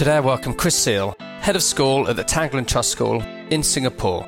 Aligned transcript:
Today 0.00 0.16
I 0.16 0.20
welcome 0.20 0.54
Chris 0.54 0.76
Seal, 0.76 1.14
Head 1.42 1.56
of 1.56 1.62
School 1.62 2.08
at 2.08 2.16
the 2.16 2.24
Tanglin 2.24 2.66
Trust 2.66 2.88
School 2.88 3.20
in 3.50 3.62
Singapore. 3.62 4.26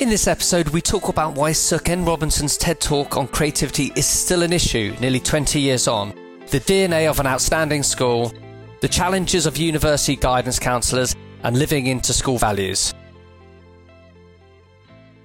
In 0.00 0.08
this 0.08 0.26
episode, 0.26 0.70
we 0.70 0.80
talk 0.80 1.08
about 1.08 1.34
why 1.34 1.52
Sir 1.52 1.78
Ken 1.78 2.02
Robinson's 2.02 2.56
TED 2.56 2.80
Talk 2.80 3.18
on 3.18 3.28
creativity 3.28 3.92
is 3.94 4.06
still 4.06 4.42
an 4.42 4.54
issue 4.54 4.96
nearly 5.00 5.20
20 5.20 5.60
years 5.60 5.86
on, 5.86 6.14
the 6.46 6.60
DNA 6.60 7.10
of 7.10 7.20
an 7.20 7.26
outstanding 7.26 7.82
school, 7.82 8.32
the 8.80 8.88
challenges 8.88 9.44
of 9.44 9.58
university 9.58 10.16
guidance 10.16 10.58
counsellors, 10.58 11.14
and 11.42 11.58
living 11.58 11.88
into 11.88 12.14
school 12.14 12.38
values. 12.38 12.94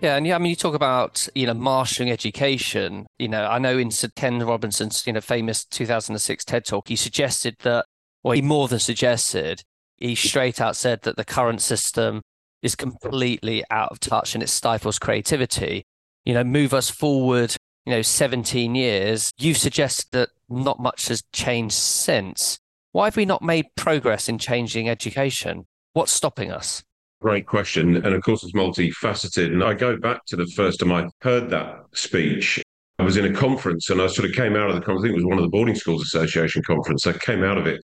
Yeah, 0.01 0.17
and 0.17 0.27
yeah, 0.27 0.35
I 0.35 0.39
mean, 0.39 0.49
you 0.49 0.57
talk 0.57 0.75
about 0.75 1.29
you 1.33 1.47
know 1.47 1.53
marshalling 1.53 2.11
education. 2.11 3.07
You 3.19 3.29
know, 3.29 3.45
I 3.45 3.57
know 3.57 3.77
in 3.77 3.89
Sir 3.89 4.09
Ken 4.17 4.37
Robinson's 4.39 5.07
you 5.07 5.13
know 5.13 5.21
famous 5.21 5.63
2006 5.63 6.43
TED 6.43 6.65
Talk, 6.65 6.89
he 6.89 6.97
suggested 6.97 7.55
that, 7.62 7.85
or 8.23 8.34
he 8.34 8.41
more 8.41 8.68
than 8.68 8.80
suggested, 8.80 9.63
he 9.98 10.16
straight 10.16 10.59
out 10.59 10.76
said 10.76 11.02
that 11.04 11.18
the 11.18 11.26
current 11.26 11.62
system 11.62 12.22
is 12.62 12.76
completely 12.76 13.63
out 13.70 13.91
of 13.91 13.99
touch 13.99 14.34
and 14.34 14.41
it 14.41 14.49
stifles 14.49 14.98
creativity. 14.98 15.86
You 16.26 16.34
know, 16.34 16.44
move 16.44 16.73
us 16.73 16.90
forward, 16.90 17.55
you 17.86 17.91
know, 17.91 18.02
17 18.02 18.76
years. 18.76 19.32
You 19.38 19.54
suggest 19.54 20.12
that 20.13 20.30
not 20.49 20.80
much 20.80 21.09
has 21.09 21.23
changed 21.34 21.76
since. 21.76 22.58
Why 22.94 23.05
have 23.05 23.18
we 23.18 23.26
not 23.26 23.41
made 23.41 23.66
progress 23.76 24.30
in 24.30 24.38
changing 24.38 24.88
education? 24.88 25.66
What's 25.94 26.13
stopping 26.13 26.52
us? 26.52 26.84
Great 27.21 27.46
question. 27.46 27.96
And 27.98 28.13
of 28.13 28.21
course, 28.24 28.44
it's 28.44 28.54
multifaceted. 28.54 29.48
And 29.48 29.63
I 29.63 29.74
go 29.74 29.98
back 29.98 30.26
to 30.27 30.35
the 30.35 30.48
first 30.48 30.80
time 30.80 30.91
I 30.91 31.08
heard 31.21 31.49
that 31.49 31.84
speech. 31.94 32.62
I 32.99 33.04
was 33.04 33.18
in 33.18 33.26
a 33.26 33.34
conference 33.34 33.90
and 33.90 34.02
I 34.02 34.08
sort 34.08 34.30
of 34.30 34.35
came 34.35 34.55
out 34.55 34.70
of 34.70 34.76
the 34.76 34.82
conference. 34.82 35.02
I 35.02 35.08
think 35.08 35.13
it 35.13 35.26
was 35.26 35.30
one 35.30 35.38
of 35.38 35.44
the 35.44 35.49
Boarding 35.49 35.76
Schools 35.76 36.04
Association 36.04 36.62
conference. 36.63 37.08
I 37.08 37.13
came 37.13 37.44
out 37.44 37.58
of 37.58 37.68
it 37.68 37.82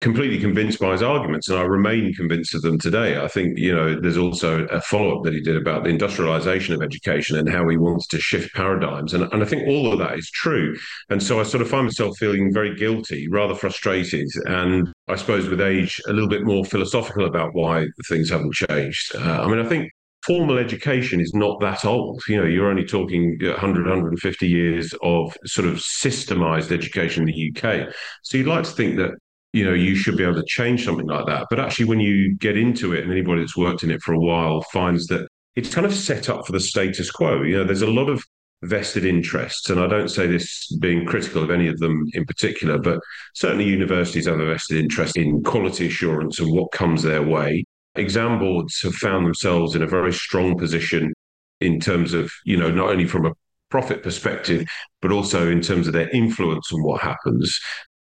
completely 0.00 0.38
convinced 0.38 0.80
by 0.80 0.92
his 0.92 1.02
arguments, 1.02 1.48
and 1.48 1.58
I 1.58 1.62
remain 1.62 2.14
convinced 2.14 2.54
of 2.54 2.62
them 2.62 2.78
today. 2.78 3.20
I 3.20 3.28
think 3.28 3.58
you 3.58 3.74
know 3.74 4.00
there's 4.00 4.16
also 4.16 4.64
a 4.66 4.80
follow 4.80 5.18
up 5.18 5.24
that 5.24 5.34
he 5.34 5.40
did 5.40 5.56
about 5.56 5.84
the 5.84 5.90
industrialization 5.90 6.74
of 6.74 6.82
education 6.82 7.36
and 7.36 7.48
how 7.48 7.68
he 7.68 7.76
wants 7.76 8.06
to 8.08 8.20
shift 8.20 8.54
paradigms, 8.54 9.12
and, 9.12 9.24
and 9.32 9.42
I 9.42 9.46
think 9.46 9.68
all 9.68 9.92
of 9.92 9.98
that 9.98 10.18
is 10.18 10.30
true. 10.30 10.74
And 11.10 11.22
so 11.22 11.38
I 11.40 11.42
sort 11.42 11.62
of 11.62 11.68
find 11.68 11.84
myself 11.84 12.16
feeling 12.18 12.52
very 12.52 12.74
guilty, 12.74 13.28
rather 13.28 13.54
frustrated, 13.54 14.28
and 14.46 14.90
I 15.08 15.16
suppose 15.16 15.48
with 15.48 15.60
age 15.60 16.00
a 16.08 16.12
little 16.12 16.28
bit 16.28 16.44
more 16.44 16.64
philosophical 16.64 17.26
about 17.26 17.54
why 17.54 17.86
things 18.08 18.30
haven't 18.30 18.54
changed. 18.54 19.14
Uh, 19.14 19.42
I 19.42 19.48
mean, 19.48 19.58
I 19.58 19.68
think 19.68 19.90
formal 20.24 20.58
education 20.58 21.20
is 21.20 21.34
not 21.34 21.60
that 21.60 21.84
old. 21.84 22.22
You 22.26 22.38
know, 22.38 22.46
you're 22.46 22.70
only 22.70 22.84
talking 22.84 23.38
100, 23.40 23.86
150 23.86 24.48
years 24.48 24.94
of 25.02 25.36
sort 25.44 25.68
of 25.68 25.76
systemized 25.76 26.72
education 26.72 27.28
in 27.28 27.34
the 27.34 27.52
UK. 27.54 27.92
So 28.22 28.38
you'd 28.38 28.46
like 28.46 28.64
to 28.64 28.70
think 28.70 28.96
that 28.96 29.12
you 29.52 29.64
know 29.64 29.72
you 29.72 29.94
should 29.94 30.16
be 30.16 30.24
able 30.24 30.34
to 30.34 30.44
change 30.46 30.84
something 30.84 31.06
like 31.06 31.26
that. 31.26 31.46
But 31.50 31.60
actually 31.60 31.86
when 31.86 32.00
you 32.00 32.36
get 32.36 32.56
into 32.56 32.92
it 32.92 33.02
and 33.02 33.12
anybody 33.12 33.40
that's 33.40 33.56
worked 33.56 33.82
in 33.82 33.90
it 33.90 34.02
for 34.02 34.12
a 34.12 34.20
while 34.20 34.62
finds 34.72 35.06
that 35.08 35.28
it's 35.56 35.74
kind 35.74 35.86
of 35.86 35.94
set 35.94 36.28
up 36.28 36.46
for 36.46 36.52
the 36.52 36.60
status 36.60 37.10
quo. 37.10 37.42
You 37.42 37.58
know 37.58 37.64
there's 37.64 37.82
a 37.82 37.90
lot 37.90 38.08
of 38.08 38.24
vested 38.62 39.06
interests 39.06 39.70
and 39.70 39.80
i 39.80 39.86
don't 39.86 40.10
say 40.10 40.26
this 40.26 40.70
being 40.82 41.06
critical 41.06 41.42
of 41.42 41.50
any 41.50 41.66
of 41.66 41.78
them 41.78 42.04
in 42.12 42.26
particular 42.26 42.76
but 42.76 43.00
certainly 43.34 43.64
universities 43.64 44.26
have 44.26 44.38
a 44.38 44.44
vested 44.44 44.76
interest 44.76 45.16
in 45.16 45.42
quality 45.42 45.86
assurance 45.86 46.38
and 46.38 46.52
what 46.52 46.70
comes 46.70 47.02
their 47.02 47.22
way. 47.22 47.64
Exam 47.94 48.38
boards 48.38 48.80
have 48.82 48.94
found 48.94 49.24
themselves 49.26 49.74
in 49.74 49.82
a 49.82 49.86
very 49.86 50.12
strong 50.12 50.58
position 50.58 51.12
in 51.60 51.80
terms 51.80 52.12
of 52.14 52.30
you 52.44 52.56
know 52.56 52.70
not 52.70 52.90
only 52.90 53.06
from 53.06 53.26
a 53.26 53.32
profit 53.70 54.02
perspective, 54.02 54.66
but 55.00 55.12
also 55.12 55.48
in 55.50 55.60
terms 55.60 55.86
of 55.86 55.92
their 55.92 56.08
influence 56.10 56.72
on 56.72 56.82
what 56.82 57.00
happens 57.00 57.58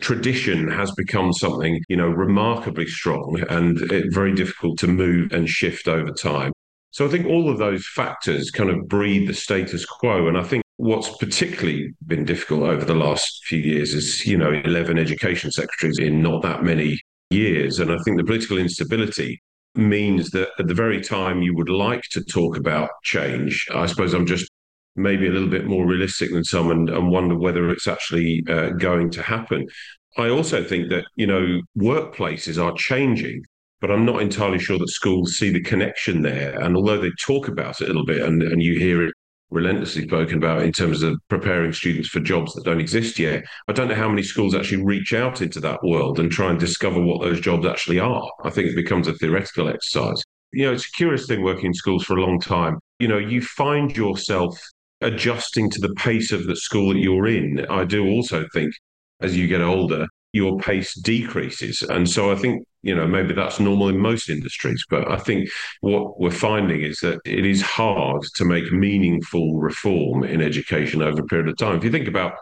tradition 0.01 0.71
has 0.71 0.93
become 0.93 1.33
something, 1.33 1.83
you 1.89 1.97
know, 1.97 2.09
remarkably 2.09 2.87
strong 2.87 3.43
and 3.49 3.79
very 4.13 4.35
difficult 4.35 4.79
to 4.79 4.87
move 4.87 5.33
and 5.33 5.49
shift 5.49 5.89
over 5.89 6.11
time. 6.13 6.53
So 6.91 7.07
I 7.07 7.09
think 7.09 7.27
all 7.27 7.51
of 7.51 7.59
those 7.59 7.87
factors 7.95 8.51
kind 8.51 8.71
of 8.71 8.89
breed 8.89 9.29
the 9.29 9.35
status 9.35 9.85
quo. 9.85 10.29
And 10.29 10.39
I 10.39 10.43
think 10.43 10.63
what's 10.77 11.17
particularly 11.19 11.93
been 12.07 12.25
difficult 12.25 12.63
over 12.63 12.85
the 12.85 12.95
last 12.95 13.45
few 13.45 13.59
years 13.59 13.93
is, 13.93 14.25
you 14.25 14.39
know, 14.39 14.53
11 14.65 14.99
education 14.99 15.51
secretaries 15.51 15.99
in 15.99 16.23
not 16.23 16.43
that 16.43 16.63
many 16.63 16.99
years. 17.31 17.79
And 17.79 17.93
I 17.93 17.99
think 18.05 18.17
the 18.17 18.25
political 18.25 18.59
instability 18.59 19.43
means 19.75 20.31
that 20.31 20.49
at 20.59 20.67
the 20.67 20.75
very 20.75 21.01
time 21.01 21.43
you 21.43 21.55
would 21.55 21.69
like 21.69 22.03
to 22.13 22.25
talk 22.25 22.57
about 22.57 22.91
change, 23.05 23.67
I 23.75 23.87
suppose 23.87 24.15
I'm 24.15 24.27
just 24.27 24.48
maybe 24.99 25.27
a 25.27 25.31
little 25.31 25.49
bit 25.49 25.67
more 25.67 25.87
realistic 25.87 26.33
than 26.33 26.45
some 26.45 26.71
and, 26.71 26.91
and 26.91 27.11
wonder 27.11 27.37
whether 27.37 27.71
it's 27.71 27.87
actually 27.87 28.45
uh, 28.49 28.71
going 28.71 29.11
to 29.11 29.23
happen. 29.23 29.67
I 30.17 30.29
also 30.29 30.65
think 30.65 30.91
that, 30.91 31.05
you 31.17 31.27
know, 31.27 31.61
workplaces 31.79 32.63
are 32.63 32.75
changing, 32.77 33.43
but 33.81 33.91
I'm 33.91 34.05
not 34.05 34.23
entirely 34.23 34.59
sure 34.59 34.79
that 34.79 34.89
schools 34.89 35.37
see 35.37 35.51
the 35.51 35.63
connection 35.63 36.23
there. 36.23 36.59
And 36.61 36.77
although 36.77 37.01
they 37.01 37.11
talk 37.25 37.49
about 37.49 37.81
it 37.81 37.85
a 37.85 37.87
little 37.87 38.07
bit 38.07 38.23
and, 38.23 38.43
and 38.43 38.63
you 38.63 38.79
hear 38.79 39.05
it 39.05 39.15
relentlessly 39.51 40.03
spoken 40.03 40.37
about 40.37 40.63
in 40.63 40.73
terms 40.73 41.03
of 41.03 41.19
preparing 41.29 41.73
students 41.73 42.09
for 42.09 42.21
jobs 42.21 42.53
that 42.53 42.65
don't 42.65 42.81
exist 42.81 43.19
yet. 43.19 43.45
I 43.67 43.73
don't 43.73 43.89
know 43.89 43.95
how 43.95 44.09
many 44.09 44.23
schools 44.23 44.55
actually 44.55 44.85
reach 44.85 45.15
out 45.15 45.41
into 45.41 45.61
that 45.61 45.83
world 45.83 46.21
and 46.21 46.31
try 46.31 46.51
and 46.51 46.59
discover 46.59 47.01
what 47.01 47.23
those 47.23 47.41
jobs 47.41 47.67
actually 47.67 47.99
are. 47.99 48.31
I 48.45 48.51
think 48.51 48.69
it 48.69 48.77
becomes 48.77 49.09
a 49.09 49.15
theoretical 49.15 49.69
exercise. 49.69 50.23
You 50.53 50.67
know, 50.67 50.73
it's 50.73 50.87
a 50.87 50.97
curious 50.97 51.27
thing 51.27 51.43
working 51.43 51.67
in 51.67 51.75
schools 51.75 52.05
for 52.05 52.17
a 52.17 52.21
long 52.21 52.41
time. 52.41 52.79
You 52.99 53.09
know, 53.09 53.19
you 53.19 53.41
find 53.43 53.95
yourself 53.97 54.59
adjusting 55.01 55.71
to 55.71 55.81
the 55.81 55.95
pace 55.95 56.33
of 56.33 56.47
the 56.47 56.57
school 56.57 56.93
that 56.93 56.99
you're 56.99 57.27
in. 57.27 57.65
I 57.71 57.85
do 57.85 58.07
also 58.09 58.47
think 58.53 58.73
as 59.21 59.37
you 59.37 59.47
get 59.47 59.61
older, 59.61 60.07
your 60.33 60.59
pace 60.59 60.95
decreases. 60.95 61.83
And 61.83 62.09
so 62.09 62.31
I 62.31 62.37
think, 62.37 62.65
you 62.83 62.95
know, 62.95 63.07
maybe 63.07 63.33
that's 63.33 63.59
normal 63.59 63.89
in 63.89 63.99
most 63.99 64.29
industries. 64.29 64.85
But 64.91 65.11
I 65.11 65.17
think 65.17 65.49
what 65.81 66.21
we're 66.21 66.31
finding 66.31 66.83
is 66.83 66.99
that 67.01 67.21
it 67.25 67.47
is 67.47 67.63
hard 67.63 68.23
to 68.37 68.45
make 68.45 68.71
meaningful 68.71 69.59
reform 69.59 70.25
in 70.25 70.43
education 70.43 71.03
over 71.03 71.23
a 71.23 71.27
period 71.27 71.49
of 71.49 71.57
time. 71.57 71.77
If 71.77 71.85
you 71.85 71.91
think 71.91 72.09
about 72.09 72.35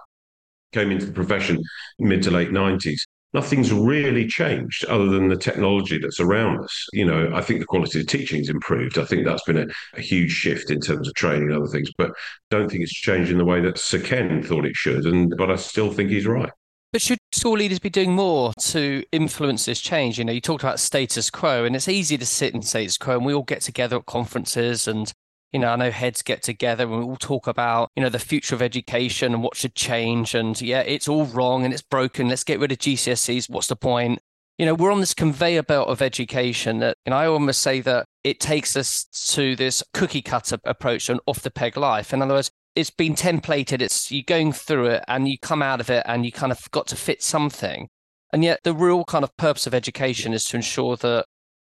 came 0.73 0.91
into 0.91 1.07
the 1.07 1.13
profession 1.13 1.63
mid 1.99 2.23
to 2.23 2.31
late 2.31 2.51
90s, 2.51 3.01
nothing's 3.37 3.71
really 3.71 4.27
changed 4.27 4.83
other 4.87 5.05
than 5.11 5.29
the 5.29 5.37
technology 5.37 5.99
that's 5.99 6.21
around 6.21 6.59
us. 6.65 6.87
You 6.95 7.05
know, 7.05 7.31
I 7.35 7.43
think 7.43 7.61
the 7.61 7.67
quality 7.67 8.01
of 8.01 8.07
teaching's 8.07 8.49
improved. 8.49 8.97
I 8.97 9.05
think 9.05 9.27
that's 9.27 9.45
been 9.45 9.59
a, 9.59 9.67
a, 9.93 10.01
huge 10.01 10.31
shift 10.33 10.71
in 10.71 10.81
terms 10.81 11.07
of 11.07 11.15
training 11.15 11.51
and 11.51 11.59
other 11.59 11.71
things, 11.71 11.91
but 11.99 12.13
don't 12.51 12.71
think 12.71 12.83
it's 12.83 12.95
changed 12.95 13.31
in 13.31 13.37
the 13.37 13.45
way 13.45 13.61
that 13.61 13.77
Sir 13.77 14.01
Ken 14.01 14.43
thought 14.43 14.65
it 14.65 14.75
should. 14.75 15.05
And 15.05 15.35
but 15.37 15.51
I 15.51 15.57
still 15.57 15.93
think 15.93 16.09
he's 16.09 16.27
right. 16.27 16.51
But 16.95 17.03
should 17.03 17.19
school 17.33 17.59
leaders 17.59 17.79
be 17.79 17.91
doing 17.91 18.13
more 18.13 18.55
to 18.59 19.05
influence 19.13 19.67
this 19.67 19.83
change? 19.83 20.19
You 20.19 20.25
know, 20.25 20.33
you 20.33 20.41
talked 20.41 20.63
about 20.63 20.81
status 20.81 21.29
quo, 21.29 21.65
and 21.65 21.77
it's 21.77 21.89
easy 21.89 22.17
to 22.17 22.25
sit 22.25 22.55
in 22.55 22.63
status 22.63 22.97
quo, 22.97 23.17
and 23.17 23.27
we 23.27 23.35
all 23.35 23.43
get 23.43 23.61
together 23.61 23.99
at 23.99 24.07
conferences 24.07 24.89
and 24.89 25.13
you 25.53 25.61
know, 25.61 25.69
I 25.69 25.77
know 25.77 25.91
heads 25.91 26.23
get 26.23 26.43
together 26.43 26.85
and 26.85 26.99
we 26.99 27.05
all 27.05 27.17
talk 27.17 27.47
about, 27.47 27.91
you 27.97 28.03
know, 28.03 28.09
the 28.09 28.19
future 28.19 28.55
of 28.55 28.63
education 28.63 29.33
and 29.33 29.43
what 29.43 29.57
should 29.57 29.75
change. 29.75 30.35
And 30.35 30.61
yeah, 30.61 30.81
it's 30.81 31.09
all 31.09 31.27
wrong 31.27 31.65
and 31.65 31.73
it's 31.73 31.83
broken. 31.83 32.29
Let's 32.29 32.45
get 32.45 32.61
rid 32.61 32.73
of 32.73 32.79
GCSEs. 32.79 33.49
What's 33.49 33.69
the 33.69 33.77
point? 33.77 34.21
You 34.59 34.67
know, 34.67 34.75
we're 34.75 34.93
on 34.93 35.01
this 35.01 35.15
conveyor 35.15 35.63
belt 35.63 35.89
of 35.89 36.01
education 36.01 36.79
that, 36.79 36.97
and 37.05 37.15
I 37.15 37.27
almost 37.27 37.61
say 37.61 37.81
that 37.83 38.07
it 38.25 38.41
takes 38.41 38.77
us 38.77 39.05
to 39.33 39.55
this 39.55 39.83
cookie 39.93 40.23
cutter 40.23 40.59
approach 40.65 41.09
and 41.09 41.21
off 41.27 41.43
the 41.43 41.51
peg 41.51 41.77
life. 41.77 42.13
In 42.13 42.23
other 42.23 42.35
words, 42.35 42.51
it's 42.75 42.91
been 42.91 43.15
templated. 43.15 43.81
It's 43.81 44.11
you're 44.11 44.25
going 44.27 44.53
through 44.53 44.87
it 44.87 45.05
and 45.09 45.29
you 45.29 45.39
come 45.39 45.63
out 45.63 45.81
of 45.81 45.91
it 45.91 46.05
and 46.07 46.25
you 46.25 46.33
kind 46.33 46.53
of 46.53 46.71
got 46.71 46.87
to 46.89 46.97
fit 46.97 47.23
something. 47.23 47.89
And 48.33 48.45
yet 48.45 48.61
the 48.65 48.75
real 48.75 49.05
kind 49.05 49.25
of 49.25 49.37
purpose 49.37 49.67
of 49.67 49.75
education 49.75 50.33
is 50.33 50.45
to 50.47 50.57
ensure 50.57 50.97
that 50.97 51.27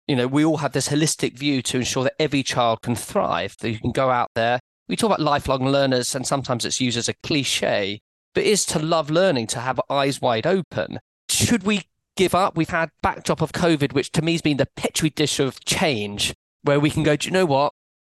you 0.08 0.16
know, 0.16 0.28
we 0.28 0.44
all 0.44 0.58
have 0.58 0.74
this 0.74 0.90
holistic 0.90 1.38
view 1.38 1.62
to 1.64 1.78
ensure 1.78 2.04
that 2.04 2.16
every 2.20 2.44
child 2.44 2.82
can 2.82 2.96
thrive, 2.96 3.56
that 3.60 3.70
you 3.70 3.80
can 3.80 3.92
go 3.92 4.10
out 4.10 4.30
there. 4.36 4.60
We 4.88 4.96
talk 4.96 5.10
about 5.10 5.22
lifelong 5.22 5.66
learners, 5.66 6.16
and 6.16 6.28
sometimes 6.28 6.66
it's 6.66 6.82
used 6.82 6.98
as 6.98 7.08
a 7.08 7.14
cliche, 7.24 8.00
but 8.34 8.44
is 8.44 8.66
to 8.66 8.80
love 8.80 9.10
learning, 9.10 9.48
to 9.48 9.60
have 9.60 9.80
eyes 9.90 10.22
wide 10.22 10.46
open. 10.46 11.00
Should 11.30 11.64
we 11.64 11.84
give 12.18 12.36
up? 12.36 12.58
We've 12.58 12.70
had 12.70 12.90
backdrop 13.02 13.42
of 13.42 13.54
COVID, 13.54 13.94
which 13.94 14.12
to 14.14 14.22
me 14.22 14.34
has 14.34 14.42
been 14.42 14.58
the 14.58 14.68
petri 14.76 15.10
dish 15.10 15.40
of 15.40 15.64
change, 15.66 16.34
where 16.64 16.80
we 16.80 16.90
can 16.90 17.04
go, 17.04 17.16
do 17.16 17.28
you 17.28 17.32
know 17.32 17.46
what? 17.46 17.74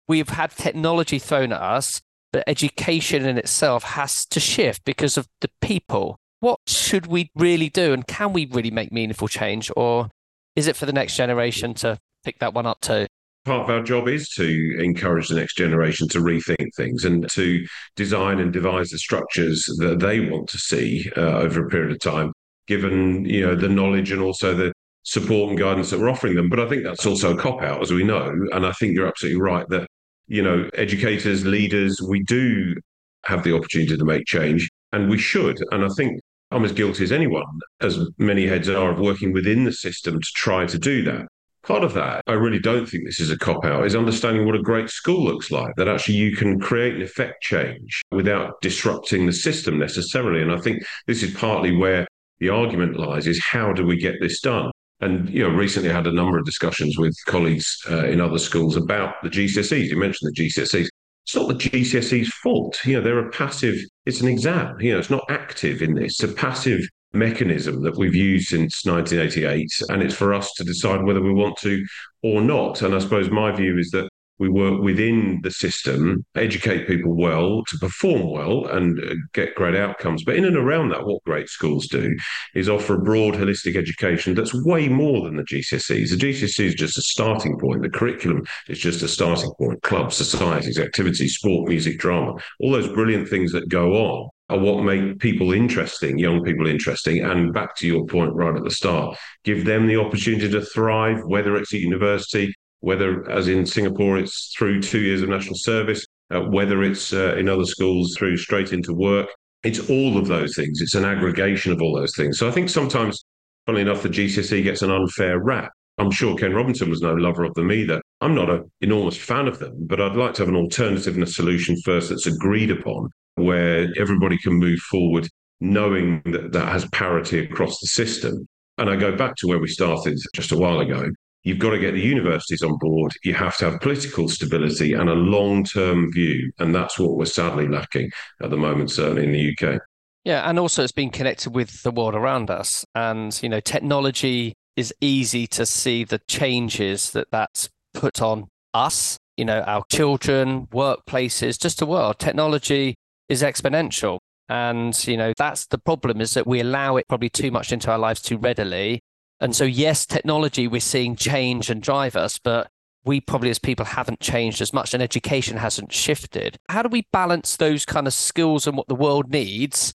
We've 0.09 0.29
had 0.29 0.51
technology 0.51 1.19
thrown 1.19 1.53
at 1.53 1.61
us, 1.61 2.01
but 2.33 2.45
education 2.47 3.27
in 3.27 3.39
itself 3.39 3.85
has 3.85 4.25
to 4.27 4.41
shift 4.41 4.85
because 4.85 5.17
of 5.17 5.29
the 5.41 5.51
people. 5.61 6.17
What 6.41 6.59
should 6.67 7.07
we 7.07 7.31
really 7.37 7.69
do? 7.69 7.93
And 7.93 8.07
can 8.07 8.33
we 8.33 8.47
really 8.47 8.71
make 8.71 8.91
meaningful 8.91 9.29
change? 9.29 9.71
Or 9.77 10.09
is 10.57 10.67
it 10.67 10.77
for 10.77 10.87
the 10.87 10.93
next 10.93 11.17
generation 11.17 11.75
to 11.75 11.99
pick 12.25 12.39
that 12.41 12.55
one 12.55 12.67
up 12.67 12.81
too? 12.81 13.07
Part 13.45 13.63
of 13.63 13.71
our 13.71 13.83
job 13.83 14.07
is 14.07 14.29
to 14.31 14.79
encourage 14.81 15.29
the 15.29 15.35
next 15.35 15.57
generation 15.57 16.09
to 16.09 16.19
rethink 16.19 16.69
things 16.77 17.05
and 17.05 17.29
to 17.31 17.67
design 17.97 18.39
and 18.39 18.53
devise 18.53 18.91
the 18.91 18.99
structures 18.99 19.65
that 19.79 19.99
they 19.99 20.21
want 20.21 20.49
to 20.51 20.59
see 20.59 21.11
uh, 21.17 21.39
over 21.39 21.67
a 21.67 21.69
period 21.69 21.91
of 21.91 21.99
time, 21.99 22.33
given 22.69 23.25
you 23.25 23.45
know 23.45 23.57
the 23.57 23.69
knowledge 23.69 24.13
and 24.13 24.23
also 24.23 24.55
the 24.55 24.73
support 25.03 25.51
and 25.51 25.59
guidance 25.59 25.91
that 25.91 25.99
we're 25.99 26.09
offering 26.09 26.37
them. 26.37 26.49
But 26.49 26.61
I 26.61 26.69
think 26.69 26.85
that's 26.85 27.05
also 27.05 27.37
a 27.37 27.41
cop 27.41 27.63
out, 27.63 27.83
as 27.83 27.91
we 27.91 28.05
know. 28.05 28.33
And 28.53 28.65
I 28.65 28.71
think 28.73 28.95
you're 28.95 29.09
absolutely 29.09 29.41
right 29.41 29.69
that 29.71 29.89
you 30.29 30.43
know 30.43 30.71
educators, 30.75 31.45
leaders, 31.45 32.01
we 32.01 32.23
do 32.23 32.77
have 33.25 33.43
the 33.43 33.57
opportunity 33.57 33.97
to 33.97 34.05
make 34.05 34.25
change, 34.25 34.71
and 34.93 35.11
we 35.11 35.19
should. 35.19 35.61
And 35.73 35.85
I 35.85 35.89
think 35.97 36.21
I'm 36.53 36.65
as 36.65 36.73
guilty 36.73 37.05
as 37.05 37.13
anyone, 37.13 37.61
as 37.81 37.99
many 38.19 38.47
heads 38.47 38.69
are, 38.69 38.91
of 38.93 38.99
working 38.99 39.33
within 39.33 39.65
the 39.65 39.73
system 39.73 40.21
to 40.21 40.29
try 40.35 40.67
to 40.67 40.79
do 40.79 41.03
that. 41.05 41.27
Part 41.65 41.85
of 41.85 41.95
that, 41.95 42.23
I 42.27 42.33
really 42.33 42.59
don't 42.59 42.87
think 42.87 43.05
this 43.05 43.21
is 43.21 43.31
a 43.31 43.39
cop 43.39 43.65
out, 43.65 43.87
is 43.87 43.95
understanding 43.95 44.47
what 44.47 44.57
a 44.57 44.63
great 44.63 44.91
school 44.91 45.25
looks 45.25 45.51
like, 45.51 45.75
that 45.77 45.89
actually 45.89 46.17
you 46.17 46.35
can 46.35 46.59
create 46.59 46.95
and 46.95 47.03
effect 47.03 47.43
change 47.43 48.03
without 48.11 48.61
disrupting 48.61 49.27
the 49.27 49.33
system 49.33 49.79
necessarily. 49.79 50.43
And 50.43 50.53
I 50.53 50.59
think 50.59 50.83
this 51.07 51.23
is 51.23 51.33
partly 51.35 51.75
where 51.77 52.07
the 52.41 52.49
argument 52.49 52.99
lies 52.99 53.29
is 53.29 53.41
how 53.41 53.73
do 53.73 53.87
we 53.87 53.97
get 53.97 54.17
this 54.21 54.41
done? 54.41 54.73
And 55.01 55.29
you 55.31 55.43
know, 55.43 55.55
recently 55.55 55.91
I 55.91 55.95
had 55.95 56.07
a 56.09 56.13
number 56.13 56.39
of 56.39 56.45
discussions 56.45 56.99
with 56.99 57.15
colleagues 57.27 57.77
uh, 57.89 58.07
in 58.07 58.21
other 58.21 58.39
schools 58.39 58.77
about 58.77 59.15
the 59.23 59.29
GCSEs. 59.29 59.89
You 59.89 59.97
mentioned 59.97 60.33
the 60.35 60.43
GCSEs. 60.43 60.89
It's 61.33 61.41
not 61.41 61.49
the 61.49 61.55
GCSE's 61.55 62.29
fault. 62.29 62.79
You 62.85 62.99
know, 62.99 63.01
they're 63.01 63.27
a 63.27 63.31
passive. 63.31 63.81
It's 64.05 64.21
an 64.21 64.29
exam. 64.29 64.79
You 64.81 64.93
know, 64.93 64.99
it's 64.99 65.09
not 65.09 65.25
active 65.31 65.81
in 65.81 65.95
this. 65.95 66.21
It's 66.21 66.31
a 66.31 66.35
passive 66.35 66.87
mechanism 67.15 67.83
that 67.85 67.97
we've 67.97 68.15
used 68.15 68.49
since 68.49 68.85
1988, 68.85 69.71
and 69.89 70.03
it's 70.03 70.15
for 70.15 70.35
us 70.35 70.53
to 70.57 70.65
decide 70.65 71.03
whether 71.03 71.23
we 71.23 71.33
want 71.33 71.57
to 71.61 71.83
or 72.23 72.43
not. 72.43 72.83
And 72.83 72.95
I 72.95 72.99
suppose 72.99 73.31
my 73.31 73.51
view 73.51 73.79
is 73.79 73.91
that 73.93 74.11
we 74.43 74.49
work 74.49 74.81
within 74.81 75.39
the 75.45 75.53
system, 75.53 76.27
educate 76.35 76.89
people 76.89 77.15
well 77.15 77.63
to 77.69 77.79
perform 77.79 78.29
well 78.29 78.67
and 78.67 78.99
uh, 78.99 79.15
get 79.35 79.55
great 79.55 79.77
outcomes. 79.77 80.25
But 80.25 80.35
in 80.35 80.45
and 80.45 80.57
around 80.57 80.89
that, 80.89 81.07
what 81.07 81.23
great 81.23 81.49
schools 81.49 81.87
do 81.87 82.13
is 82.57 82.69
offer 82.69 82.95
a 82.95 83.03
broad, 83.03 83.35
holistic 83.35 83.77
education 83.77 84.35
that's 84.35 84.53
way 84.53 84.89
more 84.89 85.23
than 85.23 85.37
the 85.37 85.45
GCSEs. 85.45 86.11
The 86.11 86.17
GCSE 86.17 86.65
is 86.65 86.75
just 86.75 86.99
a 86.99 87.03
starting 87.03 87.57
point. 87.57 87.83
The 87.83 87.89
curriculum 87.89 88.43
is 88.69 88.81
just 88.81 89.01
a 89.03 89.09
starting 89.09 89.53
point. 89.61 89.81
Clubs, 89.83 90.17
societies, 90.17 90.81
activities, 90.81 91.37
sport, 91.37 91.69
music, 91.69 92.01
drama, 92.01 92.35
all 92.59 92.73
those 92.73 92.93
brilliant 92.93 93.29
things 93.29 93.53
that 93.53 93.69
go 93.69 93.93
on 93.93 94.29
are 94.49 94.59
what 94.59 94.83
make 94.83 95.21
people 95.21 95.53
interesting, 95.53 96.19
young 96.19 96.43
people 96.43 96.67
interesting. 96.67 97.25
And 97.25 97.55
back 97.55 97.77
to 97.77 97.87
your 97.87 98.05
point 98.07 98.35
right 98.35 98.57
at 98.57 98.65
the 98.65 98.73
start, 98.73 99.17
give 99.45 99.65
them 99.65 99.87
the 99.87 100.01
opportunity 100.01 100.51
to 100.51 100.63
thrive, 100.63 101.23
whether 101.27 101.55
it's 101.57 101.73
at 101.73 101.79
university, 101.79 102.53
whether, 102.83 103.29
as 103.31 103.49
in 103.49 103.67
Singapore, 103.67 104.19
it's 104.19 104.55
through 104.57 104.83
two 104.83 105.01
years 105.01 105.23
of 105.23 105.29
national 105.29 105.57
service, 105.57 106.05
uh, 106.31 106.41
whether 106.41 106.83
it's 106.83 107.13
uh, 107.13 107.35
in 107.37 107.49
other 107.49 107.65
schools 107.65 108.15
through 108.17 108.37
straight 108.37 108.73
into 108.73 108.93
work. 108.93 109.29
It's 109.65 109.91
all 109.91 110.19
of 110.19 110.27
those 110.27 110.55
things. 110.55 110.81
It's 110.81 110.95
an 110.95 111.05
aggregation 111.05 111.73
of 111.73 111.81
all 111.81 111.95
those 111.95 112.15
things. 112.17 112.39
So 112.39 112.49
I 112.49 112.51
think 112.51 112.69
sometimes, 112.69 113.25
funnily 113.67 113.83
enough, 113.83 114.03
the 114.03 114.09
GCSE 114.09 114.63
gets 114.63 114.83
an 114.83 114.91
unfair 114.91 115.41
rap. 115.41 115.71
I'm 115.99 116.11
sure 116.11 116.37
Ken 116.37 116.55
Robinson 116.55 116.91
was 116.91 117.03
no 117.03 117.15
lover 117.15 117.45
of 117.45 117.55
them 117.55 117.71
either. 117.71 118.01
I'm 118.21 118.35
not 118.35 118.51
an 118.51 118.71
enormous 118.81 119.17
fan 119.17 119.47
of 119.47 119.59
them, 119.59 119.75
but 119.87 120.01
I'd 120.01 120.17
like 120.17 120.35
to 120.35 120.43
have 120.43 120.49
an 120.49 120.57
alternative 120.57 121.15
and 121.15 121.23
a 121.23 121.27
solution 121.27 121.77
first 121.85 122.09
that's 122.09 122.27
agreed 122.27 122.71
upon, 122.71 123.09
where 123.37 123.89
everybody 123.99 124.39
can 124.39 124.55
move 124.55 124.81
forward 124.81 125.29
knowing 125.63 126.21
that 126.25 126.51
that 126.53 126.69
has 126.69 126.89
parity 126.89 127.39
across 127.39 127.79
the 127.81 127.87
system. 127.87 128.47
And 128.79 128.91
I 128.91 128.97
go 128.97 129.17
back 129.17 129.37
to 129.37 129.47
where 129.47 129.61
we 129.61 129.69
started 129.69 130.19
just 130.35 130.51
a 130.51 130.57
while 130.57 130.81
ago. 130.81 131.09
You've 131.45 131.59
got 131.59 131.71
to 131.71 131.79
get 131.79 131.93
the 131.93 132.01
universities 132.01 132.63
on 132.63 132.77
board. 132.79 133.13
You 133.25 133.35
have 133.35 133.57
to 133.59 133.71
have 133.71 133.81
political 133.81 134.29
stability 134.29 134.93
and 134.93 135.09
a 135.09 135.15
long 135.15 135.65
term 135.65 136.13
view. 136.13 136.53
And 136.59 136.75
that's 136.75 136.99
what 136.99 137.17
we're 137.17 137.25
sadly 137.25 137.69
lacking 137.69 138.11
at 138.43 138.51
the 138.51 138.57
moment, 138.57 138.91
certainly 138.91 139.25
in 139.25 139.33
the 139.33 139.57
UK. 139.57 139.81
Yeah. 140.25 140.49
And 140.49 140.59
also, 140.59 140.85
it's 140.85 140.93
being 140.93 141.11
connected 141.11 141.55
with 141.55 141.83
the 141.83 141.91
world 141.91 142.15
around 142.15 142.49
us. 142.49 142.85
And, 142.95 143.39
you 143.43 143.49
know, 143.49 143.61
technology 143.61 144.55
is 144.77 144.95
easy 145.01 145.47
to 145.49 145.67
see 145.67 146.05
the 146.05 146.21
changes 146.29 147.11
that 147.11 147.29
that's 147.33 147.69
put 147.93 148.23
on 148.23 148.49
us, 148.73 149.17
you 149.37 149.45
know, 149.45 149.61
our 149.63 149.85
children, 149.91 150.67
workplaces, 150.69 151.61
just 151.61 151.79
the 151.79 151.87
world. 151.87 152.19
Technology 152.19 152.95
is 153.29 153.43
exponential. 153.43 154.19
And, 154.49 155.07
you 155.07 155.17
know, 155.17 155.33
that's 155.37 155.67
the 155.67 155.79
problem 155.79 156.21
is 156.21 156.35
that 156.35 156.47
we 156.47 156.61
allow 156.61 156.97
it 156.97 157.09
probably 157.09 157.31
too 157.31 157.51
much 157.51 157.73
into 157.73 157.91
our 157.91 157.99
lives 157.99 158.21
too 158.21 158.39
readily. 158.39 159.01
And 159.43 159.57
so, 159.57 159.65
yes, 159.65 160.07
technology 160.07 160.69
we're 160.69 160.81
seeing 160.81 161.17
change 161.17 161.69
and 161.69 161.83
drive 161.83 162.15
us, 162.15 162.39
but 162.39 162.71
we 163.05 163.21
probably 163.21 163.51
as 163.51 163.59
people 163.59 163.85
haven't 163.85 164.21
changed 164.21 164.61
as 164.61 164.73
much 164.73 164.95
and 164.95 165.03
education 165.03 165.57
hasn't 165.57 165.93
shifted. 165.93 166.59
How 166.69 166.83
do 166.83 166.89
we 166.89 167.09
balance 167.13 167.57
those 167.57 167.85
kind 167.85 168.07
of 168.07 168.15
skills 168.15 168.69
and 168.69 168.77
what 168.77 168.87
the 168.87 168.95
world 168.95 169.31
needs 169.31 169.93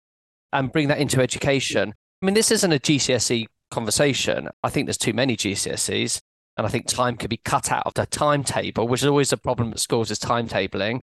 and 0.50 0.72
bring 0.72 0.88
that 0.88 0.98
into 0.98 1.20
education? 1.20 1.92
I 2.22 2.26
mean, 2.26 2.34
this 2.34 2.50
isn't 2.50 2.72
a 2.72 2.78
GCSE 2.78 3.44
conversation. 3.70 4.48
I 4.62 4.70
think 4.70 4.86
there's 4.86 4.96
too 4.96 5.12
many 5.12 5.36
GCSEs. 5.36 6.20
And 6.56 6.66
I 6.66 6.70
think 6.70 6.86
time 6.86 7.18
could 7.18 7.28
be 7.28 7.40
cut 7.44 7.70
out 7.70 7.82
of 7.84 7.92
the 7.92 8.06
timetable, 8.06 8.88
which 8.88 9.02
is 9.02 9.08
always 9.08 9.32
a 9.32 9.36
problem 9.36 9.72
at 9.72 9.78
schools 9.78 10.10
is 10.10 10.20
timetabling, 10.20 11.00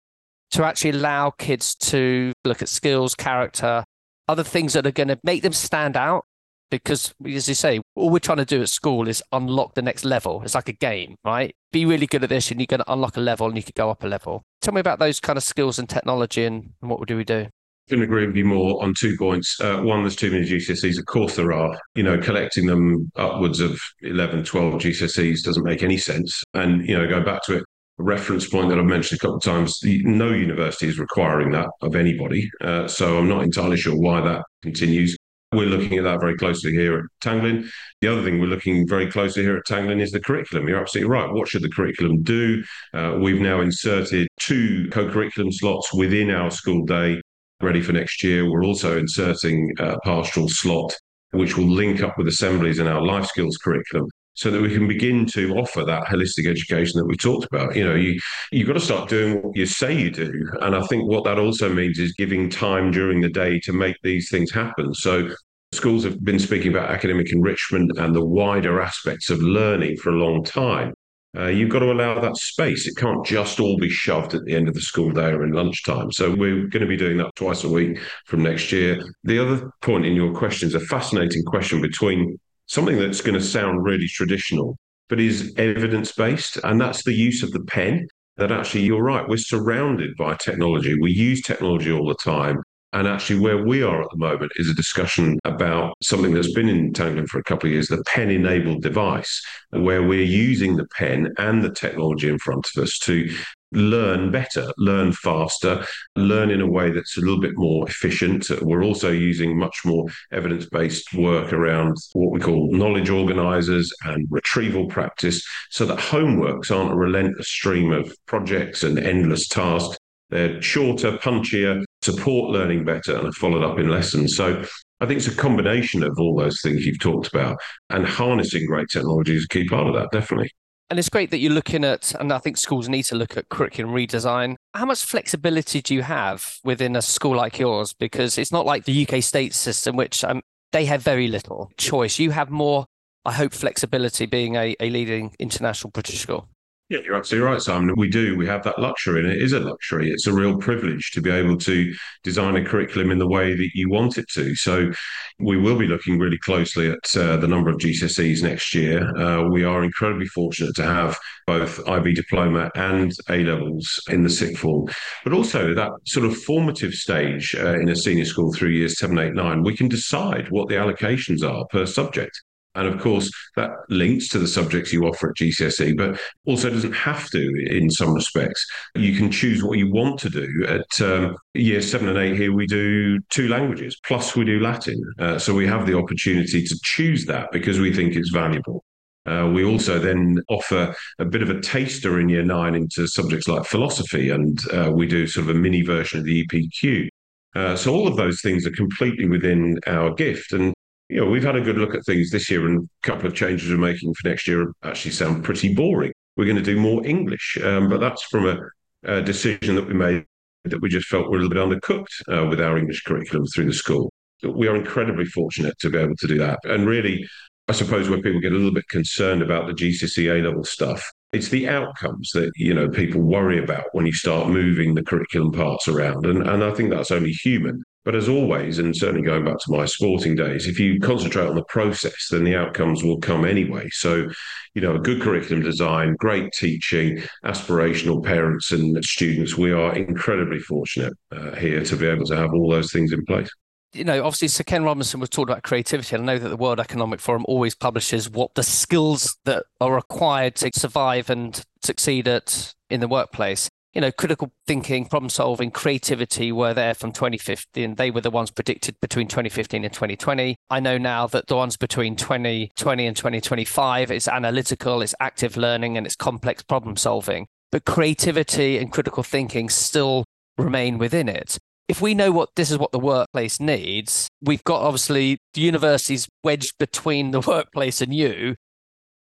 to 0.51 0.63
actually 0.63 0.91
allow 0.91 1.31
kids 1.31 1.75
to 1.75 2.31
look 2.45 2.61
at 2.61 2.69
skills, 2.69 3.15
character, 3.15 3.83
other 4.29 4.43
things 4.43 4.73
that 4.73 4.87
are 4.87 4.91
going 4.91 5.09
to 5.09 5.19
make 5.23 5.41
them 5.41 5.51
stand 5.51 5.97
out 5.97 6.23
because 6.69 7.13
as 7.25 7.47
you 7.47 7.55
say 7.55 7.81
all 7.95 8.09
we're 8.09 8.19
trying 8.19 8.37
to 8.37 8.45
do 8.45 8.61
at 8.61 8.69
school 8.69 9.07
is 9.07 9.23
unlock 9.31 9.73
the 9.75 9.81
next 9.81 10.05
level 10.05 10.41
it's 10.43 10.55
like 10.55 10.69
a 10.69 10.73
game 10.73 11.15
right 11.23 11.55
be 11.71 11.85
really 11.85 12.07
good 12.07 12.23
at 12.23 12.29
this 12.29 12.51
and 12.51 12.59
you're 12.59 12.67
going 12.67 12.79
to 12.79 12.91
unlock 12.91 13.17
a 13.17 13.19
level 13.19 13.47
and 13.47 13.57
you 13.57 13.63
could 13.63 13.75
go 13.75 13.89
up 13.89 14.03
a 14.03 14.07
level 14.07 14.43
tell 14.61 14.73
me 14.73 14.79
about 14.79 14.99
those 14.99 15.19
kind 15.19 15.37
of 15.37 15.43
skills 15.43 15.79
and 15.79 15.89
technology 15.89 16.43
and, 16.43 16.71
and 16.81 16.89
what 16.89 17.07
do 17.07 17.17
we 17.17 17.23
do 17.23 17.47
couldn't 17.89 18.03
agree 18.03 18.27
with 18.27 18.35
you 18.35 18.45
more 18.45 18.81
on 18.83 18.93
two 18.93 19.17
points. 19.17 19.59
Uh, 19.59 19.77
one, 19.79 20.03
there's 20.03 20.15
too 20.15 20.29
many 20.29 20.45
GCSEs. 20.45 20.99
Of 20.99 21.07
course, 21.07 21.35
there 21.35 21.51
are. 21.51 21.75
You 21.95 22.03
know, 22.03 22.19
collecting 22.19 22.67
them 22.67 23.11
upwards 23.15 23.59
of 23.59 23.81
11, 24.01 24.43
12 24.43 24.75
GCSEs 24.75 25.41
doesn't 25.43 25.63
make 25.63 25.81
any 25.81 25.97
sense. 25.97 26.43
And, 26.53 26.87
you 26.87 26.95
know, 26.95 27.07
going 27.07 27.25
back 27.25 27.41
to 27.45 27.57
it, 27.57 27.63
a 27.99 28.03
reference 28.03 28.47
point 28.47 28.69
that 28.69 28.79
I've 28.79 28.85
mentioned 28.85 29.19
a 29.19 29.21
couple 29.21 29.37
of 29.37 29.43
times, 29.43 29.79
no 29.83 30.29
university 30.31 30.87
is 30.87 30.99
requiring 30.99 31.51
that 31.51 31.67
of 31.81 31.95
anybody. 31.95 32.49
Uh, 32.61 32.87
so 32.87 33.17
I'm 33.17 33.27
not 33.27 33.43
entirely 33.43 33.77
sure 33.77 33.97
why 33.97 34.21
that 34.21 34.43
continues. 34.61 35.17
We're 35.51 35.65
looking 35.65 35.97
at 35.97 36.03
that 36.03 36.19
very 36.19 36.37
closely 36.37 36.73
here 36.73 36.99
at 36.99 37.05
Tanglin. 37.21 37.67
The 38.01 38.07
other 38.07 38.23
thing 38.23 38.39
we're 38.39 38.45
looking 38.45 38.87
very 38.87 39.09
closely 39.09 39.41
here 39.41 39.57
at 39.57 39.65
Tanglin 39.65 39.99
is 39.99 40.11
the 40.11 40.19
curriculum. 40.19 40.67
You're 40.67 40.79
absolutely 40.79 41.09
right. 41.09 41.31
What 41.31 41.47
should 41.47 41.63
the 41.63 41.69
curriculum 41.69 42.21
do? 42.21 42.63
Uh, 42.93 43.17
we've 43.19 43.41
now 43.41 43.61
inserted 43.61 44.27
two 44.39 44.87
co 44.91 45.09
curriculum 45.09 45.51
slots 45.51 45.91
within 45.91 46.29
our 46.29 46.51
school 46.51 46.85
day 46.85 47.19
ready 47.61 47.81
for 47.81 47.93
next 47.93 48.23
year. 48.23 48.49
We're 48.49 48.63
also 48.63 48.99
inserting 48.99 49.73
a 49.79 49.99
pastoral 50.01 50.49
slot, 50.49 50.95
which 51.31 51.57
will 51.57 51.67
link 51.67 52.03
up 52.03 52.15
with 52.19 52.27
assemblies 52.27 52.77
in 52.77 52.85
our 52.85 53.01
life 53.01 53.25
skills 53.25 53.57
curriculum 53.57 54.07
so 54.39 54.49
that 54.49 54.61
we 54.61 54.73
can 54.73 54.87
begin 54.87 55.25
to 55.25 55.53
offer 55.55 55.83
that 55.83 56.05
holistic 56.05 56.49
education 56.49 56.97
that 56.97 57.05
we 57.05 57.17
talked 57.17 57.45
about. 57.45 57.75
You 57.75 57.83
know, 57.83 57.95
you 57.95 58.17
you've 58.53 58.67
got 58.67 58.73
to 58.73 58.79
start 58.79 59.09
doing 59.09 59.41
what 59.41 59.57
you 59.57 59.65
say 59.65 59.93
you 59.93 60.11
do, 60.11 60.31
and 60.61 60.77
I 60.77 60.81
think 60.83 61.09
what 61.09 61.25
that 61.25 61.37
also 61.37 61.67
means 61.67 61.99
is 61.99 62.13
giving 62.13 62.49
time 62.49 62.89
during 62.89 63.19
the 63.19 63.27
day 63.27 63.59
to 63.61 63.73
make 63.73 63.97
these 64.01 64.29
things 64.29 64.51
happen. 64.51 64.93
So. 64.93 65.29
Schools 65.71 66.03
have 66.03 66.25
been 66.25 66.39
speaking 66.39 66.71
about 66.71 66.89
academic 66.89 67.31
enrichment 67.31 67.91
and 67.99 68.15
the 68.15 68.25
wider 68.25 68.81
aspects 68.81 69.29
of 69.29 69.39
learning 69.43 69.97
for 69.97 70.09
a 70.09 70.17
long 70.17 70.43
time. 70.43 70.95
Uh, 71.37 71.45
you've 71.45 71.69
got 71.69 71.79
to 71.79 71.91
allow 71.91 72.19
that 72.19 72.35
space. 72.37 72.87
It 72.87 72.97
can't 72.97 73.23
just 73.23 73.59
all 73.59 73.77
be 73.77 73.87
shoved 73.87 74.33
at 74.33 74.43
the 74.45 74.55
end 74.55 74.67
of 74.67 74.73
the 74.73 74.81
school 74.81 75.11
day 75.11 75.29
or 75.29 75.43
in 75.43 75.51
lunchtime. 75.51 76.11
So 76.11 76.31
we're 76.31 76.65
going 76.69 76.81
to 76.81 76.87
be 76.87 76.97
doing 76.97 77.17
that 77.17 77.35
twice 77.35 77.63
a 77.63 77.69
week 77.69 77.99
from 78.25 78.41
next 78.41 78.71
year. 78.71 78.99
The 79.25 79.37
other 79.37 79.69
point 79.83 80.07
in 80.07 80.15
your 80.15 80.33
question 80.33 80.67
is 80.67 80.73
a 80.73 80.79
fascinating 80.79 81.43
question 81.43 81.81
between 81.81 82.39
something 82.69 82.97
that's 82.97 83.21
going 83.21 83.37
to 83.37 83.43
sound 83.43 83.83
really 83.83 84.07
traditional, 84.07 84.77
but 85.09 85.19
is 85.19 85.53
evidence 85.57 86.13
based. 86.13 86.57
And 86.63 86.79
that's 86.79 87.03
the 87.03 87.13
use 87.13 87.43
of 87.43 87.51
the 87.51 87.63
pen. 87.63 88.07
That 88.37 88.53
actually, 88.53 88.83
you're 88.83 89.03
right, 89.03 89.27
we're 89.27 89.35
surrounded 89.35 90.15
by 90.15 90.35
technology. 90.35 90.97
We 90.97 91.11
use 91.11 91.41
technology 91.41 91.91
all 91.91 92.07
the 92.07 92.15
time. 92.15 92.63
And 92.93 93.05
actually, 93.05 93.39
where 93.39 93.63
we 93.65 93.83
are 93.83 94.01
at 94.01 94.07
the 94.11 94.17
moment 94.17 94.53
is 94.55 94.69
a 94.69 94.73
discussion 94.73 95.37
about 95.43 95.93
something 96.01 96.33
that's 96.33 96.53
been 96.53 96.69
in 96.69 96.93
for 97.27 97.37
a 97.37 97.43
couple 97.43 97.67
of 97.67 97.73
years 97.73 97.89
the 97.89 98.01
pen 98.05 98.31
enabled 98.31 98.81
device, 98.81 99.45
where 99.71 100.01
we're 100.01 100.23
using 100.23 100.77
the 100.77 100.87
pen 100.97 101.33
and 101.37 101.61
the 101.61 101.71
technology 101.71 102.29
in 102.29 102.39
front 102.39 102.65
of 102.75 102.81
us 102.81 102.97
to 102.99 103.29
learn 103.71 104.31
better, 104.31 104.71
learn 104.77 105.11
faster, 105.11 105.85
learn 106.15 106.49
in 106.49 106.61
a 106.61 106.69
way 106.69 106.91
that's 106.91 107.17
a 107.17 107.21
little 107.21 107.39
bit 107.39 107.53
more 107.55 107.87
efficient. 107.87 108.47
We're 108.61 108.83
also 108.83 109.11
using 109.11 109.57
much 109.57 109.81
more 109.85 110.05
evidence 110.31 110.65
based 110.65 111.13
work 111.13 111.53
around 111.53 111.95
what 112.13 112.31
we 112.31 112.39
call 112.39 112.71
knowledge 112.71 113.09
organizers 113.09 113.93
and 114.05 114.27
retrieval 114.29 114.87
practice 114.87 115.45
so 115.69 115.85
that 115.85 115.99
homeworks 115.99 116.75
aren't 116.75 116.91
a 116.91 116.95
relentless 116.95 117.49
stream 117.49 117.91
of 117.91 118.15
projects 118.25 118.83
and 118.83 118.97
endless 118.97 119.47
tasks. 119.47 119.97
They're 120.29 120.61
shorter, 120.61 121.13
punchier, 121.13 121.83
support 122.03 122.51
learning 122.51 122.85
better, 122.85 123.15
and 123.15 123.27
are 123.27 123.31
followed 123.33 123.63
up 123.63 123.79
in 123.79 123.89
lessons. 123.89 124.35
So 124.35 124.63
I 124.99 125.05
think 125.05 125.17
it's 125.17 125.27
a 125.27 125.35
combination 125.35 126.03
of 126.03 126.19
all 126.19 126.35
those 126.35 126.61
things 126.61 126.85
you've 126.85 126.99
talked 126.99 127.27
about, 127.27 127.57
and 127.89 128.05
harnessing 128.05 128.67
great 128.67 128.89
technology 128.91 129.35
is 129.35 129.45
a 129.45 129.47
key 129.47 129.67
part 129.67 129.87
of 129.87 129.95
that, 129.95 130.09
definitely. 130.11 130.51
And 130.89 130.97
it's 130.97 131.09
great 131.09 131.29
that 131.29 131.37
you're 131.37 131.53
looking 131.53 131.85
at, 131.85 132.13
and 132.19 132.33
I 132.33 132.39
think 132.39 132.57
schools 132.57 132.89
need 132.89 133.03
to 133.03 133.15
look 133.15 133.37
at 133.37 133.49
curriculum 133.49 133.93
redesign. 133.93 134.55
How 134.73 134.85
much 134.85 135.03
flexibility 135.03 135.83
do 135.83 135.93
you 135.93 136.01
have 136.01 136.57
within 136.63 136.95
a 136.95 137.01
school 137.01 137.35
like 137.35 137.59
yours? 137.59 137.93
Because 137.93 138.39
it's 138.39 138.51
not 138.51 138.65
like 138.65 138.85
the 138.85 139.07
UK 139.07 139.21
state 139.21 139.53
system, 139.53 139.95
which 139.95 140.23
um, 140.23 140.41
they 140.71 140.85
have 140.85 141.03
very 141.03 141.27
little 141.27 141.71
choice. 141.77 142.17
You 142.17 142.31
have 142.31 142.49
more, 142.49 142.85
I 143.23 143.33
hope, 143.33 143.53
flexibility 143.53 144.25
being 144.25 144.55
a, 144.55 144.75
a 144.79 144.89
leading 144.89 145.35
international 145.37 145.91
British 145.91 146.21
school. 146.21 146.47
Yeah, 146.89 147.01
you're 147.05 147.15
absolutely 147.15 147.47
right, 147.47 147.61
Simon. 147.61 147.93
We 147.97 148.09
do. 148.09 148.35
We 148.35 148.47
have 148.47 148.63
that 148.63 148.79
luxury, 148.79 149.21
and 149.21 149.31
it 149.31 149.39
is 149.39 149.53
a 149.53 149.59
luxury. 149.59 150.09
It's 150.09 150.25
a 150.25 150.33
real 150.33 150.57
privilege 150.57 151.11
to 151.11 151.21
be 151.21 151.29
able 151.29 151.55
to 151.57 151.93
design 152.23 152.55
a 152.55 152.65
curriculum 152.65 153.11
in 153.11 153.19
the 153.19 153.27
way 153.27 153.55
that 153.55 153.69
you 153.75 153.91
want 153.91 154.17
it 154.17 154.27
to. 154.29 154.55
So, 154.55 154.91
we 155.37 155.55
will 155.55 155.77
be 155.77 155.85
looking 155.85 156.17
really 156.17 156.39
closely 156.39 156.89
at 156.89 157.15
uh, 157.15 157.37
the 157.37 157.47
number 157.47 157.69
of 157.69 157.77
GCSEs 157.77 158.41
next 158.41 158.73
year. 158.73 159.07
Uh, 159.15 159.47
we 159.49 159.63
are 159.63 159.83
incredibly 159.83 160.25
fortunate 160.25 160.75
to 160.77 160.83
have 160.83 161.15
both 161.45 161.79
IB 161.87 162.15
diploma 162.15 162.71
and 162.73 163.13
A 163.29 163.43
levels 163.43 164.01
in 164.09 164.23
the 164.23 164.29
sixth 164.29 164.57
form, 164.57 164.87
but 165.23 165.31
also 165.31 165.75
that 165.75 165.91
sort 166.07 166.25
of 166.25 166.35
formative 166.35 166.93
stage 166.93 167.55
uh, 167.55 167.79
in 167.79 167.89
a 167.89 167.95
senior 167.95 168.25
school 168.25 168.51
through 168.51 168.69
years 168.69 168.97
seven, 168.97 169.19
eight, 169.19 169.35
nine. 169.35 169.61
We 169.61 169.77
can 169.77 169.89
decide 169.89 170.49
what 170.49 170.69
the 170.69 170.75
allocations 170.75 171.47
are 171.47 171.67
per 171.67 171.85
subject. 171.85 172.41
And 172.79 172.87
of 172.87 173.01
course, 173.01 173.29
that 173.57 173.71
links 173.89 174.29
to 174.29 174.39
the 174.39 174.47
subjects 174.47 174.93
you 174.93 175.03
offer 175.03 175.29
at 175.29 175.35
GCSE, 175.35 175.97
but 175.97 176.17
also 176.45 176.69
doesn't 176.69 176.93
have 176.93 177.29
to 177.31 177.67
in 177.69 177.89
some 177.91 178.13
respects. 178.13 178.65
You 178.95 179.17
can 179.17 179.29
choose 179.29 179.61
what 179.61 179.77
you 179.77 179.91
want 179.91 180.17
to 180.21 180.29
do. 180.29 180.65
At 180.65 181.01
um, 181.01 181.35
year 181.53 181.81
seven 181.81 182.07
and 182.07 182.17
eight, 182.17 182.37
here 182.37 182.53
we 182.53 182.67
do 182.67 183.19
two 183.31 183.49
languages, 183.49 183.99
plus 184.05 184.33
we 184.33 184.45
do 184.45 184.61
Latin. 184.61 185.01
Uh, 185.19 185.37
so 185.37 185.53
we 185.53 185.67
have 185.67 185.85
the 185.87 185.97
opportunity 185.97 186.63
to 186.63 186.79
choose 186.83 187.25
that 187.25 187.51
because 187.51 187.79
we 187.79 187.93
think 187.93 188.15
it's 188.15 188.29
valuable. 188.29 188.85
Uh, 189.25 189.51
we 189.53 189.65
also 189.65 189.99
then 189.99 190.41
offer 190.47 190.95
a 191.19 191.25
bit 191.25 191.43
of 191.43 191.49
a 191.49 191.59
taster 191.59 192.21
in 192.21 192.29
year 192.29 192.43
nine 192.43 192.75
into 192.75 193.07
subjects 193.07 193.49
like 193.49 193.65
philosophy, 193.65 194.29
and 194.29 194.57
uh, 194.71 194.89
we 194.89 195.05
do 195.05 195.27
sort 195.27 195.49
of 195.49 195.53
a 195.53 195.59
mini 195.59 195.81
version 195.81 196.19
of 196.19 196.25
the 196.25 196.47
EPQ. 196.47 197.09
Uh, 197.55 197.75
so 197.75 197.93
all 197.93 198.07
of 198.07 198.15
those 198.15 198.41
things 198.41 198.65
are 198.65 198.71
completely 198.71 199.27
within 199.27 199.79
our 199.85 200.13
gift. 200.13 200.53
And 200.53 200.73
you 201.09 201.17
know, 201.17 201.25
we've 201.25 201.43
had 201.43 201.55
a 201.55 201.61
good 201.61 201.77
look 201.77 201.95
at 201.95 202.05
things 202.05 202.29
this 202.29 202.49
year, 202.49 202.65
and 202.67 202.87
a 203.03 203.07
couple 203.07 203.27
of 203.27 203.33
changes 203.33 203.69
we're 203.69 203.77
making 203.77 204.13
for 204.13 204.29
next 204.29 204.47
year 204.47 204.71
actually 204.83 205.11
sound 205.11 205.43
pretty 205.43 205.73
boring. 205.73 206.13
We're 206.37 206.45
going 206.45 206.57
to 206.57 206.61
do 206.61 206.79
more 206.79 207.05
English, 207.05 207.57
um, 207.63 207.89
but 207.89 207.99
that's 207.99 208.23
from 208.23 208.47
a, 208.47 208.59
a, 209.03 209.21
decision 209.21 209.75
that 209.75 209.87
we 209.87 209.93
made 209.93 210.25
that 210.65 210.81
we 210.81 210.89
just 210.89 211.07
felt 211.07 211.29
were 211.29 211.37
a 211.37 211.41
little 211.41 211.67
bit 211.67 211.81
undercooked 211.81 212.05
uh, 212.31 212.45
with 212.47 212.61
our 212.61 212.77
English 212.77 213.03
curriculum 213.03 213.45
through 213.47 213.65
the 213.65 213.73
school. 213.73 214.11
We 214.43 214.67
are 214.67 214.75
incredibly 214.75 215.25
fortunate 215.25 215.77
to 215.79 215.89
be 215.89 215.97
able 215.97 216.15
to 216.15 216.27
do 216.27 216.37
that. 216.37 216.59
And 216.63 216.87
really, 216.87 217.27
I 217.67 217.73
suppose 217.73 218.07
where 218.07 218.21
people 218.21 218.39
get 218.39 218.51
a 218.51 218.55
little 218.55 218.73
bit 218.73 218.87
concerned 218.89 219.41
about 219.41 219.67
the 219.67 219.73
GCSE 219.73 220.39
A 220.39 220.43
level 220.43 220.63
stuff, 220.63 221.11
it's 221.31 221.49
the 221.49 221.67
outcomes 221.67 222.31
that 222.33 222.51
you 222.55 222.73
know 222.73 222.89
people 222.89 223.21
worry 223.21 223.61
about 223.61 223.85
when 223.91 224.05
you 224.05 224.13
start 224.13 224.49
moving 224.49 224.95
the 224.95 225.03
curriculum 225.03 225.51
parts 225.51 225.87
around, 225.87 226.25
and 226.25 226.47
and 226.47 226.63
I 226.63 226.73
think 226.73 226.89
that's 226.89 227.11
only 227.11 227.31
human. 227.31 227.83
But 228.09 228.15
as 228.15 228.27
always, 228.27 228.79
and 228.79 228.97
certainly 228.97 229.21
going 229.21 229.45
back 229.45 229.59
to 229.59 229.71
my 229.71 229.85
sporting 229.85 230.35
days, 230.35 230.65
if 230.65 230.79
you 230.79 230.99
concentrate 230.99 231.45
on 231.45 231.53
the 231.53 231.63
process, 231.65 232.29
then 232.31 232.43
the 232.43 232.55
outcomes 232.55 233.03
will 233.03 233.19
come 233.19 233.45
anyway. 233.45 233.87
So, 233.91 234.27
you 234.73 234.81
know, 234.81 234.95
a 234.95 234.99
good 234.99 235.21
curriculum 235.21 235.61
design, 235.61 236.15
great 236.17 236.51
teaching, 236.53 237.21
aspirational 237.45 238.25
parents 238.25 238.71
and 238.71 239.05
students, 239.05 239.59
we 239.59 239.71
are 239.71 239.95
incredibly 239.95 240.57
fortunate 240.57 241.13
uh, 241.31 241.51
here 241.57 241.83
to 241.83 241.95
be 241.95 242.07
able 242.07 242.25
to 242.25 242.35
have 242.35 242.51
all 242.51 242.71
those 242.71 242.91
things 242.91 243.13
in 243.13 243.23
place 243.25 243.51
you 243.93 244.03
know, 244.03 244.23
obviously, 244.23 244.47
Sir 244.47 244.63
Ken 244.63 244.83
Robinson 244.83 245.19
was 245.19 245.29
talking 245.29 245.51
about 245.51 245.63
creativity. 245.63 246.15
And 246.15 246.29
I 246.29 246.33
know 246.33 246.39
that 246.39 246.49
the 246.49 246.57
World 246.57 246.79
Economic 246.79 247.19
Forum 247.19 247.43
always 247.47 247.73
publishes 247.73 248.29
what 248.29 248.53
the 248.53 248.61
skills 248.61 249.35
that 249.45 249.65
are 249.81 249.95
required 249.95 250.55
to 250.57 250.69
survive 250.75 251.31
and 251.31 251.63
succeed 251.81 252.27
at 252.27 252.75
in 252.91 252.99
the 252.99 253.07
workplace 253.07 253.67
you 253.93 254.01
know, 254.01 254.11
critical 254.11 254.51
thinking, 254.67 255.05
problem 255.05 255.29
solving, 255.29 255.71
creativity 255.71 256.51
were 256.51 256.73
there 256.73 256.93
from 256.93 257.11
2015. 257.11 257.95
They 257.95 258.11
were 258.11 258.21
the 258.21 258.29
ones 258.29 258.51
predicted 258.51 258.95
between 259.01 259.27
2015 259.27 259.83
and 259.83 259.93
2020. 259.93 260.55
I 260.69 260.79
know 260.79 260.97
now 260.97 261.25
that 261.27 261.47
the 261.47 261.55
ones 261.55 261.75
between 261.75 262.15
2020 262.15 263.05
and 263.05 263.17
2025 263.17 264.11
is 264.11 264.27
analytical, 264.27 265.01
it's 265.01 265.15
active 265.19 265.57
learning, 265.57 265.97
and 265.97 266.05
it's 266.05 266.15
complex 266.15 266.61
problem 266.61 266.97
solving. 266.97 267.47
But 267.71 267.85
creativity 267.85 268.77
and 268.77 268.91
critical 268.91 269.23
thinking 269.23 269.69
still 269.69 270.25
remain 270.57 270.97
within 270.97 271.27
it. 271.27 271.57
If 271.87 272.01
we 272.01 272.13
know 272.13 272.31
what 272.31 272.49
this 272.55 272.69
is 272.69 272.77
what 272.77 272.91
the 272.91 272.99
workplace 272.99 273.59
needs, 273.59 274.27
we've 274.41 274.63
got 274.63 274.83
obviously 274.83 275.39
the 275.55 275.61
universities 275.61 276.27
wedged 276.43 276.77
between 276.77 277.31
the 277.31 277.39
workplace 277.47 278.01
and 278.01 278.13
you. 278.13 278.55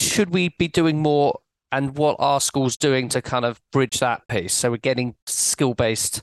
Should 0.01 0.31
we 0.31 0.49
be 0.57 0.67
doing 0.67 1.01
more 1.01 1.39
and 1.71 1.97
what 1.97 2.15
are 2.19 2.41
schools 2.41 2.77
doing 2.77 3.09
to 3.09 3.21
kind 3.21 3.45
of 3.45 3.59
bridge 3.71 3.99
that 3.99 4.27
piece? 4.27 4.53
So 4.53 4.71
we're 4.71 4.77
getting 4.77 5.15
skill 5.27 5.73
based 5.73 6.21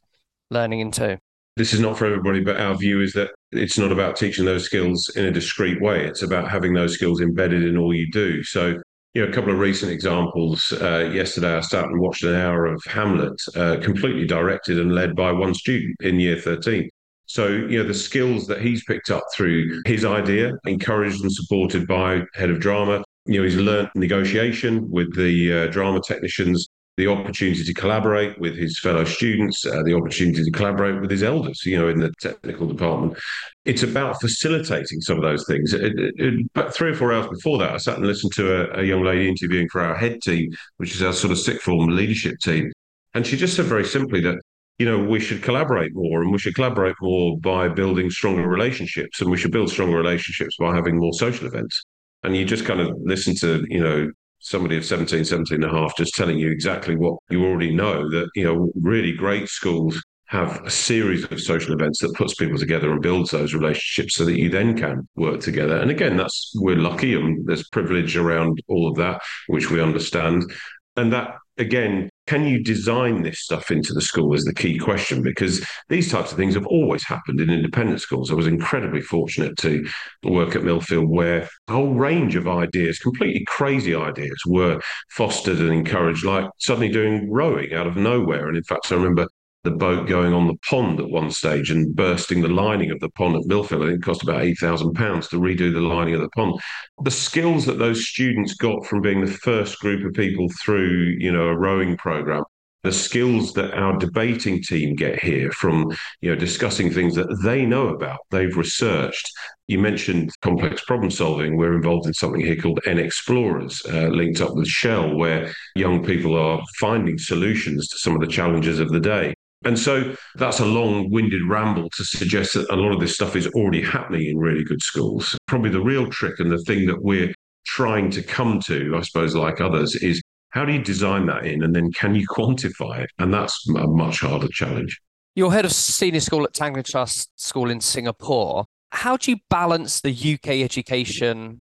learning 0.51 0.81
into. 0.81 1.19
This 1.57 1.73
is 1.73 1.81
not 1.81 1.97
for 1.97 2.07
everybody, 2.07 2.41
but 2.41 2.61
our 2.61 2.75
view 2.75 3.01
is 3.01 3.13
that 3.15 3.31
it's 3.53 3.79
not 3.79 3.93
about 3.93 4.17
teaching 4.17 4.45
those 4.45 4.65
skills 4.65 5.11
in 5.17 5.25
a 5.25 5.31
discrete 5.31 5.81
way. 5.81 6.05
It's 6.05 6.23
about 6.23 6.51
having 6.51 6.75
those 6.75 6.95
skills 6.95 7.21
embedded 7.21 7.65
in 7.65 7.79
all 7.79 7.95
you 7.95 8.11
do. 8.11 8.43
So, 8.43 8.77
you 9.15 9.25
know, 9.25 9.29
a 9.29 9.33
couple 9.33 9.53
of 9.53 9.59
recent 9.59 9.91
examples. 9.91 10.71
Uh, 10.73 11.11
yesterday, 11.13 11.55
I 11.55 11.61
sat 11.61 11.85
and 11.85 11.99
watched 11.99 12.25
an 12.25 12.35
hour 12.35 12.67
of 12.67 12.83
Hamlet, 12.85 13.41
uh, 13.55 13.79
completely 13.81 14.27
directed 14.27 14.79
and 14.79 14.95
led 14.95 15.17
by 15.17 15.33
one 15.33 15.55
student 15.55 15.97
in 16.03 16.21
year 16.21 16.37
13. 16.39 16.91
So, 17.25 17.49
you 17.49 17.79
know, 17.79 17.85
the 17.85 17.95
skills 17.95 18.47
that 18.47 18.61
he's 18.61 18.85
picked 18.85 19.11
up 19.11 19.25
through 19.35 19.83
his 19.87 20.05
idea, 20.05 20.53
encouraged 20.65 21.23
and 21.23 21.33
supported 21.33 21.87
by 21.87 22.23
head 22.35 22.51
of 22.51 22.61
drama, 22.61 23.03
you 23.27 23.39
know, 23.39 23.45
he's 23.45 23.57
learned 23.57 23.91
negotiation 23.95 24.89
with 24.91 25.15
the 25.17 25.53
uh, 25.53 25.67
drama 25.69 26.01
technicians, 26.07 26.69
the 26.97 27.09
opportunity 27.09 27.63
to 27.63 27.75
collaborate 27.75 28.39
with 28.39 28.57
his 28.57 28.79
fellow 28.79 29.05
students, 29.05 29.67
uh, 29.67 29.83
the 29.83 29.95
opportunity 29.95 30.43
to 30.43 30.51
collaborate 30.51 31.01
with 31.01 31.11
his 31.11 31.23
elders, 31.23 31.63
you 31.67 31.79
know, 31.79 31.89
in 31.89 31.99
the 31.99 32.13
technical 32.21 32.67
department. 32.67 33.19
It's 33.65 33.83
about 33.83 34.21
facilitating 34.21 35.01
some 35.01 35.19
of 35.19 35.23
those 35.23 35.45
things. 35.47 35.75
It, 35.75 35.99
it, 35.99 36.15
it, 36.17 36.47
but 36.55 36.75
three 36.75 36.91
or 36.91 36.95
four 36.95 37.13
hours 37.13 37.27
before 37.29 37.59
that, 37.59 37.73
I 37.73 37.77
sat 37.79 37.97
and 37.97 38.07
listened 38.07 38.33
to 38.35 38.73
a, 38.73 38.81
a 38.81 38.85
young 38.85 39.03
lady 39.03 39.29
interviewing 39.29 39.69
for 39.69 39.83
our 39.83 39.97
head 39.97 40.23
team, 40.23 40.51
which 40.79 40.95
is 40.95 41.03
our 41.03 41.13
sort 41.13 41.33
of 41.33 41.39
sixth 41.39 41.63
form 41.63 41.89
leadership 41.89 42.39
team. 42.39 42.71
And 43.13 43.27
she 43.27 43.37
just 43.37 43.57
said 43.57 43.67
very 43.67 43.85
simply 43.85 44.21
that 44.23 44.39
you 44.79 44.85
know, 44.85 44.99
we 44.99 45.21
should 45.21 45.43
collaborate 45.43 45.95
more 45.95 46.21
and 46.21 46.31
we 46.31 46.39
should 46.39 46.55
collaborate 46.55 46.97
more 47.01 47.39
by 47.39 47.67
building 47.67 48.11
stronger 48.11 48.47
relationships 48.47 49.23
and 49.23 49.31
we 49.31 49.39
should 49.39 49.51
build 49.51 49.71
stronger 49.71 49.97
relationships 49.97 50.55
by 50.59 50.75
having 50.75 50.99
more 50.99 51.15
social 51.15 51.47
events 51.47 51.83
and 52.23 52.37
you 52.37 52.45
just 52.45 52.65
kind 52.65 52.81
of 52.81 52.97
listen 53.03 53.35
to 53.37 53.65
you 53.69 53.81
know 53.81 54.11
somebody 54.41 54.77
of 54.77 54.85
17 54.85 55.25
17 55.25 55.63
and 55.63 55.65
a 55.65 55.75
half 55.75 55.97
just 55.97 56.15
telling 56.15 56.39
you 56.39 56.51
exactly 56.51 56.97
what 56.97 57.19
you 57.31 57.45
already 57.45 57.75
know 57.75 58.09
that 58.11 58.29
you 58.35 58.45
know 58.45 58.71
really 58.77 59.13
great 59.13 59.49
schools 59.49 60.01
have 60.27 60.61
a 60.65 60.71
series 60.71 61.25
of 61.25 61.41
social 61.41 61.73
events 61.73 62.01
that 62.01 62.15
puts 62.15 62.35
people 62.35 62.59
together 62.59 62.91
and 62.91 63.01
builds 63.01 63.31
those 63.31 63.55
relationships 63.55 64.17
so 64.17 64.25
that 64.25 64.37
you 64.37 64.49
then 64.51 64.77
can 64.77 65.09
work 65.15 65.41
together. 65.41 65.77
And 65.77 65.91
again 65.91 66.17
that's 66.17 66.53
we're 66.57 66.77
lucky 66.77 67.15
and 67.15 67.47
there's 67.47 67.69
privilege 67.69 68.17
around 68.17 68.61
all 68.69 68.89
of 68.89 68.97
that 68.97 69.21
which 69.47 69.71
we 69.71 69.81
understand. 69.81 70.53
And 70.97 71.13
that 71.13 71.37
again 71.59 72.11
can 72.27 72.47
you 72.47 72.63
design 72.63 73.23
this 73.23 73.41
stuff 73.41 73.71
into 73.71 73.93
the 73.93 74.01
school 74.01 74.35
is 74.35 74.45
the 74.45 74.55
key 74.55 74.79
question 74.79 75.23
because 75.23 75.65
these 75.89 76.11
types 76.11 76.33
of 76.33 76.37
things 76.37 76.55
have 76.55 76.67
always 76.67 77.05
happened 77.05 77.41
in 77.41 77.51
independent 77.51 78.01
schools. 78.01 78.31
I 78.31 78.35
was 78.35 78.47
incredibly 78.47 79.01
fortunate 79.01 79.57
to 79.59 79.87
work 80.25 80.57
at 80.57 80.63
Millfield 80.63 81.09
where 81.09 81.49
a 81.69 81.73
whole 81.73 81.95
range 81.95 82.35
of 82.35 82.49
ideas, 82.49 82.99
completely 82.99 83.45
crazy 83.47 83.95
ideas, 83.95 84.39
were 84.47 84.81
fostered 85.11 85.59
and 85.59 85.73
encouraged, 85.73 86.25
like 86.25 86.49
suddenly 86.59 86.89
doing 86.89 87.31
rowing 87.31 87.73
out 87.73 87.87
of 87.87 87.97
nowhere. 87.97 88.49
And 88.49 88.57
in 88.57 88.65
fact, 88.65 88.91
I 88.91 88.97
remember 88.97 89.29
the 89.67 89.73
boat 89.73 90.07
going 90.07 90.33
on 90.33 90.47
the 90.47 90.57
pond 90.69 91.01
at 91.01 91.11
one 91.11 91.29
stage 91.31 91.73
and 91.73 91.95
bursting 91.97 92.41
the 92.41 92.49
lining 92.49 92.93
of 92.93 93.01
the 93.01 93.11
pond 93.11 93.35
at 93.35 93.43
Millfield. 93.43 93.83
I 93.83 93.89
think 93.89 93.99
it 93.99 94.03
cost 94.03 94.23
about 94.23 94.43
£8,000 94.43 95.29
to 95.31 95.41
redo 95.41 95.73
the 95.73 95.81
lining 95.81 96.15
of 96.15 96.21
the 96.21 96.31
pond. 96.31 96.55
The 97.03 97.11
skills 97.11 97.67
that 97.67 97.81
those 97.81 98.07
students 98.07 98.55
got 98.55 98.87
from 98.87 99.03
being 99.03 99.25
the 99.25 99.31
first 99.31 99.81
group 99.81 100.07
of 100.07 100.15
people 100.15 100.47
through, 100.65 101.17
you 101.19 101.33
know, 101.33 101.49
a 101.49 101.57
rowing 101.57 101.97
program, 101.97 102.45
the 102.85 102.93
skills 102.93 103.55
that 103.55 103.75
our 103.75 103.99
debating 103.99 104.63
team 104.63 104.95
get 104.95 105.19
here 105.21 105.51
from, 105.51 105.91
you 106.21 106.31
know, 106.31 106.37
discussing 106.37 106.93
things 106.93 107.17
that 107.17 107.41
they 107.43 107.67
know 107.67 107.89
about, 107.89 108.21
they've 108.31 108.57
researched. 108.57 109.29
You 109.67 109.81
mentioned 109.81 110.31
complex 110.43 110.85
problem 110.85 111.11
solving. 111.11 111.57
We're 111.57 111.75
involved 111.75 112.07
in 112.07 112.15
something 112.15 112.41
here 112.41 112.55
called 112.55 112.79
NXplorers, 112.87 113.93
uh, 113.93 114.15
linked 114.15 114.41
up 114.41 114.55
with 114.55 114.69
Shell, 114.69 115.17
where 115.17 115.53
young 115.75 116.05
people 116.05 116.37
are 116.37 116.63
finding 116.79 117.19
solutions 117.19 117.89
to 117.89 117.99
some 117.99 118.15
of 118.15 118.21
the 118.21 118.29
challenges 118.29 118.79
of 118.79 118.91
the 118.91 119.01
day. 119.01 119.35
And 119.65 119.79
so 119.79 120.15
that's 120.35 120.61
a 120.61 120.67
long 120.67 121.11
winded 121.11 121.43
ramble 121.49 121.89
to 121.91 122.05
suggest 122.05 122.55
that 122.55 122.71
a 122.71 122.77
lot 122.77 122.93
of 122.93 123.01
this 123.01 123.15
stuff 123.15 123.37
is 123.37 123.47
already 123.49 123.83
happening 123.83 124.29
in 124.29 124.39
really 124.39 124.65
good 124.65 124.83
schools. 124.83 125.37
Probably 125.47 125.71
the 125.71 125.81
real 125.81 126.09
trick 126.09 126.39
and 126.39 126.51
the 126.51 126.63
thing 126.65 126.87
that 126.87 127.03
we're 127.03 127.35
trying 127.65 128.11
to 128.11 128.23
come 128.23 128.61
to, 128.67 128.95
I 128.97 129.01
suppose, 129.01 129.35
like 129.35 129.61
others, 129.61 129.97
is 129.97 130.21
how 130.51 130.65
do 130.65 130.73
you 130.73 130.83
design 130.83 131.27
that 131.27 131.47
in 131.47 131.63
and 131.63 131.75
then 131.75 131.91
can 131.93 132.15
you 132.15 132.27
quantify 132.27 133.01
it? 133.01 133.11
And 133.19 133.33
that's 133.33 133.69
a 133.71 133.87
much 133.87 134.21
harder 134.21 134.49
challenge. 134.49 135.01
You're 135.35 135.53
head 135.53 135.65
of 135.67 135.73
senior 135.73 136.21
school 136.21 136.45
at 136.45 136.55
Tanglin 136.55 136.85
Trust 136.85 137.31
School 137.39 137.71
in 137.71 137.81
Singapore. 137.81 138.65
How 138.91 139.17
do 139.17 139.31
you 139.31 139.39
balance 139.51 140.01
the 140.01 140.11
UK 140.11 140.63
education 140.63 141.61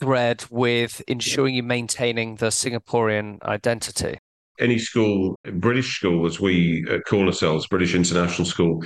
thread 0.00 0.44
with 0.50 1.02
ensuring 1.06 1.54
you're 1.54 1.64
maintaining 1.64 2.36
the 2.36 2.48
Singaporean 2.48 3.42
identity? 3.42 4.18
Any 4.60 4.78
school, 4.78 5.38
British 5.54 5.96
school, 5.96 6.26
as 6.26 6.40
we 6.40 6.84
uh, 6.90 6.98
call 7.06 7.26
ourselves, 7.26 7.66
British 7.66 7.94
International 7.94 8.46
School, 8.46 8.84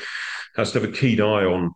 has 0.56 0.72
to 0.72 0.80
have 0.80 0.88
a 0.88 0.92
keen 0.92 1.20
eye 1.20 1.44
on 1.44 1.70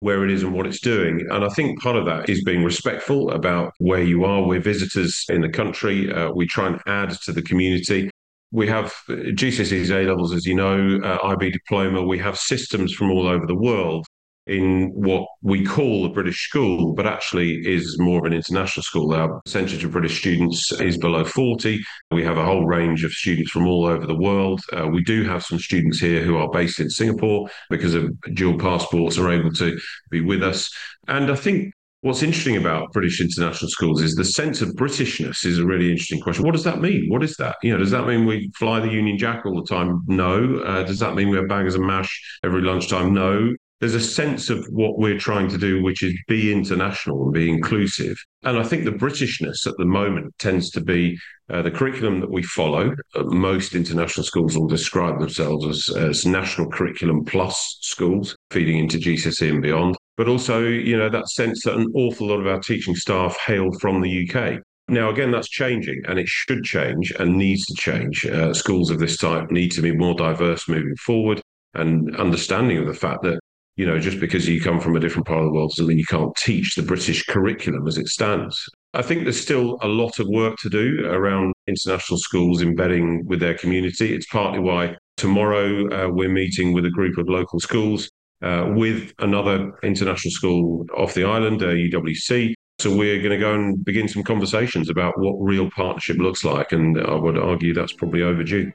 where 0.00 0.24
it 0.24 0.30
is 0.30 0.42
and 0.42 0.52
what 0.52 0.66
it's 0.66 0.80
doing. 0.80 1.26
And 1.30 1.44
I 1.44 1.48
think 1.48 1.80
part 1.80 1.96
of 1.96 2.04
that 2.06 2.28
is 2.28 2.44
being 2.44 2.62
respectful 2.62 3.30
about 3.30 3.72
where 3.78 4.02
you 4.02 4.24
are. 4.24 4.42
We're 4.42 4.60
visitors 4.60 5.24
in 5.28 5.40
the 5.40 5.48
country. 5.48 6.12
Uh, 6.12 6.30
we 6.32 6.46
try 6.46 6.66
and 6.66 6.80
add 6.86 7.10
to 7.22 7.32
the 7.32 7.42
community. 7.42 8.10
We 8.52 8.68
have 8.68 8.94
GCSEs, 9.08 9.90
A 9.90 10.06
levels, 10.08 10.34
as 10.34 10.44
you 10.44 10.54
know, 10.54 11.00
uh, 11.02 11.26
IB 11.28 11.50
diploma. 11.50 12.02
We 12.02 12.18
have 12.18 12.38
systems 12.38 12.92
from 12.92 13.10
all 13.10 13.26
over 13.26 13.46
the 13.46 13.54
world 13.54 14.06
in 14.46 14.90
what 14.94 15.26
we 15.42 15.64
call 15.64 16.04
a 16.04 16.10
British 16.10 16.46
school, 16.46 16.94
but 16.94 17.06
actually 17.06 17.66
is 17.66 17.98
more 17.98 18.18
of 18.18 18.24
an 18.24 18.32
international 18.32 18.82
school. 18.82 19.14
Our 19.14 19.40
percentage 19.40 19.84
of 19.84 19.92
British 19.92 20.18
students 20.18 20.70
is 20.72 20.98
below 20.98 21.24
40. 21.24 21.80
We 22.10 22.24
have 22.24 22.36
a 22.36 22.44
whole 22.44 22.66
range 22.66 23.04
of 23.04 23.12
students 23.12 23.50
from 23.50 23.66
all 23.66 23.86
over 23.86 24.06
the 24.06 24.16
world. 24.16 24.60
Uh, 24.72 24.88
we 24.88 25.02
do 25.02 25.24
have 25.24 25.44
some 25.44 25.58
students 25.58 25.98
here 25.98 26.22
who 26.22 26.36
are 26.36 26.50
based 26.50 26.78
in 26.80 26.90
Singapore 26.90 27.48
because 27.70 27.94
of 27.94 28.10
dual 28.34 28.58
passports 28.58 29.18
are 29.18 29.32
able 29.32 29.52
to 29.52 29.78
be 30.10 30.20
with 30.20 30.42
us. 30.42 30.70
And 31.08 31.30
I 31.30 31.36
think 31.36 31.72
What's 32.04 32.22
interesting 32.22 32.58
about 32.58 32.92
British 32.92 33.18
international 33.22 33.70
schools 33.70 34.02
is 34.02 34.14
the 34.14 34.26
sense 34.26 34.60
of 34.60 34.68
Britishness 34.74 35.46
is 35.46 35.58
a 35.58 35.64
really 35.64 35.90
interesting 35.90 36.20
question. 36.20 36.44
What 36.44 36.52
does 36.52 36.64
that 36.64 36.82
mean? 36.82 37.06
What 37.08 37.24
is 37.24 37.34
that? 37.38 37.56
You 37.62 37.72
know, 37.72 37.78
does 37.78 37.92
that 37.92 38.06
mean 38.06 38.26
we 38.26 38.50
fly 38.58 38.78
the 38.78 38.90
Union 38.90 39.16
Jack 39.16 39.46
all 39.46 39.58
the 39.58 39.66
time? 39.66 40.02
No. 40.06 40.58
Uh, 40.58 40.82
does 40.82 40.98
that 40.98 41.14
mean 41.14 41.30
we 41.30 41.38
have 41.38 41.48
bangers 41.48 41.76
and 41.76 41.86
mash 41.86 42.20
every 42.44 42.60
lunchtime? 42.60 43.14
No 43.14 43.54
there's 43.80 43.94
a 43.94 44.00
sense 44.00 44.50
of 44.50 44.64
what 44.70 44.98
we're 44.98 45.18
trying 45.18 45.48
to 45.48 45.58
do, 45.58 45.82
which 45.82 46.02
is 46.02 46.14
be 46.28 46.52
international 46.52 47.24
and 47.24 47.32
be 47.32 47.50
inclusive. 47.50 48.16
And 48.42 48.58
I 48.58 48.62
think 48.62 48.84
the 48.84 48.92
Britishness 48.92 49.66
at 49.66 49.76
the 49.78 49.84
moment 49.84 50.32
tends 50.38 50.70
to 50.70 50.80
be 50.80 51.18
uh, 51.50 51.62
the 51.62 51.70
curriculum 51.70 52.20
that 52.20 52.30
we 52.30 52.42
follow. 52.42 52.94
Most 53.16 53.74
international 53.74 54.24
schools 54.24 54.56
will 54.56 54.68
describe 54.68 55.18
themselves 55.18 55.66
as, 55.66 55.96
as 55.96 56.26
national 56.26 56.70
curriculum 56.70 57.24
plus 57.24 57.78
schools, 57.80 58.36
feeding 58.50 58.78
into 58.78 58.98
GCSE 58.98 59.50
and 59.50 59.62
beyond. 59.62 59.96
But 60.16 60.28
also, 60.28 60.62
you 60.62 60.96
know, 60.96 61.10
that 61.10 61.28
sense 61.28 61.64
that 61.64 61.76
an 61.76 61.90
awful 61.94 62.28
lot 62.28 62.40
of 62.40 62.46
our 62.46 62.60
teaching 62.60 62.94
staff 62.94 63.36
hail 63.44 63.70
from 63.80 64.00
the 64.00 64.28
UK. 64.28 64.60
Now, 64.86 65.10
again, 65.10 65.30
that's 65.30 65.48
changing 65.48 66.02
and 66.06 66.18
it 66.18 66.28
should 66.28 66.62
change 66.62 67.10
and 67.18 67.36
needs 67.36 67.66
to 67.66 67.74
change. 67.74 68.24
Uh, 68.26 68.54
schools 68.54 68.90
of 68.90 68.98
this 68.98 69.16
type 69.16 69.50
need 69.50 69.72
to 69.72 69.82
be 69.82 69.96
more 69.96 70.14
diverse 70.14 70.68
moving 70.68 70.96
forward 70.96 71.40
and 71.74 72.14
understanding 72.16 72.78
of 72.78 72.86
the 72.86 72.94
fact 72.94 73.22
that 73.22 73.40
you 73.76 73.86
know, 73.86 73.98
just 73.98 74.20
because 74.20 74.48
you 74.48 74.60
come 74.60 74.80
from 74.80 74.96
a 74.96 75.00
different 75.00 75.26
part 75.26 75.40
of 75.40 75.46
the 75.46 75.52
world 75.52 75.70
doesn't 75.70 75.86
mean 75.86 75.98
you 75.98 76.04
can't 76.04 76.34
teach 76.36 76.74
the 76.74 76.82
British 76.82 77.24
curriculum 77.24 77.86
as 77.86 77.98
it 77.98 78.08
stands. 78.08 78.56
I 78.92 79.02
think 79.02 79.24
there's 79.24 79.40
still 79.40 79.78
a 79.82 79.88
lot 79.88 80.20
of 80.20 80.28
work 80.28 80.56
to 80.58 80.70
do 80.70 81.06
around 81.06 81.52
international 81.66 82.18
schools 82.18 82.62
embedding 82.62 83.26
with 83.26 83.40
their 83.40 83.54
community. 83.58 84.14
It's 84.14 84.26
partly 84.26 84.60
why 84.60 84.96
tomorrow 85.16 85.88
uh, 85.88 86.08
we're 86.10 86.28
meeting 86.28 86.72
with 86.72 86.84
a 86.84 86.90
group 86.90 87.18
of 87.18 87.28
local 87.28 87.58
schools 87.58 88.08
uh, 88.42 88.72
with 88.74 89.12
another 89.18 89.72
international 89.82 90.30
school 90.30 90.86
off 90.96 91.14
the 91.14 91.24
island, 91.24 91.62
uh, 91.62 91.66
UWC. 91.66 92.54
So 92.78 92.94
we're 92.94 93.18
going 93.18 93.30
to 93.30 93.38
go 93.38 93.54
and 93.54 93.84
begin 93.84 94.06
some 94.06 94.22
conversations 94.22 94.90
about 94.90 95.18
what 95.18 95.34
real 95.40 95.70
partnership 95.70 96.18
looks 96.18 96.44
like. 96.44 96.72
And 96.72 97.00
I 97.00 97.14
would 97.14 97.38
argue 97.38 97.72
that's 97.72 97.92
probably 97.94 98.22
overdue. 98.22 98.70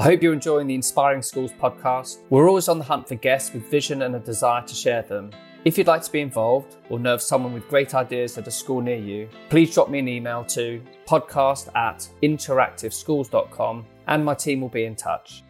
I 0.00 0.04
hope 0.04 0.22
you're 0.22 0.32
enjoying 0.32 0.66
the 0.66 0.74
Inspiring 0.74 1.20
Schools 1.20 1.52
podcast. 1.52 2.20
We're 2.30 2.48
always 2.48 2.68
on 2.68 2.78
the 2.78 2.84
hunt 2.84 3.06
for 3.06 3.16
guests 3.16 3.52
with 3.52 3.70
vision 3.70 4.00
and 4.00 4.16
a 4.16 4.18
desire 4.18 4.62
to 4.62 4.74
share 4.74 5.02
them. 5.02 5.30
If 5.66 5.76
you'd 5.76 5.88
like 5.88 6.00
to 6.04 6.10
be 6.10 6.22
involved 6.22 6.78
or 6.88 6.98
know 6.98 7.12
of 7.12 7.20
someone 7.20 7.52
with 7.52 7.68
great 7.68 7.94
ideas 7.94 8.38
at 8.38 8.48
a 8.48 8.50
school 8.50 8.80
near 8.80 8.96
you, 8.96 9.28
please 9.50 9.74
drop 9.74 9.90
me 9.90 9.98
an 9.98 10.08
email 10.08 10.42
to 10.44 10.82
podcast 11.06 11.68
at 11.76 12.08
interactiveschools.com 12.22 13.84
and 14.06 14.24
my 14.24 14.32
team 14.32 14.62
will 14.62 14.70
be 14.70 14.86
in 14.86 14.96
touch. 14.96 15.42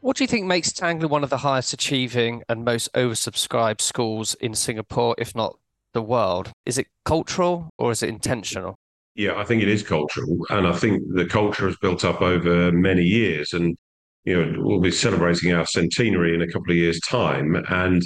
What 0.00 0.18
do 0.18 0.24
you 0.24 0.28
think 0.28 0.44
makes 0.44 0.70
Tanglin 0.70 1.08
one 1.08 1.24
of 1.24 1.30
the 1.30 1.38
highest 1.38 1.72
achieving 1.72 2.42
and 2.50 2.62
most 2.62 2.92
oversubscribed 2.92 3.80
schools 3.80 4.34
in 4.34 4.52
Singapore, 4.52 5.14
if 5.16 5.34
not 5.34 5.56
the 5.94 6.02
world? 6.02 6.52
Is 6.66 6.76
it 6.76 6.88
cultural 7.06 7.70
or 7.78 7.90
is 7.90 8.02
it 8.02 8.10
intentional? 8.10 8.76
Yeah, 9.14 9.38
I 9.38 9.44
think 9.44 9.62
it 9.62 9.68
is 9.68 9.82
cultural. 9.82 10.38
And 10.50 10.66
I 10.66 10.72
think 10.72 11.02
the 11.14 11.26
culture 11.26 11.66
has 11.66 11.76
built 11.76 12.04
up 12.04 12.20
over 12.20 12.72
many 12.72 13.02
years. 13.02 13.52
And, 13.52 13.76
you 14.24 14.34
know, 14.44 14.62
we'll 14.62 14.80
be 14.80 14.90
celebrating 14.90 15.52
our 15.52 15.66
centenary 15.66 16.34
in 16.34 16.42
a 16.42 16.48
couple 16.48 16.72
of 16.72 16.76
years' 16.76 17.00
time. 17.00 17.54
And 17.68 18.02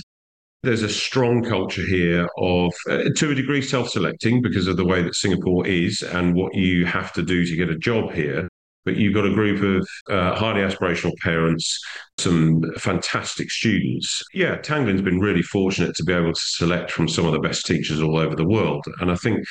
there's 0.62 0.82
a 0.82 0.88
strong 0.88 1.42
culture 1.44 1.86
here 1.86 2.28
of, 2.38 2.72
uh, 2.90 3.04
to 3.16 3.30
a 3.30 3.34
degree, 3.34 3.62
self 3.62 3.90
selecting 3.90 4.42
because 4.42 4.66
of 4.66 4.76
the 4.76 4.84
way 4.84 5.02
that 5.02 5.14
Singapore 5.14 5.66
is 5.66 6.02
and 6.02 6.34
what 6.34 6.54
you 6.54 6.84
have 6.86 7.12
to 7.14 7.22
do 7.22 7.44
to 7.46 7.56
get 7.56 7.70
a 7.70 7.78
job 7.78 8.12
here. 8.12 8.48
But 8.88 8.96
you've 8.96 9.12
got 9.12 9.26
a 9.26 9.34
group 9.34 9.62
of 9.62 9.86
uh, 10.10 10.34
highly 10.34 10.62
aspirational 10.62 11.14
parents, 11.18 11.78
some 12.16 12.62
fantastic 12.78 13.50
students. 13.50 14.22
Yeah, 14.32 14.56
Tanglin's 14.56 15.02
been 15.02 15.20
really 15.20 15.42
fortunate 15.42 15.94
to 15.96 16.04
be 16.04 16.14
able 16.14 16.32
to 16.32 16.40
select 16.40 16.90
from 16.90 17.06
some 17.06 17.26
of 17.26 17.32
the 17.32 17.38
best 17.38 17.66
teachers 17.66 18.00
all 18.00 18.16
over 18.16 18.34
the 18.34 18.48
world. 18.48 18.86
And 19.00 19.10
I 19.10 19.14
think 19.14 19.44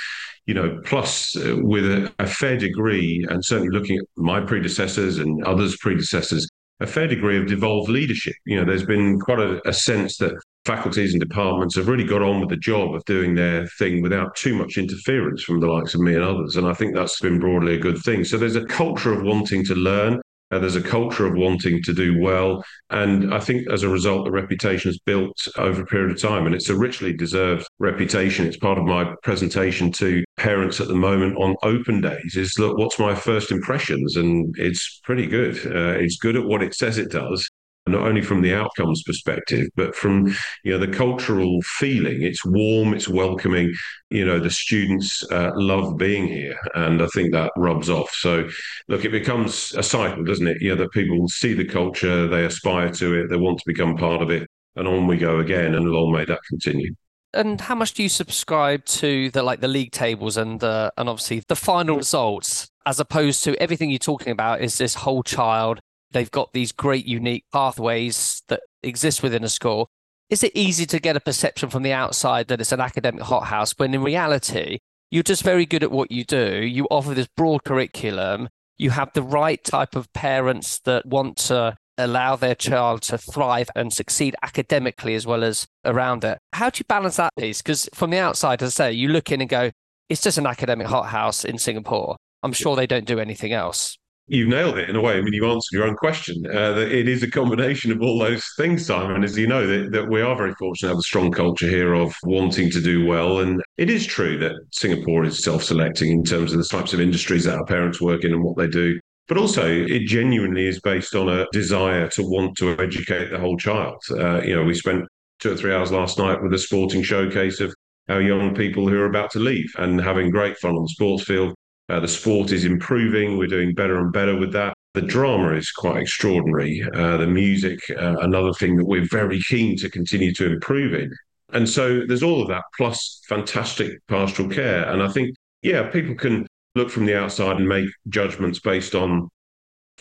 you 0.48 0.56
know, 0.56 0.82
plus 0.86 1.36
uh, 1.36 1.56
with 1.58 1.86
a, 1.86 2.12
a, 2.18 2.26
fair 2.26 2.58
degree, 2.58 3.24
and 3.30 3.46
certainly 3.46 3.70
looking 3.70 4.00
at 4.00 4.06
my 4.16 4.40
predecessors 4.42 5.20
and 5.20 5.44
others' 5.44 5.78
predecessors, 5.78 6.50
a 6.80 6.88
fair 6.88 7.06
degree 7.06 7.38
of 7.40 7.46
devolved 7.46 7.90
leadership. 7.90 8.34
You 8.48 8.56
know, 8.56 8.66
there's 8.66 8.86
been 8.86 9.20
quite 9.20 9.40
a, 9.40 9.62
a 9.70 9.74
sense 9.74 10.18
that 10.18 10.34
faculties 10.68 11.14
and 11.14 11.22
departments 11.22 11.76
have 11.78 11.88
really 11.88 12.04
got 12.04 12.22
on 12.22 12.42
with 12.42 12.50
the 12.50 12.58
job 12.58 12.94
of 12.94 13.04
doing 13.06 13.34
their 13.34 13.66
thing 13.80 14.02
without 14.02 14.36
too 14.36 14.54
much 14.54 14.78
interference 14.78 15.42
from 15.42 15.62
the 15.62 15.68
likes 15.68 15.96
of 15.96 16.02
me 16.02 16.14
and 16.14 16.24
others. 16.24 16.58
And 16.58 16.68
I 16.68 16.74
think 16.74 16.94
that's 16.94 17.20
been 17.22 17.40
broadly 17.40 17.76
a 17.76 17.80
good 17.80 17.98
thing. 18.00 18.26
So 18.26 18.38
there's 18.38 18.58
a 18.58 18.66
culture 18.66 19.14
of 19.14 19.24
wanting 19.24 19.64
to 19.66 19.76
learn 19.76 20.22
uh, 20.50 20.60
there's 20.60 20.78
a 20.78 20.82
culture 20.82 21.26
of 21.26 21.34
wanting 21.36 21.84
to 21.84 21.94
do 21.94 22.22
well. 22.22 22.64
And 22.90 23.34
I 23.34 23.40
think 23.40 23.70
as 23.70 23.84
a 23.84 23.90
result, 23.90 24.24
the 24.24 24.32
reputation 24.32 24.90
is 24.90 25.00
built 25.00 25.38
over 25.58 25.82
a 25.82 25.86
period 25.86 26.12
of 26.12 26.22
time. 26.22 26.46
And 26.46 26.56
it's 26.56 26.70
a 26.70 26.78
richly 26.78 27.12
deserved 27.12 27.68
reputation. 27.80 28.46
It's 28.46 28.56
part 28.56 28.78
of 28.78 28.86
my 28.86 29.14
presentation 29.24 29.92
to 29.94 30.24
parents 30.38 30.80
at 30.80 30.88
the 30.88 30.96
moment 30.96 31.36
on 31.38 31.56
open 31.64 32.00
days 32.00 32.38
is 32.38 32.58
look, 32.58 32.78
what's 32.78 32.98
my 32.98 33.14
first 33.14 33.52
impressions? 33.52 34.16
And 34.16 34.56
it's 34.58 35.02
pretty 35.04 35.28
good. 35.28 35.58
Uh, 35.66 36.00
it's 36.00 36.18
good 36.18 36.38
at 36.38 36.46
what 36.46 36.64
it 36.64 36.74
says 36.74 36.98
it 36.98 37.12
does 37.12 37.50
not 37.88 38.08
only 38.08 38.22
from 38.22 38.42
the 38.42 38.54
outcomes 38.54 39.04
perspective, 39.04 39.68
but 39.76 39.96
from 39.96 40.28
you 40.64 40.72
know 40.72 40.78
the 40.78 40.88
cultural 40.88 41.62
feeling. 41.64 42.22
It's 42.22 42.46
warm, 42.46 42.94
it's 42.94 43.08
welcoming. 43.08 43.74
You 44.10 44.26
know, 44.26 44.40
the 44.40 44.50
students 44.50 45.24
uh, 45.32 45.52
love 45.56 45.98
being 45.98 46.28
here, 46.28 46.58
and 46.76 47.02
I 47.02 47.08
think 47.08 47.34
that 47.34 47.52
rubs 47.58 47.90
off. 47.90 48.12
So, 48.12 48.48
look, 48.88 49.06
it 49.06 49.12
becomes 49.12 49.74
a 49.76 49.84
cycle, 49.84 50.24
doesn't 50.24 50.48
it? 50.48 50.62
You 50.62 50.70
know, 50.70 50.84
that 50.84 50.92
people 50.92 51.28
see 51.28 51.54
the 51.54 51.66
culture, 51.66 52.28
they 52.28 52.46
aspire 52.46 52.90
to 52.92 53.22
it, 53.22 53.30
they 53.30 53.38
want 53.38 53.60
to 53.60 53.64
become 53.66 53.98
part 53.98 54.22
of 54.22 54.30
it, 54.32 54.48
and 54.76 54.88
on 54.88 55.08
we 55.08 55.18
go 55.18 55.40
again, 55.40 55.76
and 55.76 55.90
long 55.90 56.12
may 56.12 56.26
that 56.26 56.40
continue 56.50 56.94
and 57.34 57.62
how 57.62 57.76
much 57.76 57.94
do 57.94 58.04
you 58.04 58.10
subscribe 58.10 58.84
to 58.86 59.30
the 59.32 59.44
like 59.44 59.60
the 59.60 59.68
league 59.68 59.92
tables 59.92 60.38
and 60.38 60.64
uh, 60.64 60.90
and 60.98 61.10
obviously 61.10 61.44
the 61.48 61.56
final 61.56 61.98
results 61.98 62.70
as 62.86 63.00
opposed 63.00 63.44
to 63.44 63.62
everything 63.62 63.90
you're 63.90 64.00
talking 64.00 64.32
about 64.32 64.62
is 64.62 64.78
this 64.78 64.96
whole 64.96 65.24
child 65.24 65.80
they've 66.12 66.32
got 66.32 66.54
these 66.54 66.72
great 66.72 67.06
unique 67.06 67.46
pathways 67.52 68.44
that 68.48 68.62
exist 68.84 69.24
within 69.24 69.44
a 69.44 69.50
school. 69.50 69.90
Is 70.30 70.44
it 70.44 70.52
easy 70.56 70.86
to 70.88 71.00
get 71.00 71.16
a 71.16 71.22
perception 71.22 71.70
from 71.70 71.84
the 71.84 71.94
outside 71.94 72.48
that 72.48 72.60
it's 72.60 72.72
an 72.72 72.82
academic 72.82 73.24
hothouse 73.24 73.74
when 73.78 73.94
in 73.94 74.04
reality, 74.04 74.80
you're 75.10 75.24
just 75.24 75.44
very 75.44 75.66
good 75.66 75.84
at 75.84 75.92
what 75.92 76.12
you 76.12 76.26
do? 76.26 76.66
You 76.66 76.86
offer 76.92 77.14
this 77.14 77.30
broad 77.38 77.64
curriculum. 77.64 78.50
You 78.78 78.90
have 78.92 79.14
the 79.14 79.24
right 79.24 79.64
type 79.64 79.96
of 79.96 80.12
parents 80.14 80.80
that 80.80 81.06
want 81.06 81.38
to 81.38 81.78
allow 81.98 82.36
their 82.36 82.56
child 82.56 83.02
to 83.04 83.18
thrive 83.18 83.70
and 83.76 83.92
succeed 83.92 84.36
academically 84.44 85.16
as 85.16 85.26
well 85.26 85.44
as 85.44 85.66
around 85.84 86.24
it. 86.24 86.38
How 86.54 86.70
do 86.70 86.80
you 86.80 86.86
balance 86.88 87.16
that 87.16 87.34
piece? 87.38 87.62
Because 87.62 87.90
from 87.94 88.12
the 88.12 88.20
outside, 88.20 88.62
as 88.62 88.80
I 88.80 88.90
say, 88.90 88.92
you 88.92 89.08
look 89.08 89.32
in 89.32 89.42
and 89.42 89.50
go, 89.50 89.72
it's 90.10 90.22
just 90.22 90.38
an 90.38 90.46
academic 90.46 90.88
hothouse 90.88 91.44
in 91.44 91.58
Singapore. 91.58 92.18
I'm 92.44 92.54
sure 92.54 92.76
they 92.76 92.86
don't 92.86 93.06
do 93.06 93.20
anything 93.20 93.52
else 93.52 93.98
you've 94.28 94.50
nailed 94.50 94.78
it 94.78 94.90
in 94.90 94.96
a 94.96 95.02
way. 95.02 95.18
I 95.18 95.22
mean, 95.22 95.34
you've 95.34 95.50
answered 95.50 95.76
your 95.76 95.88
own 95.88 95.96
question. 95.96 96.46
Uh, 96.48 96.76
it 96.78 97.08
is 97.08 97.24
a 97.24 97.32
combination 97.32 97.92
of 97.92 98.02
all 98.02 98.20
those 98.20 98.46
things, 98.58 98.86
Simon. 98.86 99.24
As 99.24 99.38
you 99.38 99.48
know, 99.48 99.66
that, 99.66 99.92
that 99.92 100.10
we 100.10 100.22
are 100.22 100.36
very 100.36 100.54
fortunate 100.56 100.90
to 100.90 100.94
have 100.94 101.00
a 101.00 101.04
strong 101.04 101.32
culture 101.32 101.68
here 101.68 101.94
of 101.94 102.16
wanting 102.24 102.70
to 102.72 102.82
do 102.82 103.06
well. 103.06 103.40
And 103.40 103.62
it 103.78 103.90
is 103.90 104.06
true 104.06 104.38
that 104.40 104.54
Singapore 104.72 105.26
is 105.26 105.44
self 105.44 105.64
selecting 105.64 106.12
in 106.12 106.24
terms 106.24 106.52
of 106.52 106.60
the 106.60 106.66
types 106.66 106.94
of 106.94 107.02
industries 107.02 107.46
that 107.46 107.58
our 107.58 107.66
parents 107.66 108.02
work 108.02 108.24
in 108.24 108.34
and 108.34 108.44
what 108.44 108.58
they 108.58 108.68
do. 108.68 109.00
But 109.28 109.38
also, 109.38 109.66
it 109.68 110.08
genuinely 110.08 110.68
is 110.68 110.80
based 110.80 111.14
on 111.14 111.28
a 111.28 111.46
desire 111.52 112.08
to 112.10 112.24
want 112.24 112.58
to 112.58 112.80
educate 112.80 113.30
the 113.30 113.40
whole 113.40 113.58
child. 113.58 114.02
Uh, 114.12 114.42
you 114.42 114.56
know, 114.56 114.64
we 114.64 114.74
spent 114.74 115.06
two 115.40 115.52
or 115.52 115.58
three 115.58 115.74
hours 115.74 115.92
last 115.92 116.18
night 116.18 116.42
with 116.42 116.54
a 116.54 116.58
sporting 116.58 117.04
showcase 117.04 117.60
of 117.60 117.74
our 118.10 118.22
young 118.22 118.56
people 118.56 118.88
who 118.88 118.98
are 118.98 119.06
about 119.06 119.30
to 119.32 119.40
leave 119.40 119.70
and 119.78 120.00
having 120.00 120.30
great 120.30 120.58
fun 120.58 120.76
on 120.76 120.84
the 120.84 120.90
sports 120.90 121.24
field 121.24 121.54
uh, 121.90 122.00
the 122.00 122.08
sport 122.08 122.52
is 122.52 122.66
improving. 122.66 123.38
We're 123.38 123.48
doing 123.48 123.74
better 123.74 123.98
and 124.00 124.12
better 124.12 124.36
with 124.36 124.52
that. 124.54 124.74
The 124.94 125.02
drama 125.02 125.54
is 125.54 125.72
quite 125.72 126.02
extraordinary. 126.02 126.84
Uh, 126.94 127.18
the 127.18 127.28
music, 127.28 127.80
uh, 127.92 128.18
another 128.20 128.52
thing 128.54 128.76
that 128.78 128.86
we're 128.86 129.08
very 129.10 129.40
keen 129.42 129.78
to 129.78 129.90
continue 129.90 130.34
to 130.34 130.54
improve 130.54 130.94
in. 130.94 131.12
And 131.54 131.70
so 131.70 132.06
there's 132.06 132.24
all 132.24 132.42
of 132.42 132.50
that 132.50 132.64
plus 132.76 133.22
fantastic 133.30 134.06
pastoral 134.08 134.50
care. 134.50 134.90
And 134.90 135.02
I 135.02 135.08
think, 135.08 135.36
yeah, 135.62 135.90
people 135.90 136.16
can 136.16 136.46
look 136.76 136.90
from 136.90 137.06
the 137.06 137.18
outside 137.18 137.58
and 137.58 137.68
make 137.68 137.90
judgments 138.10 138.60
based 138.60 138.96
on 138.96 139.30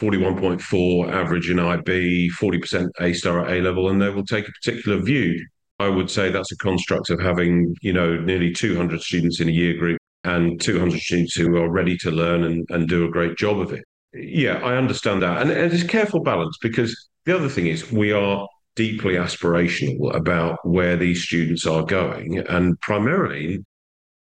41.4 0.01 1.13
average 1.13 1.51
in 1.51 1.61
IB, 1.61 2.31
40% 2.31 2.89
A 3.01 3.13
star 3.13 3.45
at 3.45 3.53
A 3.53 3.61
level, 3.61 3.91
and 3.91 4.03
they 4.03 4.11
will 4.11 4.27
take 4.27 4.49
a 4.49 4.53
particular 4.53 5.01
view. 5.01 5.47
I 5.79 5.89
would 5.89 6.11
say 6.11 6.31
that's 6.31 6.53
a 6.53 6.57
construct 6.57 7.11
of 7.11 7.21
having, 7.21 7.77
you 7.81 7.93
know, 7.93 8.19
nearly 8.19 8.53
200 8.53 9.01
students 9.01 9.41
in 9.41 9.49
a 9.49 9.53
year 9.53 9.77
group 9.77 9.99
and 10.27 10.61
200 10.61 11.01
students 11.01 11.35
who 11.35 11.57
are 11.57 11.71
ready 11.71 11.97
to 11.99 12.11
learn 12.11 12.45
and, 12.45 12.67
and 12.71 12.89
do 12.89 13.07
a 13.07 13.11
great 13.11 13.37
job 13.37 13.61
of 13.61 13.73
it. 13.73 13.85
Yeah, 14.13 14.59
I 14.63 14.77
understand 14.77 15.23
that. 15.23 15.43
And, 15.43 15.51
and 15.51 15.73
it's 15.73 15.83
careful 15.83 16.21
balance 16.21 16.57
because 16.61 17.09
the 17.25 17.35
other 17.35 17.49
thing 17.49 17.67
is 17.67 17.93
we 17.93 18.13
are 18.13 18.47
deeply 18.75 19.15
aspirational 19.15 20.15
about 20.15 20.59
where 20.65 20.97
these 20.97 21.23
students 21.23 21.67
are 21.67 21.85
going. 21.85 22.39
And 22.39 22.79
primarily, 22.81 23.65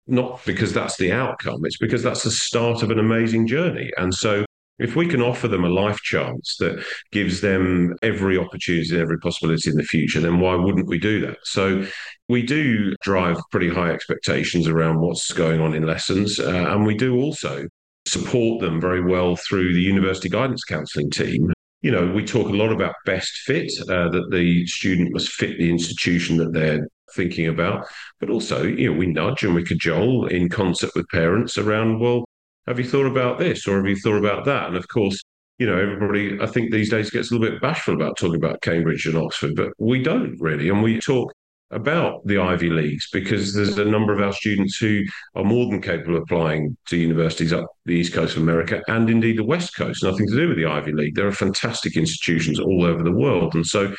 not 0.07 0.43
because 0.45 0.73
that's 0.73 0.97
the 0.97 1.11
outcome, 1.11 1.61
it's 1.63 1.77
because 1.77 2.03
that's 2.03 2.23
the 2.23 2.31
start 2.31 2.83
of 2.83 2.91
an 2.91 2.99
amazing 2.99 3.47
journey. 3.47 3.89
And 3.97 4.13
so 4.13 4.45
if 4.77 4.95
we 4.95 5.07
can 5.07 5.21
offer 5.21 5.47
them 5.47 5.63
a 5.63 5.69
life 5.69 5.99
chance 5.99 6.57
that 6.59 6.83
gives 7.11 7.41
them 7.41 7.95
every 8.01 8.37
opportunity 8.37 8.89
and 8.91 9.01
every 9.01 9.17
possibility 9.19 9.69
in 9.69 9.77
the 9.77 9.83
future, 9.83 10.19
then 10.19 10.39
why 10.39 10.55
wouldn't 10.55 10.87
we 10.87 10.99
do 10.99 11.21
that? 11.21 11.37
So 11.43 11.85
we 12.27 12.41
do 12.41 12.95
drive 13.01 13.37
pretty 13.51 13.69
high 13.69 13.91
expectations 13.91 14.67
around 14.67 14.99
what's 14.99 15.31
going 15.31 15.61
on 15.61 15.73
in 15.73 15.85
lessons. 15.85 16.39
Uh, 16.39 16.65
and 16.69 16.85
we 16.85 16.95
do 16.95 17.15
also 17.15 17.67
support 18.07 18.61
them 18.61 18.79
very 18.79 19.03
well 19.03 19.35
through 19.35 19.73
the 19.73 19.81
university 19.81 20.29
guidance 20.29 20.63
counselling 20.63 21.09
team. 21.09 21.51
You 21.81 21.91
know, 21.91 22.11
we 22.11 22.25
talk 22.25 22.47
a 22.47 22.53
lot 22.53 22.71
about 22.71 22.95
best 23.05 23.31
fit, 23.45 23.71
uh, 23.89 24.09
that 24.09 24.29
the 24.31 24.65
student 24.65 25.13
must 25.13 25.29
fit 25.29 25.57
the 25.59 25.69
institution 25.69 26.37
that 26.37 26.51
they're 26.51 26.87
thinking 27.15 27.47
about, 27.47 27.85
but 28.19 28.29
also, 28.29 28.63
you 28.63 28.91
know, 28.91 28.97
we 28.97 29.07
nudge 29.07 29.43
and 29.43 29.53
we 29.53 29.63
cajole 29.63 30.25
in 30.27 30.49
concert 30.49 30.89
with 30.95 31.07
parents 31.09 31.57
around, 31.57 31.99
well, 31.99 32.25
have 32.67 32.79
you 32.79 32.85
thought 32.85 33.05
about 33.05 33.37
this 33.37 33.67
or 33.67 33.77
have 33.77 33.85
you 33.85 33.95
thought 33.95 34.17
about 34.17 34.45
that? 34.45 34.67
And 34.67 34.75
of 34.75 34.87
course, 34.87 35.21
you 35.59 35.67
know, 35.67 35.77
everybody, 35.77 36.39
I 36.41 36.47
think 36.47 36.71
these 36.71 36.89
days 36.89 37.11
gets 37.11 37.31
a 37.31 37.35
little 37.35 37.49
bit 37.49 37.61
bashful 37.61 37.93
about 37.93 38.17
talking 38.17 38.35
about 38.35 38.61
Cambridge 38.61 39.05
and 39.05 39.17
Oxford, 39.17 39.55
but 39.55 39.71
we 39.77 40.01
don't 40.01 40.35
really. 40.39 40.69
And 40.69 40.81
we 40.81 40.99
talk 40.99 41.31
about 41.71 42.25
the 42.25 42.37
Ivy 42.37 42.69
Leagues 42.69 43.09
because 43.11 43.53
there's 43.53 43.77
a 43.77 43.85
number 43.85 44.13
of 44.13 44.21
our 44.21 44.33
students 44.33 44.77
who 44.77 45.03
are 45.35 45.43
more 45.43 45.69
than 45.69 45.81
capable 45.81 46.15
of 46.15 46.23
applying 46.23 46.77
to 46.87 46.97
universities 46.97 47.53
up 47.53 47.65
the 47.85 47.93
East 47.93 48.13
Coast 48.13 48.35
of 48.35 48.43
America 48.43 48.81
and 48.87 49.09
indeed 49.09 49.37
the 49.37 49.43
West 49.43 49.75
Coast. 49.75 50.03
Nothing 50.03 50.27
to 50.27 50.35
do 50.35 50.47
with 50.47 50.57
the 50.57 50.65
Ivy 50.65 50.91
League. 50.91 51.15
There 51.15 51.27
are 51.27 51.31
fantastic 51.31 51.97
institutions 51.97 52.59
all 52.59 52.85
over 52.85 53.03
the 53.03 53.11
world. 53.11 53.55
And 53.55 53.65
so, 53.65 53.93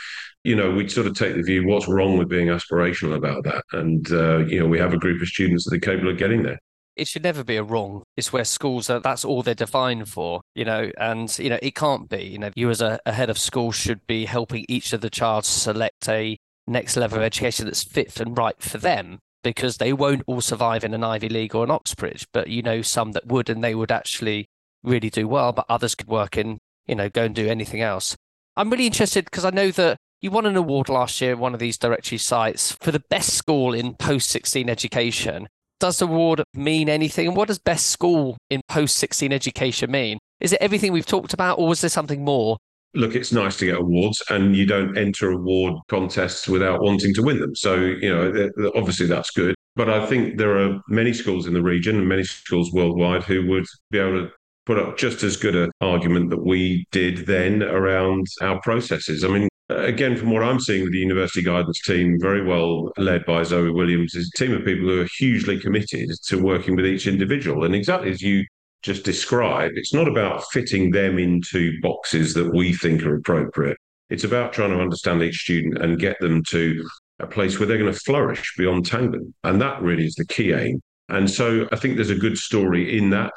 you 0.44 0.54
know, 0.54 0.70
we 0.70 0.88
sort 0.88 1.06
of 1.06 1.14
take 1.14 1.34
the 1.34 1.42
view 1.42 1.66
what's 1.66 1.88
wrong 1.88 2.16
with 2.16 2.28
being 2.28 2.48
aspirational 2.48 3.16
about 3.16 3.44
that? 3.44 3.64
And, 3.72 4.10
uh, 4.12 4.38
you 4.46 4.60
know, 4.60 4.66
we 4.66 4.78
have 4.78 4.94
a 4.94 4.98
group 4.98 5.20
of 5.20 5.28
students 5.28 5.64
that 5.64 5.76
are 5.76 5.80
capable 5.80 6.10
of 6.10 6.18
getting 6.18 6.42
there 6.42 6.58
it 6.96 7.06
should 7.06 7.22
never 7.22 7.44
be 7.44 7.56
a 7.56 7.62
wrong. 7.62 8.02
It's 8.16 8.32
where 8.32 8.44
schools 8.44 8.88
are, 8.88 9.00
that's 9.00 9.24
all 9.24 9.42
they're 9.42 9.54
defined 9.54 10.08
for, 10.08 10.40
you 10.54 10.64
know, 10.64 10.90
and, 10.98 11.38
you 11.38 11.50
know, 11.50 11.58
it 11.60 11.74
can't 11.74 12.08
be. 12.08 12.24
You 12.24 12.38
know, 12.38 12.50
you 12.56 12.70
as 12.70 12.80
a, 12.80 12.98
a 13.04 13.12
head 13.12 13.28
of 13.28 13.38
school 13.38 13.70
should 13.70 14.06
be 14.06 14.24
helping 14.24 14.64
each 14.68 14.92
of 14.92 15.02
the 15.02 15.10
child 15.10 15.44
select 15.44 16.08
a 16.08 16.38
next 16.66 16.96
level 16.96 17.18
of 17.18 17.22
hmm. 17.22 17.26
education 17.26 17.66
that's 17.66 17.84
fit 17.84 18.20
and 18.20 18.36
right 18.36 18.60
for 18.60 18.78
them 18.78 19.18
because 19.42 19.76
they 19.76 19.92
won't 19.92 20.22
all 20.26 20.40
survive 20.40 20.82
in 20.82 20.92
an 20.92 21.04
Ivy 21.04 21.28
League 21.28 21.54
or 21.54 21.64
an 21.64 21.70
Oxbridge, 21.70 22.26
but 22.32 22.48
you 22.48 22.62
know, 22.62 22.82
some 22.82 23.12
that 23.12 23.26
would 23.26 23.48
and 23.48 23.62
they 23.62 23.74
would 23.74 23.92
actually 23.92 24.46
really 24.82 25.10
do 25.10 25.28
well, 25.28 25.52
but 25.52 25.66
others 25.68 25.94
could 25.94 26.08
work 26.08 26.36
in, 26.36 26.58
you 26.86 26.96
know, 26.96 27.08
go 27.08 27.24
and 27.24 27.34
do 27.34 27.48
anything 27.48 27.80
else. 27.80 28.16
I'm 28.56 28.70
really 28.70 28.86
interested 28.86 29.24
because 29.26 29.44
I 29.44 29.50
know 29.50 29.70
that 29.70 29.98
you 30.20 30.30
won 30.30 30.46
an 30.46 30.56
award 30.56 30.88
last 30.88 31.20
year, 31.20 31.36
one 31.36 31.54
of 31.54 31.60
these 31.60 31.78
directory 31.78 32.18
sites, 32.18 32.72
for 32.72 32.90
the 32.90 33.02
best 33.08 33.34
school 33.34 33.72
in 33.72 33.94
post 33.94 34.28
16 34.30 34.68
education 34.68 35.46
does 35.78 35.98
the 35.98 36.06
award 36.06 36.42
mean 36.54 36.88
anything? 36.88 37.28
And 37.28 37.36
what 37.36 37.48
does 37.48 37.58
best 37.58 37.86
school 37.86 38.36
in 38.50 38.60
post 38.68 38.96
16 38.96 39.32
education 39.32 39.90
mean? 39.90 40.18
Is 40.40 40.52
it 40.52 40.60
everything 40.60 40.92
we've 40.92 41.06
talked 41.06 41.34
about, 41.34 41.58
or 41.58 41.68
was 41.68 41.80
there 41.80 41.90
something 41.90 42.24
more? 42.24 42.58
Look, 42.96 43.14
it's 43.14 43.32
nice 43.32 43.56
to 43.58 43.66
get 43.66 43.76
awards, 43.76 44.22
and 44.30 44.56
you 44.56 44.66
don't 44.66 44.96
enter 44.96 45.30
award 45.30 45.74
contests 45.88 46.48
without 46.48 46.82
wanting 46.82 47.14
to 47.14 47.22
win 47.22 47.38
them. 47.38 47.54
So, 47.54 47.76
you 47.76 48.08
know, 48.08 48.50
obviously 48.74 49.06
that's 49.06 49.30
good. 49.30 49.54
But 49.76 49.90
I 49.90 50.06
think 50.06 50.38
there 50.38 50.58
are 50.58 50.80
many 50.88 51.12
schools 51.12 51.46
in 51.46 51.52
the 51.52 51.62
region 51.62 51.96
and 51.96 52.08
many 52.08 52.24
schools 52.24 52.72
worldwide 52.72 53.24
who 53.24 53.46
would 53.48 53.66
be 53.90 53.98
able 53.98 54.26
to 54.26 54.32
put 54.64 54.78
up 54.78 54.96
just 54.96 55.22
as 55.22 55.36
good 55.36 55.54
an 55.54 55.70
argument 55.80 56.30
that 56.30 56.44
we 56.44 56.86
did 56.90 57.26
then 57.26 57.62
around 57.62 58.26
our 58.40 58.60
processes. 58.62 59.22
I 59.22 59.28
mean, 59.28 59.48
Again, 59.68 60.16
from 60.16 60.30
what 60.30 60.44
I'm 60.44 60.60
seeing 60.60 60.84
with 60.84 60.92
the 60.92 60.98
university 60.98 61.42
guidance 61.42 61.82
team, 61.82 62.18
very 62.20 62.44
well 62.44 62.92
led 62.98 63.26
by 63.26 63.42
Zoe 63.42 63.70
Williams, 63.70 64.14
is 64.14 64.30
a 64.32 64.38
team 64.38 64.52
of 64.52 64.64
people 64.64 64.86
who 64.86 65.00
are 65.00 65.08
hugely 65.18 65.58
committed 65.58 66.08
to 66.28 66.40
working 66.40 66.76
with 66.76 66.86
each 66.86 67.08
individual. 67.08 67.64
And 67.64 67.74
exactly 67.74 68.10
as 68.10 68.22
you 68.22 68.44
just 68.86 69.04
described, 69.04 69.76
it's 69.76 69.92
not 69.92 70.08
about 70.08 70.44
fitting 70.52 70.90
them 70.90 71.18
into 71.18 71.78
boxes 71.82 72.32
that 72.34 72.54
we 72.54 72.72
think 72.72 73.02
are 73.02 73.16
appropriate. 73.16 73.76
It's 74.08 74.24
about 74.24 74.52
trying 74.52 74.70
to 74.70 74.80
understand 74.80 75.22
each 75.22 75.42
student 75.42 75.78
and 75.78 75.98
get 75.98 76.18
them 76.20 76.42
to 76.50 76.88
a 77.18 77.26
place 77.26 77.58
where 77.58 77.66
they're 77.66 77.78
going 77.78 77.92
to 77.92 78.00
flourish 78.00 78.54
beyond 78.56 78.88
Tanglin. 78.88 79.32
And 79.42 79.60
that 79.60 79.82
really 79.82 80.06
is 80.06 80.14
the 80.14 80.26
key 80.26 80.52
aim. 80.52 80.80
And 81.08 81.28
so 81.28 81.68
I 81.72 81.76
think 81.76 81.96
there's 81.96 82.10
a 82.10 82.14
good 82.14 82.38
story 82.38 82.96
in 82.96 83.10
that. 83.10 83.32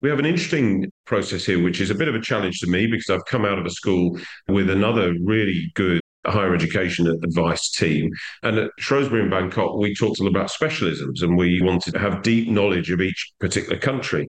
We 0.00 0.10
have 0.10 0.18
an 0.18 0.26
interesting 0.26 0.90
process 1.04 1.44
here, 1.44 1.62
which 1.62 1.80
is 1.80 1.90
a 1.90 1.94
bit 1.94 2.08
of 2.08 2.14
a 2.14 2.20
challenge 2.20 2.60
to 2.60 2.66
me 2.68 2.86
because 2.86 3.10
I've 3.10 3.24
come 3.26 3.44
out 3.44 3.58
of 3.58 3.66
a 3.66 3.70
school 3.70 4.18
with 4.48 4.70
another 4.70 5.14
really 5.24 5.70
good 5.74 6.00
higher 6.26 6.54
education 6.54 7.06
advice 7.08 7.70
team. 7.70 8.10
And 8.42 8.58
at 8.58 8.70
Shrewsbury 8.78 9.22
and 9.22 9.30
Bangkok, 9.30 9.76
we 9.76 9.94
talked 9.94 10.20
a 10.20 10.22
lot 10.22 10.30
about 10.30 10.50
specialisms 10.50 11.22
and 11.22 11.36
we 11.36 11.60
wanted 11.62 11.92
to 11.94 11.98
have 11.98 12.22
deep 12.22 12.48
knowledge 12.48 12.90
of 12.90 13.00
each 13.00 13.32
particular 13.40 13.78
country. 13.78 14.28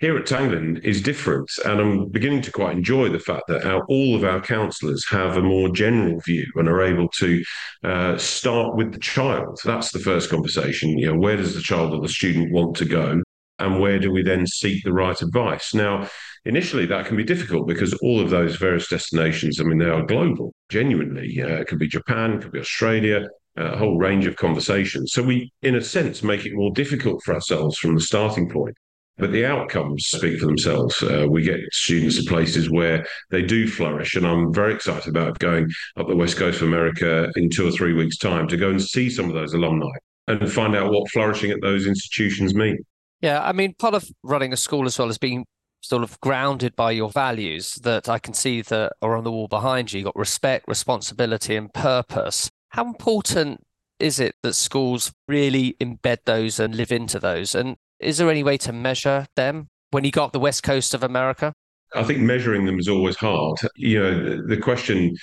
Here 0.00 0.16
at 0.16 0.26
Tanglin 0.26 0.84
is 0.84 1.00
different, 1.00 1.48
and 1.64 1.80
I'm 1.80 2.08
beginning 2.08 2.42
to 2.42 2.52
quite 2.52 2.76
enjoy 2.76 3.10
the 3.10 3.20
fact 3.20 3.44
that 3.46 3.64
our, 3.64 3.84
all 3.86 4.16
of 4.16 4.24
our 4.24 4.40
counsellors 4.40 5.06
have 5.08 5.36
a 5.36 5.42
more 5.42 5.68
general 5.68 6.20
view 6.20 6.46
and 6.56 6.68
are 6.68 6.82
able 6.82 7.08
to 7.20 7.42
uh, 7.84 8.18
start 8.18 8.76
with 8.76 8.92
the 8.92 8.98
child. 8.98 9.60
That's 9.64 9.92
the 9.92 10.00
first 10.00 10.30
conversation. 10.30 10.98
You 10.98 11.12
know, 11.12 11.18
where 11.18 11.36
does 11.36 11.54
the 11.54 11.62
child 11.62 11.94
or 11.94 12.00
the 12.00 12.08
student 12.08 12.52
want 12.52 12.76
to 12.76 12.84
go? 12.84 13.22
and 13.58 13.80
where 13.80 13.98
do 13.98 14.10
we 14.10 14.22
then 14.22 14.46
seek 14.46 14.82
the 14.82 14.92
right 14.92 15.20
advice? 15.20 15.74
Now, 15.74 16.08
initially 16.44 16.86
that 16.86 17.06
can 17.06 17.16
be 17.16 17.24
difficult 17.24 17.68
because 17.68 17.94
all 17.94 18.20
of 18.20 18.30
those 18.30 18.56
various 18.56 18.88
destinations, 18.88 19.60
I 19.60 19.64
mean, 19.64 19.78
they 19.78 19.88
are 19.88 20.04
global, 20.04 20.52
genuinely. 20.68 21.40
Uh, 21.40 21.60
it 21.60 21.68
could 21.68 21.78
be 21.78 21.88
Japan, 21.88 22.32
it 22.32 22.42
could 22.42 22.52
be 22.52 22.60
Australia, 22.60 23.28
uh, 23.58 23.72
a 23.72 23.76
whole 23.76 23.98
range 23.98 24.26
of 24.26 24.36
conversations. 24.36 25.12
So 25.12 25.22
we, 25.22 25.52
in 25.62 25.76
a 25.76 25.80
sense, 25.80 26.22
make 26.22 26.44
it 26.44 26.54
more 26.54 26.72
difficult 26.72 27.22
for 27.22 27.34
ourselves 27.34 27.78
from 27.78 27.94
the 27.94 28.00
starting 28.00 28.50
point. 28.50 28.76
But 29.16 29.30
the 29.30 29.46
outcomes 29.46 30.06
speak 30.06 30.40
for 30.40 30.46
themselves. 30.46 31.00
Uh, 31.02 31.26
we 31.28 31.42
get 31.42 31.60
students 31.72 32.16
to 32.18 32.28
places 32.28 32.68
where 32.68 33.06
they 33.30 33.42
do 33.42 33.68
flourish. 33.68 34.16
And 34.16 34.26
I'm 34.26 34.52
very 34.52 34.74
excited 34.74 35.08
about 35.08 35.38
going 35.38 35.70
up 35.96 36.08
the 36.08 36.16
West 36.16 36.36
Coast 36.36 36.60
of 36.60 36.68
America 36.68 37.30
in 37.36 37.48
two 37.48 37.68
or 37.68 37.70
three 37.70 37.92
weeks' 37.92 38.18
time 38.18 38.48
to 38.48 38.56
go 38.56 38.70
and 38.70 38.82
see 38.82 39.08
some 39.08 39.26
of 39.26 39.34
those 39.34 39.54
alumni 39.54 39.92
and 40.26 40.50
find 40.50 40.74
out 40.74 40.90
what 40.90 41.10
flourishing 41.10 41.50
at 41.50 41.60
those 41.60 41.86
institutions 41.86 42.54
mean. 42.54 42.78
Yeah, 43.20 43.42
I 43.42 43.52
mean, 43.52 43.74
part 43.74 43.94
of 43.94 44.10
running 44.22 44.52
a 44.52 44.56
school 44.56 44.86
as 44.86 44.98
well 44.98 45.08
as 45.08 45.18
being 45.18 45.46
sort 45.80 46.02
of 46.02 46.18
grounded 46.20 46.74
by 46.74 46.90
your 46.90 47.10
values 47.10 47.74
that 47.82 48.08
I 48.08 48.18
can 48.18 48.34
see 48.34 48.62
that 48.62 48.92
are 49.02 49.16
on 49.16 49.24
the 49.24 49.30
wall 49.30 49.48
behind 49.48 49.92
you. 49.92 49.98
You've 49.98 50.06
got 50.06 50.16
respect, 50.16 50.66
responsibility, 50.66 51.56
and 51.56 51.72
purpose. 51.72 52.50
How 52.70 52.86
important 52.86 53.60
is 54.00 54.18
it 54.18 54.34
that 54.42 54.54
schools 54.54 55.12
really 55.28 55.76
embed 55.80 56.18
those 56.24 56.58
and 56.58 56.74
live 56.74 56.90
into 56.90 57.20
those? 57.20 57.54
And 57.54 57.76
is 58.00 58.18
there 58.18 58.30
any 58.30 58.42
way 58.42 58.56
to 58.58 58.72
measure 58.72 59.26
them 59.36 59.68
when 59.90 60.04
you 60.04 60.10
got 60.10 60.32
the 60.32 60.40
west 60.40 60.62
coast 60.62 60.94
of 60.94 61.02
America? 61.02 61.52
I 61.94 62.02
think 62.02 62.20
measuring 62.20 62.64
them 62.66 62.78
is 62.78 62.88
always 62.88 63.16
hard. 63.16 63.58
You 63.76 64.02
know, 64.02 64.46
the 64.46 64.56
question 64.56 65.14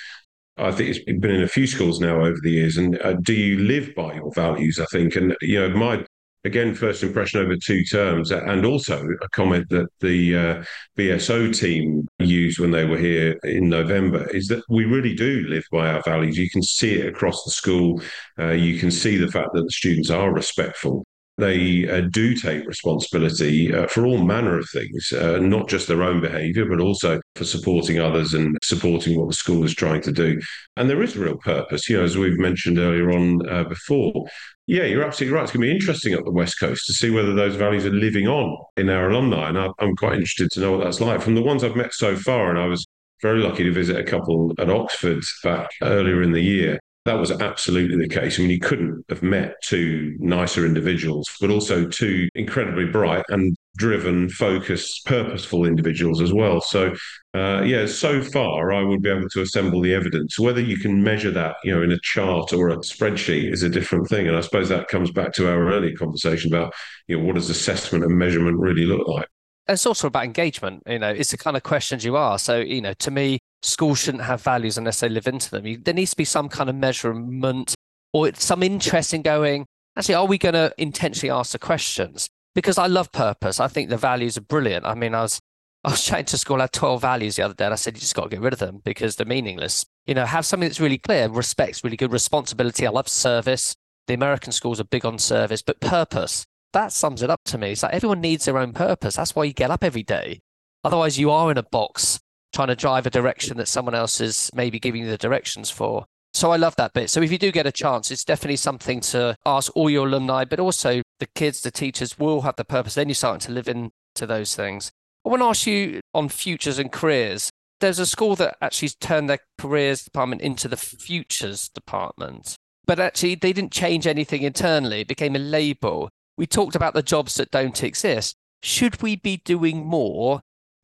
I 0.58 0.70
think 0.70 0.90
it's 0.90 1.04
been 1.04 1.30
in 1.30 1.42
a 1.42 1.48
few 1.48 1.66
schools 1.66 2.00
now 2.00 2.20
over 2.20 2.38
the 2.42 2.50
years. 2.50 2.76
And 2.76 3.00
uh, 3.00 3.14
do 3.14 3.34
you 3.34 3.58
live 3.58 3.94
by 3.94 4.14
your 4.14 4.32
values? 4.34 4.78
I 4.78 4.86
think, 4.86 5.16
and 5.16 5.34
you 5.40 5.60
know, 5.60 5.76
my 5.76 6.04
again, 6.44 6.74
first 6.74 7.02
impression 7.02 7.40
over 7.40 7.56
two 7.56 7.84
terms, 7.84 8.30
and 8.30 8.66
also 8.66 9.06
a 9.22 9.28
comment 9.30 9.68
that 9.70 9.86
the 10.00 10.36
uh, 10.36 10.64
BSO 10.98 11.56
team 11.56 12.06
used 12.18 12.58
when 12.58 12.72
they 12.72 12.84
were 12.84 12.98
here 12.98 13.38
in 13.44 13.68
November 13.68 14.28
is 14.30 14.48
that 14.48 14.62
we 14.68 14.84
really 14.84 15.14
do 15.14 15.44
live 15.48 15.64
by 15.70 15.88
our 15.88 16.02
values. 16.02 16.36
You 16.36 16.50
can 16.50 16.62
see 16.62 16.94
it 16.94 17.06
across 17.06 17.44
the 17.44 17.50
school. 17.50 18.02
Uh, 18.38 18.50
you 18.50 18.78
can 18.78 18.90
see 18.90 19.16
the 19.16 19.30
fact 19.30 19.50
that 19.54 19.62
the 19.62 19.70
students 19.70 20.10
are 20.10 20.32
respectful 20.32 21.04
they 21.38 21.88
uh, 21.88 22.02
do 22.10 22.34
take 22.34 22.66
responsibility 22.66 23.74
uh, 23.74 23.86
for 23.86 24.04
all 24.04 24.18
manner 24.18 24.58
of 24.58 24.68
things, 24.70 25.12
uh, 25.12 25.38
not 25.38 25.68
just 25.68 25.88
their 25.88 26.02
own 26.02 26.20
behaviour, 26.20 26.66
but 26.66 26.80
also 26.80 27.20
for 27.36 27.44
supporting 27.44 27.98
others 27.98 28.34
and 28.34 28.56
supporting 28.62 29.18
what 29.18 29.28
the 29.28 29.34
school 29.34 29.64
is 29.64 29.74
trying 29.74 30.02
to 30.02 30.12
do. 30.12 30.40
And 30.76 30.90
there 30.90 31.02
is 31.02 31.16
a 31.16 31.20
real 31.20 31.38
purpose, 31.38 31.88
you 31.88 31.96
know, 31.96 32.04
as 32.04 32.18
we've 32.18 32.38
mentioned 32.38 32.78
earlier 32.78 33.10
on 33.10 33.48
uh, 33.48 33.64
before. 33.64 34.26
Yeah, 34.66 34.84
you're 34.84 35.04
absolutely 35.04 35.34
right. 35.34 35.42
It's 35.42 35.52
going 35.52 35.62
to 35.62 35.72
be 35.72 35.74
interesting 35.74 36.14
up 36.14 36.24
the 36.24 36.30
West 36.30 36.60
Coast 36.60 36.86
to 36.86 36.92
see 36.92 37.10
whether 37.10 37.34
those 37.34 37.56
values 37.56 37.86
are 37.86 37.90
living 37.90 38.28
on 38.28 38.56
in 38.76 38.88
our 38.90 39.10
alumni. 39.10 39.48
And 39.48 39.58
I'm 39.58 39.96
quite 39.96 40.14
interested 40.14 40.50
to 40.52 40.60
know 40.60 40.72
what 40.72 40.84
that's 40.84 41.00
like. 41.00 41.20
From 41.20 41.34
the 41.34 41.42
ones 41.42 41.64
I've 41.64 41.76
met 41.76 41.94
so 41.94 42.14
far, 42.14 42.50
and 42.50 42.58
I 42.58 42.66
was 42.66 42.86
very 43.22 43.40
lucky 43.40 43.64
to 43.64 43.72
visit 43.72 43.96
a 43.96 44.04
couple 44.04 44.52
at 44.58 44.70
Oxford 44.70 45.22
back 45.42 45.70
earlier 45.82 46.22
in 46.22 46.32
the 46.32 46.40
year 46.40 46.78
that 47.04 47.14
was 47.14 47.32
absolutely 47.32 47.96
the 47.96 48.08
case. 48.08 48.38
I 48.38 48.42
mean, 48.42 48.50
you 48.50 48.60
couldn't 48.60 49.04
have 49.08 49.22
met 49.22 49.56
two 49.62 50.16
nicer 50.20 50.64
individuals, 50.64 51.28
but 51.40 51.50
also 51.50 51.86
two 51.88 52.28
incredibly 52.34 52.86
bright 52.86 53.24
and 53.28 53.56
driven, 53.76 54.28
focused, 54.28 55.04
purposeful 55.06 55.64
individuals 55.64 56.20
as 56.20 56.32
well. 56.32 56.60
So, 56.60 56.94
uh, 57.34 57.62
yeah, 57.62 57.86
so 57.86 58.22
far 58.22 58.72
I 58.72 58.82
would 58.82 59.02
be 59.02 59.10
able 59.10 59.28
to 59.30 59.40
assemble 59.40 59.80
the 59.80 59.94
evidence. 59.94 60.38
Whether 60.38 60.60
you 60.60 60.76
can 60.76 61.02
measure 61.02 61.32
that, 61.32 61.56
you 61.64 61.74
know, 61.74 61.82
in 61.82 61.90
a 61.90 61.98
chart 62.02 62.52
or 62.52 62.68
a 62.68 62.76
spreadsheet 62.78 63.52
is 63.52 63.64
a 63.64 63.68
different 63.68 64.08
thing. 64.08 64.28
And 64.28 64.36
I 64.36 64.40
suppose 64.40 64.68
that 64.68 64.88
comes 64.88 65.10
back 65.10 65.32
to 65.34 65.50
our 65.50 65.72
earlier 65.72 65.96
conversation 65.96 66.54
about, 66.54 66.72
you 67.08 67.18
know, 67.18 67.24
what 67.24 67.34
does 67.34 67.50
assessment 67.50 68.04
and 68.04 68.16
measurement 68.16 68.58
really 68.58 68.86
look 68.86 69.08
like? 69.08 69.26
It's 69.68 69.86
also 69.86 70.08
about 70.08 70.24
engagement. 70.24 70.82
You 70.86 70.98
know, 70.98 71.10
it's 71.10 71.30
the 71.30 71.38
kind 71.38 71.56
of 71.56 71.62
questions 71.62 72.04
you 72.04 72.16
ask. 72.16 72.44
So, 72.44 72.58
you 72.58 72.80
know, 72.80 72.92
to 72.94 73.10
me, 73.10 73.38
schools 73.62 74.00
shouldn't 74.00 74.24
have 74.24 74.42
values 74.42 74.78
unless 74.78 75.00
they 75.00 75.08
live 75.08 75.26
into 75.26 75.50
them. 75.50 75.66
You, 75.66 75.78
there 75.78 75.94
needs 75.94 76.10
to 76.10 76.16
be 76.16 76.24
some 76.24 76.48
kind 76.48 76.68
of 76.68 76.76
measurement 76.76 77.74
or 78.12 78.30
some 78.34 78.62
interest 78.62 79.14
in 79.14 79.22
going, 79.22 79.66
actually, 79.96 80.14
are 80.16 80.26
we 80.26 80.38
going 80.38 80.54
to 80.54 80.72
intentionally 80.78 81.30
ask 81.30 81.52
the 81.52 81.58
questions? 81.58 82.28
Because 82.54 82.78
I 82.78 82.86
love 82.86 83.12
purpose. 83.12 83.60
I 83.60 83.68
think 83.68 83.88
the 83.88 83.96
values 83.96 84.36
are 84.36 84.42
brilliant. 84.42 84.84
I 84.84 84.94
mean, 84.94 85.14
I 85.14 85.22
was 85.22 85.40
I 85.84 85.90
was 85.90 86.04
chatting 86.04 86.26
to 86.26 86.38
school, 86.38 86.58
I 86.58 86.62
had 86.62 86.72
12 86.72 87.00
values 87.00 87.34
the 87.34 87.42
other 87.42 87.54
day, 87.54 87.64
and 87.64 87.72
I 87.72 87.76
said, 87.76 87.96
you 87.96 88.00
just 88.00 88.14
got 88.14 88.24
to 88.24 88.28
get 88.28 88.40
rid 88.40 88.52
of 88.52 88.60
them 88.60 88.80
because 88.84 89.16
they're 89.16 89.26
meaningless. 89.26 89.84
You 90.06 90.14
know, 90.14 90.24
have 90.24 90.46
something 90.46 90.68
that's 90.68 90.78
really 90.78 90.98
clear. 90.98 91.28
Respect's 91.28 91.82
really 91.82 91.96
good. 91.96 92.12
Responsibility. 92.12 92.86
I 92.86 92.90
love 92.90 93.08
service. 93.08 93.74
The 94.06 94.14
American 94.14 94.52
schools 94.52 94.78
are 94.78 94.84
big 94.84 95.04
on 95.04 95.18
service, 95.18 95.60
but 95.60 95.80
purpose, 95.80 96.44
that 96.72 96.92
sums 96.92 97.20
it 97.20 97.30
up 97.30 97.40
to 97.46 97.58
me. 97.58 97.72
It's 97.72 97.82
like 97.82 97.94
everyone 97.94 98.20
needs 98.20 98.44
their 98.44 98.58
own 98.58 98.72
purpose. 98.72 99.16
That's 99.16 99.34
why 99.34 99.42
you 99.42 99.52
get 99.52 99.72
up 99.72 99.82
every 99.82 100.04
day. 100.04 100.38
Otherwise, 100.84 101.18
you 101.18 101.32
are 101.32 101.50
in 101.50 101.58
a 101.58 101.64
box 101.64 102.20
trying 102.52 102.68
to 102.68 102.76
drive 102.76 103.06
a 103.06 103.10
direction 103.10 103.56
that 103.56 103.68
someone 103.68 103.94
else 103.94 104.20
is 104.20 104.50
maybe 104.54 104.78
giving 104.78 105.02
you 105.02 105.10
the 105.10 105.18
directions 105.18 105.70
for. 105.70 106.04
So 106.34 106.50
I 106.50 106.56
love 106.56 106.76
that 106.76 106.94
bit. 106.94 107.10
So 107.10 107.20
if 107.20 107.30
you 107.30 107.38
do 107.38 107.52
get 107.52 107.66
a 107.66 107.72
chance, 107.72 108.10
it's 108.10 108.24
definitely 108.24 108.56
something 108.56 109.00
to 109.00 109.36
ask 109.44 109.70
all 109.74 109.90
your 109.90 110.06
alumni, 110.06 110.44
but 110.44 110.60
also 110.60 111.02
the 111.20 111.28
kids, 111.34 111.60
the 111.60 111.70
teachers 111.70 112.18
will 112.18 112.42
have 112.42 112.56
the 112.56 112.64
purpose. 112.64 112.94
Then 112.94 113.08
you're 113.08 113.14
starting 113.14 113.40
to 113.46 113.52
live 113.52 113.68
into 113.68 113.92
those 114.20 114.56
things. 114.56 114.90
I 115.24 115.28
want 115.28 115.42
to 115.42 115.46
ask 115.46 115.66
you 115.66 116.00
on 116.14 116.28
futures 116.28 116.78
and 116.78 116.90
careers. 116.90 117.50
There's 117.80 117.98
a 117.98 118.06
school 118.06 118.34
that 118.36 118.56
actually 118.62 118.90
turned 119.00 119.28
their 119.28 119.40
careers 119.58 120.04
department 120.04 120.40
into 120.40 120.68
the 120.68 120.76
futures 120.76 121.68
department, 121.68 122.56
but 122.86 122.98
actually 122.98 123.34
they 123.34 123.52
didn't 123.52 123.72
change 123.72 124.06
anything 124.06 124.42
internally. 124.42 125.00
It 125.00 125.08
became 125.08 125.36
a 125.36 125.40
label. 125.40 126.08
We 126.38 126.46
talked 126.46 126.74
about 126.74 126.94
the 126.94 127.02
jobs 127.02 127.34
that 127.34 127.50
don't 127.50 127.82
exist. 127.82 128.36
Should 128.62 129.02
we 129.02 129.16
be 129.16 129.38
doing 129.44 129.84
more 129.84 130.40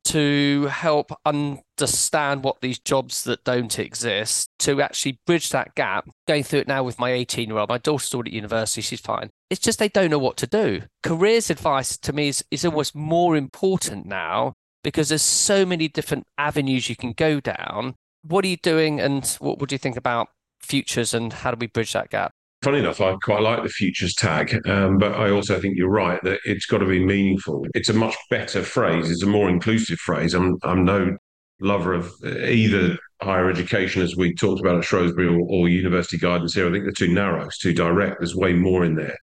to 0.09 0.67
help 0.67 1.13
understand 1.27 2.43
what 2.43 2.61
these 2.61 2.79
jobs 2.79 3.25
that 3.25 3.45
don't 3.45 3.79
exist 3.79 4.49
to 4.59 4.81
actually 4.81 5.21
bridge 5.27 5.51
that 5.51 5.75
gap. 5.75 6.09
Going 6.27 6.45
through 6.45 6.61
it 6.61 6.69
now 6.69 6.83
with 6.83 6.99
my 6.99 7.13
18 7.13 7.49
year 7.49 7.59
old, 7.59 7.69
my 7.69 7.77
daughter's 7.77 8.07
still 8.07 8.21
at 8.21 8.33
university, 8.33 8.81
she's 8.81 9.01
fine. 9.01 9.29
It's 9.51 9.61
just 9.61 9.79
they 9.79 9.89
don't 9.89 10.11
know 10.11 10.19
what 10.19 10.39
to 10.39 10.47
do. 10.47 10.83
Careers 11.03 11.51
advice 11.51 11.99
to 11.99 12.13
me 12.15 12.29
is, 12.29 12.43
is 12.51 12.65
almost 12.65 12.95
more 12.95 13.37
important 13.37 14.07
now 14.07 14.55
because 14.83 15.11
there's 15.11 15.21
so 15.21 15.67
many 15.67 15.89
different 15.89 16.27
avenues 16.39 16.89
you 16.89 16.97
can 16.97 17.13
go 17.13 17.39
down. 17.39 17.95
What 18.23 18.45
are 18.47 18.49
you 18.49 18.57
doing 18.57 19.01
and 19.01 19.27
what 19.41 19.59
would 19.59 19.73
you 19.73 19.79
think 19.79 19.97
about 19.97 20.29
futures 20.61 21.13
and 21.13 21.33
how 21.33 21.51
do 21.51 21.59
we 21.61 21.67
bridge 21.67 21.93
that 21.93 22.09
gap? 22.09 22.33
Funny 22.63 22.79
enough, 22.79 23.01
I 23.01 23.15
quite 23.23 23.43
like 23.43 23.63
the 23.63 23.69
futures 23.69 24.15
tag, 24.15 24.59
um, 24.67 24.99
but 24.99 25.13
I 25.13 25.31
also 25.31 25.61
think 25.61 25.77
you're 25.77 25.91
right 25.91 26.23
that 26.25 26.41
it's 26.45 26.67
got 26.67 26.79
to 26.79 26.87
be 26.87 27.05
meaningful. 27.05 27.67
It's 27.75 27.89
a 27.89 27.95
much 27.95 28.17
better 28.31 28.63
phrase. 28.63 29.11
It's 29.11 29.23
a 29.23 29.27
more 29.27 29.49
inclusive 29.49 29.99
phrase. 29.99 30.35
I'm 30.35 30.57
I'm 30.63 30.85
no 30.85 31.17
lover 31.61 31.93
of 31.93 32.13
either 32.25 32.97
higher 33.21 33.51
education, 33.51 34.03
as 34.03 34.17
we 34.17 34.35
talked 34.35 34.61
about 34.61 34.79
at 34.79 34.85
Shrewsbury, 34.85 35.27
or, 35.27 35.41
or 35.41 35.69
university 35.69 36.19
guidance 36.19 36.55
here. 36.55 36.69
I 36.69 36.73
think 36.73 36.85
they're 36.85 36.93
too 36.93 37.13
narrow. 37.13 37.45
It's 37.47 37.59
too 37.59 37.75
direct. 37.75 38.21
There's 38.21 38.37
way 38.37 38.53
more 38.53 38.85
in 38.85 38.95
there. 38.95 39.17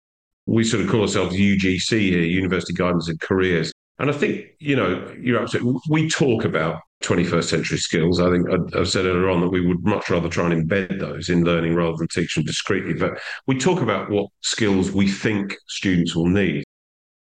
We 0.46 0.64
sort 0.64 0.84
of 0.84 0.90
call 0.90 1.02
ourselves 1.02 1.36
UGC 1.36 1.98
here, 2.00 2.22
University 2.22 2.74
Guidance 2.74 3.08
and 3.08 3.18
Careers. 3.20 3.72
And 3.98 4.10
I 4.10 4.12
think, 4.12 4.46
you 4.58 4.76
know, 4.76 5.14
you're 5.18 5.40
absolutely, 5.40 5.80
we 5.88 6.08
talk 6.08 6.44
about 6.44 6.80
21st 7.04 7.44
century 7.44 7.78
skills. 7.78 8.20
I 8.20 8.30
think 8.30 8.46
I've 8.74 8.88
said 8.88 9.06
earlier 9.06 9.28
on 9.28 9.40
that 9.40 9.48
we 9.48 9.64
would 9.64 9.84
much 9.84 10.10
rather 10.10 10.28
try 10.28 10.50
and 10.50 10.68
embed 10.68 10.98
those 10.98 11.28
in 11.28 11.44
learning 11.44 11.74
rather 11.74 11.96
than 11.96 12.08
teach 12.08 12.34
them 12.34 12.44
discretely. 12.44 12.94
But 12.94 13.18
we 13.46 13.58
talk 13.58 13.80
about 13.80 14.10
what 14.10 14.30
skills 14.42 14.90
we 14.92 15.08
think 15.08 15.56
students 15.68 16.14
will 16.14 16.28
need. 16.28 16.64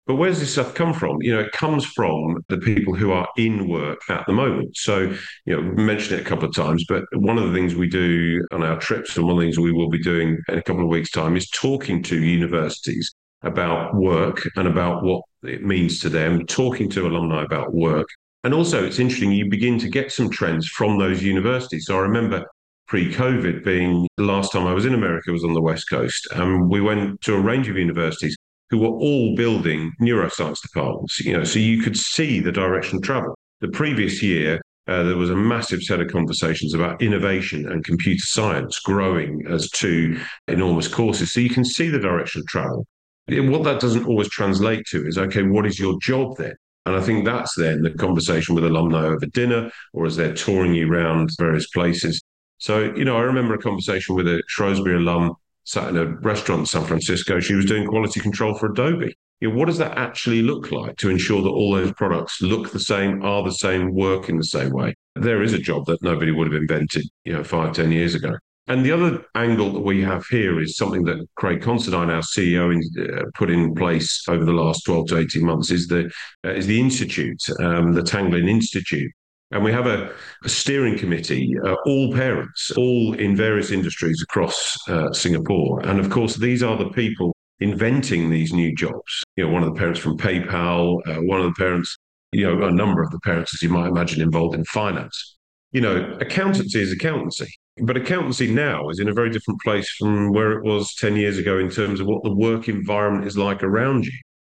But 0.05 0.15
where's 0.15 0.39
this 0.41 0.51
stuff 0.51 0.75
come 0.75 0.93
from? 0.93 1.21
You 1.21 1.33
know, 1.33 1.39
it 1.39 1.53
comes 1.53 1.85
from 1.85 2.43
the 2.49 2.57
people 2.57 2.93
who 2.93 3.11
are 3.11 3.27
in 3.37 3.69
work 3.69 4.01
at 4.09 4.25
the 4.27 4.33
moment. 4.33 4.75
So, 4.75 5.13
you 5.45 5.55
know, 5.55 5.61
mentioned 5.61 6.19
it 6.19 6.25
a 6.25 6.29
couple 6.29 6.47
of 6.47 6.53
times, 6.53 6.83
but 6.89 7.05
one 7.13 7.37
of 7.37 7.47
the 7.47 7.53
things 7.53 7.73
we 7.73 7.87
do 7.87 8.45
on 8.51 8.63
our 8.63 8.77
trips 8.77 9.15
and 9.15 9.25
one 9.25 9.37
of 9.37 9.39
the 9.39 9.45
things 9.45 9.57
we 9.57 9.71
will 9.71 9.89
be 9.89 10.03
doing 10.03 10.37
in 10.49 10.57
a 10.57 10.61
couple 10.61 10.83
of 10.83 10.89
weeks' 10.89 11.09
time 11.09 11.37
is 11.37 11.49
talking 11.49 12.03
to 12.03 12.21
universities 12.21 13.13
about 13.43 13.95
work 13.95 14.41
and 14.57 14.67
about 14.67 15.03
what 15.03 15.23
it 15.43 15.63
means 15.63 16.01
to 16.01 16.09
them, 16.09 16.45
talking 16.47 16.89
to 16.89 17.07
alumni 17.07 17.43
about 17.43 17.73
work. 17.73 18.07
And 18.43 18.53
also, 18.53 18.83
it's 18.83 18.99
interesting, 18.99 19.31
you 19.31 19.49
begin 19.49 19.79
to 19.79 19.89
get 19.89 20.11
some 20.11 20.29
trends 20.29 20.67
from 20.67 20.99
those 20.99 21.23
universities. 21.23 21.85
So 21.85 21.97
I 21.97 22.01
remember 22.01 22.45
pre 22.87 23.11
COVID 23.13 23.63
being 23.63 24.07
the 24.17 24.23
last 24.23 24.51
time 24.51 24.67
I 24.67 24.73
was 24.73 24.85
in 24.85 24.93
America 24.93 25.31
was 25.31 25.45
on 25.45 25.53
the 25.53 25.61
West 25.61 25.89
Coast. 25.89 26.27
And 26.31 26.69
we 26.69 26.81
went 26.81 27.21
to 27.21 27.35
a 27.35 27.39
range 27.39 27.69
of 27.69 27.77
universities 27.77 28.35
who 28.69 28.79
were 28.79 28.89
all 28.89 29.35
building 29.35 29.91
neuroscience 30.01 30.61
departments, 30.61 31.19
you 31.19 31.33
know, 31.33 31.43
so 31.43 31.59
you 31.59 31.81
could 31.81 31.97
see 31.97 32.39
the 32.39 32.51
direction 32.51 32.97
of 32.97 33.03
travel. 33.03 33.37
The 33.61 33.69
previous 33.69 34.21
year, 34.21 34.59
uh, 34.87 35.03
there 35.03 35.15
was 35.15 35.29
a 35.29 35.35
massive 35.35 35.81
set 35.83 36.01
of 36.01 36.11
conversations 36.11 36.73
about 36.73 37.01
innovation 37.01 37.71
and 37.71 37.85
computer 37.85 38.25
science 38.25 38.79
growing 38.79 39.45
as 39.47 39.69
two 39.69 40.19
enormous 40.47 40.87
courses. 40.87 41.31
So 41.31 41.39
you 41.39 41.49
can 41.49 41.63
see 41.63 41.87
the 41.87 41.99
direction 41.99 42.41
of 42.41 42.47
travel. 42.47 42.85
What 43.29 43.63
that 43.63 43.79
doesn't 43.79 44.05
always 44.05 44.27
translate 44.29 44.85
to 44.87 45.07
is 45.07 45.17
okay, 45.17 45.43
what 45.43 45.65
is 45.65 45.79
your 45.79 45.97
job 46.01 46.35
then? 46.37 46.55
And 46.85 46.95
I 46.95 47.01
think 47.01 47.25
that's 47.25 47.55
then 47.55 47.81
the 47.81 47.91
conversation 47.91 48.55
with 48.55 48.65
alumni 48.65 49.05
over 49.05 49.25
dinner 49.27 49.71
or 49.93 50.05
as 50.05 50.15
they're 50.15 50.33
touring 50.33 50.73
you 50.73 50.91
around 50.91 51.29
various 51.39 51.67
places. 51.67 52.21
So, 52.57 52.93
you 52.95 53.05
know, 53.05 53.17
I 53.17 53.21
remember 53.21 53.53
a 53.53 53.59
conversation 53.59 54.15
with 54.15 54.27
a 54.27 54.41
Shrewsbury 54.47 54.97
alum 54.97 55.33
sat 55.63 55.89
in 55.89 55.97
a 55.97 56.05
restaurant 56.05 56.61
in 56.61 56.65
San 56.65 56.85
Francisco. 56.85 57.39
She 57.39 57.55
was 57.55 57.65
doing 57.65 57.87
quality 57.87 58.19
control 58.19 58.53
for 58.53 58.71
Adobe. 58.71 59.15
You 59.39 59.49
know, 59.49 59.55
what 59.55 59.65
does 59.65 59.77
that 59.77 59.97
actually 59.97 60.41
look 60.41 60.71
like 60.71 60.95
to 60.97 61.09
ensure 61.09 61.41
that 61.41 61.49
all 61.49 61.73
those 61.73 61.91
products 61.93 62.41
look 62.41 62.71
the 62.71 62.79
same, 62.79 63.23
are 63.23 63.43
the 63.43 63.51
same, 63.51 63.93
work 63.93 64.29
in 64.29 64.37
the 64.37 64.43
same 64.43 64.71
way? 64.71 64.95
There 65.15 65.43
is 65.43 65.53
a 65.53 65.59
job 65.59 65.85
that 65.85 66.01
nobody 66.01 66.31
would 66.31 66.47
have 66.51 66.61
invented, 66.61 67.03
you 67.25 67.33
know, 67.33 67.43
five, 67.43 67.73
ten 67.73 67.91
years 67.91 68.15
ago. 68.15 68.37
And 68.67 68.85
the 68.85 68.93
other 68.93 69.25
angle 69.35 69.73
that 69.73 69.81
we 69.81 70.01
have 70.03 70.25
here 70.27 70.61
is 70.61 70.77
something 70.77 71.03
that 71.03 71.27
Craig 71.35 71.61
Considine, 71.61 72.09
our 72.09 72.21
CEO, 72.21 72.73
in, 72.73 72.81
uh, 73.03 73.23
put 73.33 73.49
in 73.49 73.75
place 73.75 74.23
over 74.29 74.45
the 74.45 74.53
last 74.53 74.85
12 74.85 75.07
to 75.07 75.17
18 75.17 75.45
months 75.45 75.69
is 75.69 75.87
the, 75.87 76.09
uh, 76.45 76.51
is 76.51 76.65
the 76.65 76.79
Institute, 76.79 77.41
um, 77.59 77.93
the 77.93 78.01
Tanglin 78.01 78.49
Institute. 78.49 79.11
And 79.51 79.63
we 79.63 79.71
have 79.73 79.85
a, 79.85 80.13
a 80.43 80.49
steering 80.49 80.97
committee, 80.97 81.53
uh, 81.63 81.75
all 81.85 82.13
parents, 82.13 82.71
all 82.71 83.13
in 83.13 83.35
various 83.35 83.69
industries 83.69 84.21
across 84.23 84.77
uh, 84.87 85.11
Singapore. 85.11 85.81
And 85.81 85.99
of 85.99 86.09
course, 86.09 86.35
these 86.35 86.63
are 86.63 86.77
the 86.77 86.89
people 86.89 87.35
inventing 87.59 88.29
these 88.29 88.53
new 88.53 88.73
jobs. 88.73 89.23
You 89.35 89.45
know, 89.45 89.51
one 89.51 89.63
of 89.63 89.73
the 89.73 89.77
parents 89.77 89.99
from 89.99 90.17
PayPal, 90.17 90.99
uh, 91.05 91.21
one 91.21 91.39
of 91.39 91.45
the 91.45 91.55
parents, 91.57 91.95
you 92.31 92.47
know, 92.47 92.65
a 92.65 92.71
number 92.71 93.03
of 93.03 93.11
the 93.11 93.19
parents, 93.19 93.53
as 93.53 93.61
you 93.61 93.69
might 93.69 93.87
imagine, 93.87 94.21
involved 94.21 94.55
in 94.55 94.63
finance. 94.65 95.37
You 95.71 95.81
know, 95.81 96.17
accountancy 96.19 96.81
is 96.81 96.91
accountancy. 96.91 97.53
But 97.81 97.97
accountancy 97.97 98.53
now 98.53 98.89
is 98.89 98.99
in 98.99 99.09
a 99.09 99.13
very 99.13 99.31
different 99.31 99.59
place 99.61 99.89
from 99.97 100.31
where 100.31 100.51
it 100.51 100.63
was 100.63 100.93
10 100.95 101.15
years 101.15 101.39
ago 101.39 101.57
in 101.57 101.69
terms 101.69 101.99
of 101.99 102.05
what 102.05 102.23
the 102.23 102.33
work 102.33 102.69
environment 102.69 103.25
is 103.25 103.37
like 103.37 103.63
around 103.63 104.05
you. 104.05 104.11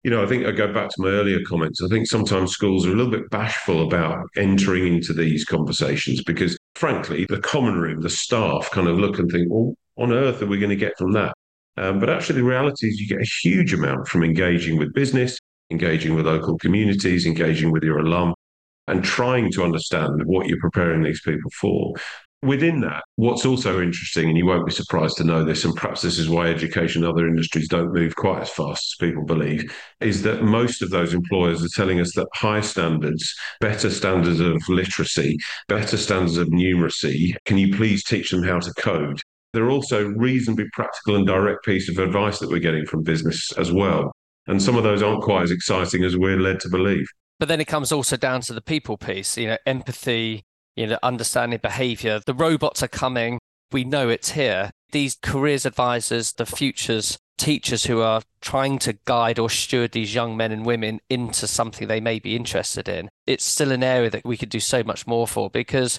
You 0.03 0.11
know, 0.11 0.23
I 0.23 0.27
think 0.27 0.45
I 0.45 0.51
go 0.51 0.71
back 0.73 0.91
to 0.91 1.03
my 1.03 1.09
earlier 1.09 1.39
comments. 1.47 1.81
I 1.81 1.89
think 1.89 2.07
sometimes 2.07 2.53
schools 2.53 2.87
are 2.87 2.93
a 2.93 2.95
little 2.95 3.11
bit 3.11 3.31
bashful 3.31 3.87
about 3.87 4.19
entering 4.37 4.97
into 4.97 5.15
these 5.15 5.45
conversations 5.45 6.23
because, 6.25 6.59
frankly, 6.75 7.25
the 7.29 7.41
common 7.41 7.81
room, 7.81 8.03
the 8.03 8.11
staff 8.11 8.71
kind 8.71 8.89
of 8.89 8.99
look 8.99 9.19
and 9.19 9.31
think, 9.31 9.47
well, 9.49 9.75
on 9.97 10.13
earth 10.13 10.43
are 10.43 10.47
we 10.47 10.59
going 10.59 10.71
to 10.71 10.77
get 10.77 10.99
from 10.99 11.13
that? 11.13 11.33
Um, 11.77 12.01
but 12.01 12.11
actually, 12.11 12.41
the 12.41 12.47
reality 12.47 12.89
is 12.89 13.01
you 13.01 13.09
get 13.09 13.23
a 13.23 13.31
huge 13.43 13.73
amount 13.73 14.09
from 14.09 14.25
engaging 14.25 14.77
with 14.77 14.93
business, 14.93 15.39
engaging 15.71 16.15
with 16.15 16.27
local 16.27 16.59
communities, 16.59 17.27
engaging 17.27 17.71
with 17.71 17.85
your 17.85 18.01
alum, 18.01 18.35
and 18.89 19.03
trying 19.03 19.51
to 19.53 19.63
understand 19.63 20.23
what 20.27 20.47
you're 20.49 20.61
preparing 20.61 21.03
these 21.03 21.23
people 21.23 21.51
for 21.59 21.95
within 22.45 22.81
that, 22.81 23.05
what's 23.17 23.47
also 23.47 23.81
interesting, 23.81 24.29
and 24.29 24.37
you 24.37 24.47
won't 24.47 24.67
be 24.67 24.73
surprised 24.73 25.17
to 25.17 25.25
know 25.25 25.45
this, 25.45 25.65
and 25.65 25.75
perhaps 25.75 26.03
this 26.03 26.19
is 26.19 26.29
why 26.29 26.49
education 26.49 27.03
and 27.03 27.13
other 27.13 27.27
industries 27.27 27.69
don't 27.69 27.93
move 27.93 28.15
quite 28.15 28.43
as 28.43 28.51
fast 28.51 28.93
as 28.93 28.97
people 29.01 29.25
believe, 29.25 29.73
is 30.01 30.23
that 30.23 30.43
most 30.43 30.83
of 30.83 30.91
those 30.91 31.15
employers 31.15 31.65
are 31.65 31.69
telling 31.69 32.01
us 32.01 32.15
that 32.15 32.29
high 32.35 32.61
standards, 32.61 33.35
better 33.61 33.91
standards 33.91 34.41
of 34.41 34.61
literacy, 34.69 35.37
better 35.69 35.97
standards 35.97 36.37
of 36.37 36.49
numeracy, 36.49 37.35
can 37.45 37.59
you 37.59 37.75
please 37.75 38.05
teach 38.05 38.31
them 38.31 38.43
how 38.43 38.59
to 38.59 38.73
code? 38.75 39.21
There 39.53 39.65
are 39.65 39.71
also 39.71 40.09
reasonably 40.09 40.67
practical 40.73 41.17
and 41.17 41.27
direct 41.27 41.65
piece 41.65 41.89
of 41.89 41.99
advice 41.99 42.41
that 42.41 42.51
we're 42.51 42.59
getting 42.59 42.87
from 42.87 43.03
business 43.03 43.53
as 43.53 43.71
well. 43.71 44.13
And 44.47 44.61
some 44.61 44.77
of 44.77 44.83
those 44.83 45.03
aren't 45.03 45.23
quite 45.23 45.45
as 45.45 45.51
exciting 45.51 46.05
as 46.05 46.17
we're 46.17 46.41
led 46.41 46.61
to 46.61 46.69
believe. 46.69 47.07
But 47.39 47.49
then 47.49 47.61
it 47.61 47.67
comes 47.67 47.93
also 47.93 48.17
down 48.17 48.41
to 48.43 48.53
the 48.53 48.61
people 48.61 48.97
piece, 48.97 49.37
you 49.37 49.47
know, 49.47 49.59
empathy, 49.67 50.45
you 50.77 50.87
know, 50.87 50.99
understanding 51.03 51.61
behavior. 51.63 52.21
The 52.25 52.35
robots 52.35 52.83
are 52.83 52.89
coming. 52.89 53.39
We 53.73 53.85
know 53.85 54.09
it's 54.09 54.31
here. 54.31 54.71
These 54.93 55.19
careers 55.23 55.67
advisors, 55.67 56.33
the 56.33 56.47
futures 56.47 57.19
teachers 57.37 57.85
who 57.85 58.01
are 58.01 58.23
trying 58.41 58.79
to 58.79 58.99
guide 59.05 59.39
or 59.39 59.51
steward 59.51 59.93
these 59.93 60.15
young 60.15 60.37
men 60.37 60.53
and 60.53 60.65
women 60.65 61.01
into 61.11 61.47
something 61.47 61.89
they 61.89 62.01
may 62.01 62.19
be 62.19 62.37
interested 62.37 62.89
in, 62.89 63.09
it's 63.27 63.45
still 63.45 63.73
an 63.73 63.83
area 63.83 64.11
that 64.11 64.25
we 64.25 64.37
could 64.37 64.49
do 64.49 64.61
so 64.61 64.83
much 64.83 65.07
more 65.07 65.27
for 65.27 65.51
because 65.51 65.99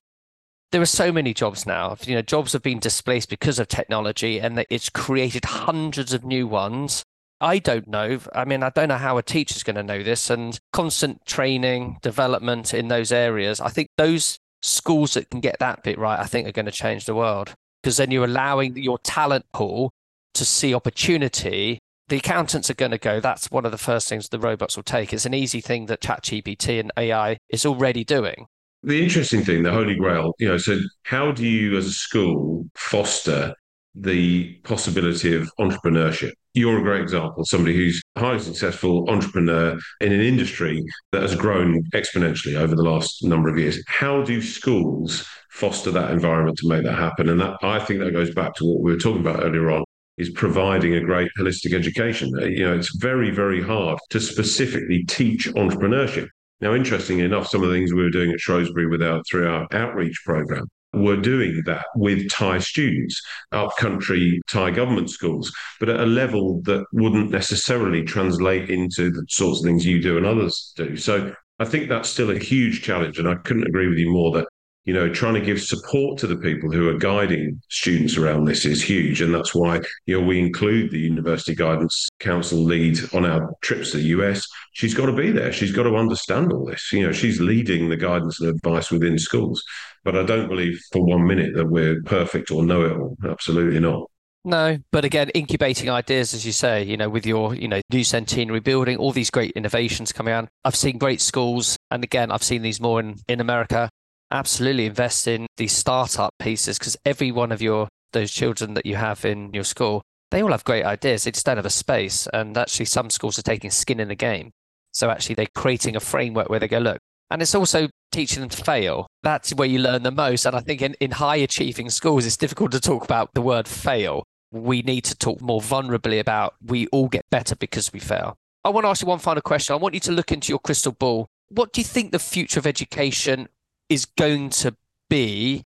there 0.72 0.82
are 0.82 0.86
so 0.86 1.12
many 1.12 1.34
jobs 1.34 1.66
now. 1.66 1.96
You 2.02 2.16
know, 2.16 2.22
jobs 2.22 2.54
have 2.54 2.64
been 2.64 2.80
displaced 2.80 3.30
because 3.30 3.60
of 3.60 3.68
technology 3.68 4.40
and 4.40 4.66
it's 4.70 4.90
created 4.90 5.46
hundreds 5.46 6.14
of 6.14 6.24
new 6.24 6.48
ones. 6.48 7.04
I 7.42 7.60
don't 7.60 7.88
know. 7.88 8.20
I 8.34 8.46
mean, 8.46 8.64
I 8.64 8.70
don't 8.70 8.90
know 8.90 8.98
how 8.98 9.18
a 9.18 9.24
teacher's 9.24 9.64
going 9.64 9.76
to 9.76 9.84
know 9.84 10.04
this 10.04 10.30
and 10.30 10.58
constant 10.72 11.26
training, 11.26 11.98
development 12.02 12.74
in 12.74 12.88
those 12.88 13.12
areas. 13.12 13.60
I 13.60 13.70
think 13.70 13.90
those 13.98 14.40
schools 14.66 15.14
that 15.14 15.30
can 15.30 15.40
get 15.40 15.60
that 15.60 15.84
bit 15.84 15.98
right, 15.98 16.20
I 16.20 16.26
think 16.26 16.48
are 16.48 16.52
going 16.52 16.66
to 16.66 16.72
change 16.72 17.06
the 17.06 17.16
world 17.16 17.54
because 17.82 17.98
then 17.98 18.12
you're 18.12 18.26
allowing 18.26 18.76
your 18.78 18.98
talent 19.00 19.46
pool 19.54 19.92
to 20.34 20.46
see 20.46 20.74
opportunity. 20.74 21.80
The 22.08 22.18
accountants 22.18 22.70
are 22.70 22.76
going 22.76 22.92
to 22.92 22.98
go, 22.98 23.20
that's 23.20 23.50
one 23.50 23.66
of 23.66 23.72
the 23.72 23.78
first 23.78 24.08
things 24.08 24.30
the 24.30 24.40
robots 24.40 24.76
will 24.76 24.84
take. 24.84 25.14
It's 25.14 25.26
an 25.26 25.34
easy 25.34 25.62
thing 25.62 25.88
that 25.88 26.02
ChatGPT 26.02 26.80
and 26.80 26.92
AI 26.98 27.38
is 27.50 27.66
already 27.66 28.04
doing 28.04 28.48
the 28.86 29.02
interesting 29.02 29.44
thing, 29.44 29.64
the 29.64 29.72
holy 29.72 29.96
grail, 29.96 30.34
you 30.38 30.48
know, 30.48 30.58
so 30.58 30.80
how 31.04 31.32
do 31.32 31.46
you 31.46 31.76
as 31.76 31.88
a 31.88 31.92
school 31.92 32.70
foster 32.76 33.56
the 33.96 34.54
possibility 34.64 35.36
of 35.36 35.50
entrepreneurship? 35.60 36.32
You're 36.54 36.80
a 36.80 36.84
great 36.84 37.02
example, 37.02 37.46
somebody 37.46 37.76
who's 37.76 38.02
highly 38.18 38.40
successful 38.40 39.10
entrepreneur 39.10 39.78
in 40.02 40.12
an 40.14 40.22
industry 40.22 40.84
that 41.12 41.22
has 41.22 41.36
grown 41.36 41.84
exponentially 41.94 42.56
over 42.56 42.76
the 42.76 42.84
last 42.84 43.24
number 43.24 43.50
of 43.50 43.58
years. 43.58 43.82
How 43.88 44.22
do 44.24 44.42
schools 44.42 45.28
foster 45.52 45.92
that 45.92 46.12
environment 46.12 46.58
to 46.60 46.68
make 46.68 46.84
that 46.84 46.98
happen? 46.98 47.30
And 47.30 47.42
that 47.42 47.58
I 47.62 47.80
think 47.80 48.00
that 48.00 48.12
goes 48.12 48.34
back 48.34 48.56
to 48.56 48.66
what 48.66 48.82
we 48.82 48.92
were 48.92 49.00
talking 49.00 49.22
about 49.22 49.44
earlier 49.44 49.72
on 49.72 49.84
is 50.18 50.30
providing 50.30 50.96
a 50.96 51.02
great 51.02 51.30
holistic 51.38 51.74
education. 51.74 52.32
Uh, 52.40 52.46
you 52.46 52.66
know, 52.66 52.74
it's 52.76 52.96
very, 52.98 53.32
very 53.32 53.62
hard 53.62 54.00
to 54.10 54.20
specifically 54.20 55.04
teach 55.06 55.48
entrepreneurship. 55.56 56.28
Now, 56.62 56.74
interestingly 56.74 57.26
enough, 57.26 57.48
some 57.48 57.64
of 57.64 57.70
the 57.70 57.76
things 57.76 57.94
we 57.94 58.02
were 58.02 58.10
doing 58.10 58.32
at 58.32 58.40
Shrewsbury 58.40 58.88
with 58.88 59.04
our 59.04 59.22
through 59.30 59.50
our 59.50 59.68
outreach 59.74 60.22
program 60.26 60.68
were 60.96 61.18
doing 61.18 61.62
that 61.66 61.86
with 61.96 62.30
Thai 62.30 62.60
students, 62.60 63.22
upcountry 63.52 64.40
Thai 64.48 64.72
government 64.72 65.10
schools, 65.10 65.52
but 65.80 65.90
at 65.90 66.00
a 66.00 66.06
level 66.06 66.62
that 66.64 66.86
wouldn't 66.94 67.32
necessarily 67.32 68.04
translate 68.04 68.70
into 68.70 69.12
the 69.12 69.26
sorts 69.30 69.60
of 69.60 69.66
things 69.66 69.86
you 69.86 70.02
do 70.02 70.18
and 70.18 70.26
others 70.26 70.74
do. 70.76 70.96
So 70.98 71.34
I 71.60 71.66
think 71.66 71.90
that's 71.90 72.10
still 72.10 72.32
a 72.32 72.40
huge 72.40 72.84
challenge. 72.84 73.20
And 73.20 73.28
I 73.28 73.36
couldn't 73.36 73.68
agree 73.68 73.88
with 73.88 73.98
you 73.98 74.12
more 74.12 74.32
that 74.32 74.48
you 74.86 74.94
know, 74.94 75.10
trying 75.10 75.34
to 75.34 75.42
give 75.42 75.62
support 75.62 76.18
to 76.20 76.28
the 76.28 76.38
people 76.38 76.72
who 76.72 76.88
are 76.88 76.98
guiding 76.98 77.60
students 77.70 78.18
around 78.18 78.46
this 78.46 78.66
is 78.66 78.84
huge. 78.84 79.20
And 79.20 79.34
that's 79.34 79.54
why, 79.54 79.82
you 80.06 80.20
know, 80.20 80.26
we 80.26 80.40
include 80.40 80.92
the 80.92 81.00
University 81.00 81.56
Guidance 81.56 82.08
Council 82.20 82.60
lead 82.60 83.00
on 83.14 83.26
our 83.26 83.52
trips 83.62 83.92
to 83.92 83.98
the 83.98 84.04
US. 84.04 84.48
She's 84.74 84.94
got 84.94 85.08
to 85.08 85.14
be 85.14 85.32
there. 85.32 85.52
She's 85.52 85.72
got 85.72 85.84
to 85.84 85.96
understand 85.96 86.54
all 86.54 86.66
this. 86.66 86.94
You 86.94 87.08
know, 87.08 87.12
she's 87.12 87.42
leading 87.42 87.90
the 87.90 87.98
guidance 87.98 88.40
and 88.40 88.50
advice 88.50 88.92
within 88.92 89.18
schools. 89.18 89.64
But 90.04 90.16
I 90.16 90.24
don't 90.24 90.48
believe 90.48 90.80
for 90.94 91.04
one 91.04 91.26
minute 91.26 91.56
that 91.56 91.68
we're 91.68 92.04
perfect 92.04 92.52
or 92.52 92.64
know 92.64 92.86
it 92.86 92.92
all. 92.96 93.18
Absolutely 93.28 93.80
not. 93.80 94.08
No, 94.48 94.78
but 94.92 95.04
again, 95.04 95.30
incubating 95.30 95.90
ideas, 95.90 96.36
as 96.36 96.46
you 96.46 96.52
say, 96.52 96.84
you 96.84 96.98
know, 96.98 97.10
with 97.10 97.26
your, 97.26 97.56
you 97.56 97.68
know, 97.68 97.82
new 97.92 98.04
centenary 98.04 98.60
building, 98.60 98.98
all 98.98 99.12
these 99.12 99.32
great 99.32 99.52
innovations 99.54 100.14
coming 100.14 100.36
out. 100.36 100.48
I've 100.64 100.76
seen 100.76 101.00
great 101.00 101.20
schools, 101.20 101.78
and 101.90 102.04
again, 102.04 102.30
I've 102.30 102.44
seen 102.44 102.62
these 102.62 102.80
more 102.80 103.00
in, 103.00 103.16
in 103.28 103.40
America, 103.40 103.90
absolutely 104.32 104.86
invest 104.86 105.28
in 105.28 105.48
the 105.58 105.68
startup 105.68 106.32
pieces 106.40 106.78
because 106.78 106.98
every 107.06 107.32
one 107.32 107.52
of 107.52 107.62
your 107.62 107.88
those 108.14 108.32
children 108.32 108.74
that 108.74 108.86
you 108.86 108.96
have 108.96 109.26
in 109.26 109.54
your 109.54 109.64
school, 109.64 110.02
they 110.32 110.42
all 110.42 110.52
have 110.52 110.64
great 110.64 110.86
ideas. 110.86 111.24
They 111.24 111.32
just 111.32 111.46
don't 111.46 111.58
have 111.58 111.66
a 111.66 111.70
space. 111.70 112.28
And 112.34 112.58
actually, 112.58 112.86
some 112.86 113.10
schools 113.10 113.38
are 113.38 113.44
taking 113.44 113.70
skin 113.70 114.00
in 114.00 114.08
the 114.08 114.16
game. 114.16 114.52
So 114.92 115.10
actually, 115.10 115.36
they're 115.36 115.48
creating 115.54 115.96
a 115.96 116.00
framework 116.00 116.50
where 116.50 116.60
they 116.60 116.68
go, 116.68 116.80
look, 116.80 116.98
and 117.30 117.42
it's 117.42 117.54
also 117.54 117.90
teaching 118.12 118.40
them 118.40 118.50
to 118.50 118.64
fail. 118.64 119.08
That's 119.24 119.54
where 119.54 119.68
you 119.68 119.80
learn 119.80 120.04
the 120.04 120.12
most. 120.12 120.46
And 120.46 120.56
I 120.56 120.62
think 120.62 120.82
in, 120.82 120.96
in 121.00 121.12
high 121.12 121.38
achieving 121.38 121.90
schools, 121.90 122.26
it's 122.26 122.38
difficult 122.38 122.72
to 122.72 122.80
talk 122.80 123.04
about 123.04 123.34
the 123.34 123.42
word 123.42 123.68
fail. 123.68 124.24
We 124.52 124.82
need 124.84 125.04
to 125.06 125.16
talk 125.16 125.42
more 125.42 125.60
vulnerably 125.60 126.20
about 126.20 126.56
we 126.66 126.88
all 126.88 127.10
get 127.10 127.24
better 127.30 127.56
because 127.56 127.92
we 127.92 128.00
fail. 128.00 128.38
I 128.64 128.70
want 128.70 128.86
to 128.86 128.90
ask 128.90 129.02
you 129.02 129.08
one 129.08 129.20
final 129.20 129.42
question. 129.42 129.74
I 129.74 129.78
want 129.78 129.94
you 129.94 130.00
to 130.02 130.12
look 130.12 130.32
into 130.32 130.50
your 130.50 130.60
crystal 130.60 130.94
ball. 130.94 131.28
What 131.50 131.74
do 131.74 131.82
you 131.82 131.86
think 131.86 132.12
the 132.12 132.20
future 132.20 132.60
of 132.60 132.66
education 132.66 133.50
is 133.90 134.06
going 134.06 134.50
to 134.50 134.76
be 135.10 135.64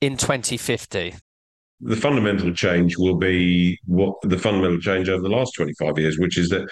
in 0.00 0.16
2050? 0.16 1.14
The 1.82 1.96
fundamental 1.96 2.52
change 2.52 2.98
will 2.98 3.16
be 3.16 3.78
what 3.86 4.14
the 4.22 4.38
fundamental 4.38 4.80
change 4.80 5.08
over 5.08 5.22
the 5.22 5.28
last 5.28 5.54
25 5.54 5.98
years, 5.98 6.18
which 6.18 6.36
is 6.36 6.50
that 6.50 6.68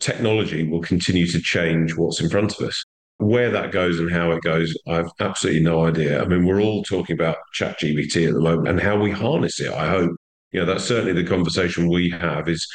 technology 0.00 0.68
will 0.68 0.80
continue 0.80 1.26
to 1.26 1.40
change 1.40 1.96
what's 1.96 2.20
in 2.20 2.28
front 2.28 2.58
of 2.58 2.66
us. 2.66 2.84
Where 3.18 3.50
that 3.50 3.72
goes 3.72 3.98
and 3.98 4.10
how 4.10 4.30
it 4.30 4.42
goes, 4.42 4.76
I've 4.86 5.10
absolutely 5.20 5.62
no 5.62 5.84
idea. 5.84 6.22
I 6.22 6.26
mean, 6.26 6.44
we're 6.44 6.60
all 6.60 6.84
talking 6.84 7.14
about 7.14 7.38
ChatGPT 7.54 8.28
at 8.28 8.34
the 8.34 8.40
moment 8.40 8.68
and 8.68 8.80
how 8.80 8.96
we 8.96 9.10
harness 9.10 9.60
it. 9.60 9.72
I 9.72 9.88
hope, 9.88 10.12
you 10.52 10.60
know, 10.60 10.66
that's 10.66 10.84
certainly 10.84 11.20
the 11.20 11.28
conversation 11.28 11.88
we 11.88 12.10
have 12.10 12.48
is 12.48 12.66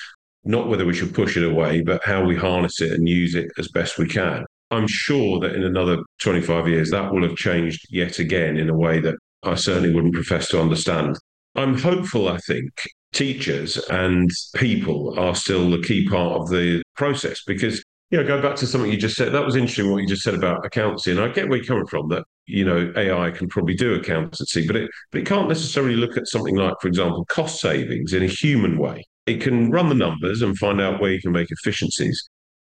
not 0.43 0.67
whether 0.67 0.85
we 0.85 0.93
should 0.93 1.13
push 1.13 1.37
it 1.37 1.49
away, 1.49 1.81
but 1.81 2.03
how 2.03 2.25
we 2.25 2.35
harness 2.35 2.81
it 2.81 2.91
and 2.91 3.07
use 3.07 3.35
it 3.35 3.51
as 3.57 3.69
best 3.69 3.97
we 3.97 4.07
can. 4.07 4.45
I'm 4.71 4.87
sure 4.87 5.39
that 5.39 5.55
in 5.55 5.63
another 5.63 5.97
25 6.21 6.67
years, 6.67 6.91
that 6.91 7.11
will 7.11 7.23
have 7.23 7.35
changed 7.35 7.85
yet 7.89 8.19
again 8.19 8.57
in 8.57 8.69
a 8.69 8.77
way 8.77 8.99
that 9.01 9.15
I 9.43 9.55
certainly 9.55 9.93
wouldn't 9.93 10.13
profess 10.13 10.49
to 10.49 10.61
understand. 10.61 11.17
I'm 11.55 11.77
hopeful, 11.77 12.29
I 12.29 12.37
think, 12.37 12.71
teachers 13.13 13.77
and 13.89 14.31
people 14.55 15.17
are 15.19 15.35
still 15.35 15.69
the 15.69 15.81
key 15.81 16.07
part 16.09 16.41
of 16.41 16.49
the 16.49 16.81
process 16.95 17.43
because 17.45 17.83
you 18.13 18.19
know, 18.19 18.27
go 18.27 18.39
back 18.39 18.55
to 18.57 18.67
something 18.67 18.91
you 18.91 18.97
just 18.97 19.15
said. 19.15 19.31
That 19.31 19.43
was 19.43 19.55
interesting 19.55 19.91
what 19.91 20.03
you 20.03 20.07
just 20.07 20.21
said 20.21 20.35
about 20.35 20.63
accountancy, 20.63 21.09
and 21.09 21.19
I 21.19 21.29
get 21.29 21.49
where 21.49 21.57
you're 21.57 21.65
coming 21.65 21.87
from. 21.87 22.09
That 22.09 22.23
you 22.45 22.63
know, 22.63 22.93
AI 22.95 23.31
can 23.31 23.47
probably 23.47 23.73
do 23.73 23.95
accountancy, 23.95 24.67
but 24.67 24.75
it 24.75 24.91
but 25.11 25.21
it 25.21 25.25
can't 25.25 25.47
necessarily 25.47 25.95
look 25.95 26.15
at 26.15 26.27
something 26.27 26.55
like, 26.55 26.75
for 26.79 26.87
example, 26.87 27.25
cost 27.25 27.59
savings 27.59 28.13
in 28.13 28.21
a 28.21 28.27
human 28.27 28.77
way. 28.77 29.03
It 29.25 29.41
can 29.41 29.71
run 29.71 29.89
the 29.89 29.95
numbers 29.95 30.43
and 30.43 30.55
find 30.59 30.79
out 30.79 31.01
where 31.01 31.11
you 31.11 31.21
can 31.21 31.31
make 31.31 31.47
efficiencies, 31.49 32.29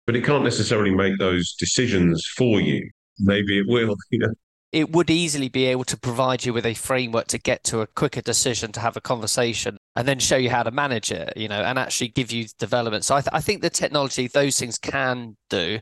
but 0.08 0.16
it 0.16 0.24
can't 0.24 0.42
necessarily 0.42 0.90
make 0.90 1.18
those 1.18 1.52
decisions 1.52 2.26
for 2.34 2.62
you. 2.62 2.88
Maybe 3.18 3.58
it 3.58 3.66
will, 3.68 3.94
you 4.10 4.20
know. 4.20 4.32
It 4.72 4.90
would 4.90 5.10
easily 5.10 5.50
be 5.50 5.66
able 5.66 5.84
to 5.84 5.98
provide 5.98 6.46
you 6.46 6.54
with 6.54 6.64
a 6.64 6.72
framework 6.72 7.26
to 7.26 7.36
get 7.36 7.62
to 7.64 7.82
a 7.82 7.86
quicker 7.86 8.22
decision, 8.22 8.72
to 8.72 8.80
have 8.80 8.96
a 8.96 9.02
conversation, 9.02 9.76
and 9.96 10.08
then 10.08 10.18
show 10.18 10.38
you 10.38 10.48
how 10.48 10.62
to 10.62 10.70
manage 10.70 11.12
it, 11.12 11.36
you 11.36 11.46
know, 11.46 11.60
and 11.60 11.78
actually 11.78 12.08
give 12.08 12.32
you 12.32 12.46
development. 12.58 13.04
So 13.04 13.16
I, 13.16 13.20
th- 13.20 13.34
I 13.34 13.42
think 13.42 13.60
the 13.60 13.68
technology, 13.68 14.28
those 14.28 14.58
things 14.58 14.78
can 14.78 15.36
do. 15.50 15.78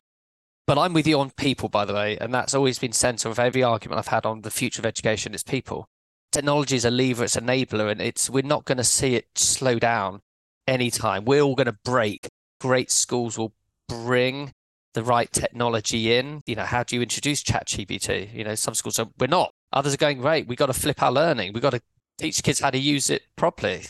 But 0.65 0.77
I'm 0.77 0.91
with 0.91 1.07
you 1.07 1.17
on 1.21 1.31
people, 1.31 1.69
by 1.69 1.85
the 1.85 1.93
way, 1.93 2.17
and 2.19 2.33
that's 2.33 2.53
always 2.53 2.79
been 2.79 2.91
central 2.91 3.31
of 3.31 3.39
every 3.39 3.63
argument 3.63 3.99
I've 3.99 4.07
had 4.07 4.25
on 4.25 4.41
the 4.41 4.51
future 4.51 4.81
of 4.81 4.85
education. 4.85 5.33
It's 5.33 5.43
people. 5.43 5.87
Technology 6.33 6.75
is 6.75 6.83
a 6.83 6.91
lever, 6.91 7.23
it's 7.23 7.37
an 7.37 7.47
enabler, 7.47 7.89
and 7.89 8.01
it's 8.01 8.29
we're 8.29 8.43
not 8.43 8.65
going 8.65 8.77
to 8.77 8.83
see 8.83 9.15
it 9.15 9.27
slow 9.35 9.79
down 9.79 10.19
anytime. 10.67 11.23
We're 11.23 11.43
all 11.43 11.55
going 11.55 11.67
to 11.67 11.77
break. 11.85 12.27
Great 12.59 12.91
schools 12.91 13.37
will 13.37 13.53
bring 13.87 14.53
the 14.93 15.03
right 15.03 15.31
technology 15.31 16.15
in. 16.15 16.41
You 16.45 16.55
know, 16.55 16.63
how 16.63 16.83
do 16.83 16.95
you 16.95 17.01
introduce 17.01 17.43
ChatGPT? 17.43 18.33
You 18.33 18.43
know, 18.43 18.55
some 18.55 18.73
schools 18.73 18.99
are 18.99 19.07
we're 19.19 19.27
not. 19.27 19.53
Others 19.73 19.93
are 19.93 19.97
going, 19.97 20.19
great, 20.19 20.47
we've 20.47 20.57
got 20.57 20.67
to 20.67 20.73
flip 20.73 21.03
our 21.03 21.11
learning. 21.11 21.53
We've 21.53 21.61
got 21.61 21.71
to 21.71 21.81
teach 22.17 22.41
kids 22.41 22.59
how 22.59 22.69
to 22.69 22.77
use 22.77 23.09
it 23.09 23.23
properly. 23.35 23.83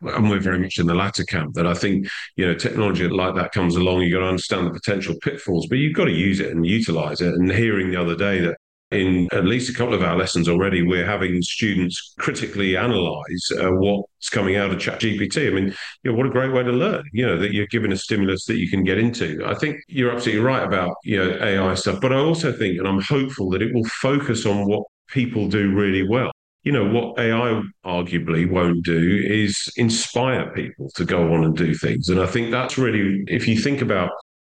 And 0.00 0.28
we're 0.28 0.40
very 0.40 0.58
much 0.58 0.78
in 0.78 0.86
the 0.86 0.94
latter 0.94 1.24
camp 1.24 1.54
that 1.54 1.66
I 1.66 1.74
think, 1.74 2.06
you 2.36 2.46
know, 2.46 2.54
technology 2.54 3.08
like 3.08 3.34
that 3.36 3.52
comes 3.52 3.76
along, 3.76 4.02
you've 4.02 4.12
got 4.12 4.20
to 4.20 4.28
understand 4.28 4.66
the 4.66 4.72
potential 4.72 5.14
pitfalls, 5.22 5.66
but 5.66 5.78
you've 5.78 5.96
got 5.96 6.04
to 6.04 6.12
use 6.12 6.40
it 6.40 6.50
and 6.50 6.66
utilize 6.66 7.20
it. 7.20 7.34
And 7.34 7.50
hearing 7.50 7.90
the 7.90 8.00
other 8.00 8.16
day 8.16 8.40
that 8.40 8.58
in 8.94 9.28
at 9.32 9.44
least 9.44 9.70
a 9.70 9.74
couple 9.74 9.94
of 9.94 10.02
our 10.02 10.16
lessons 10.16 10.48
already, 10.48 10.82
we're 10.82 11.06
having 11.06 11.42
students 11.42 12.14
critically 12.18 12.76
analyze 12.76 13.52
uh, 13.60 13.70
what's 13.70 14.30
coming 14.30 14.56
out 14.56 14.70
of 14.70 14.78
ChatGPT. 14.78 15.48
I 15.48 15.50
mean, 15.50 15.74
you 16.02 16.10
know, 16.10 16.16
what 16.16 16.26
a 16.26 16.30
great 16.30 16.52
way 16.52 16.62
to 16.62 16.72
learn, 16.72 17.04
you 17.12 17.26
know, 17.26 17.38
that 17.38 17.52
you're 17.52 17.66
given 17.66 17.92
a 17.92 17.96
stimulus 17.96 18.44
that 18.46 18.56
you 18.56 18.68
can 18.68 18.84
get 18.84 18.98
into. 18.98 19.42
I 19.44 19.54
think 19.54 19.78
you're 19.88 20.12
absolutely 20.12 20.42
right 20.42 20.64
about, 20.64 20.94
you 21.04 21.18
know, 21.18 21.38
AI 21.40 21.74
stuff, 21.74 22.00
but 22.00 22.12
I 22.12 22.16
also 22.16 22.52
think, 22.52 22.78
and 22.78 22.88
I'm 22.88 23.00
hopeful 23.00 23.50
that 23.50 23.62
it 23.62 23.74
will 23.74 23.84
focus 24.00 24.46
on 24.46 24.66
what 24.66 24.84
people 25.08 25.48
do 25.48 25.72
really 25.72 26.06
well. 26.06 26.30
You 26.62 26.72
know, 26.72 26.88
what 26.88 27.18
AI 27.18 27.62
arguably 27.84 28.50
won't 28.50 28.84
do 28.84 29.22
is 29.22 29.70
inspire 29.76 30.50
people 30.52 30.90
to 30.94 31.04
go 31.04 31.34
on 31.34 31.44
and 31.44 31.54
do 31.54 31.74
things. 31.74 32.08
And 32.08 32.20
I 32.20 32.26
think 32.26 32.50
that's 32.50 32.78
really, 32.78 33.22
if 33.26 33.46
you 33.46 33.58
think 33.58 33.82
about 33.82 34.10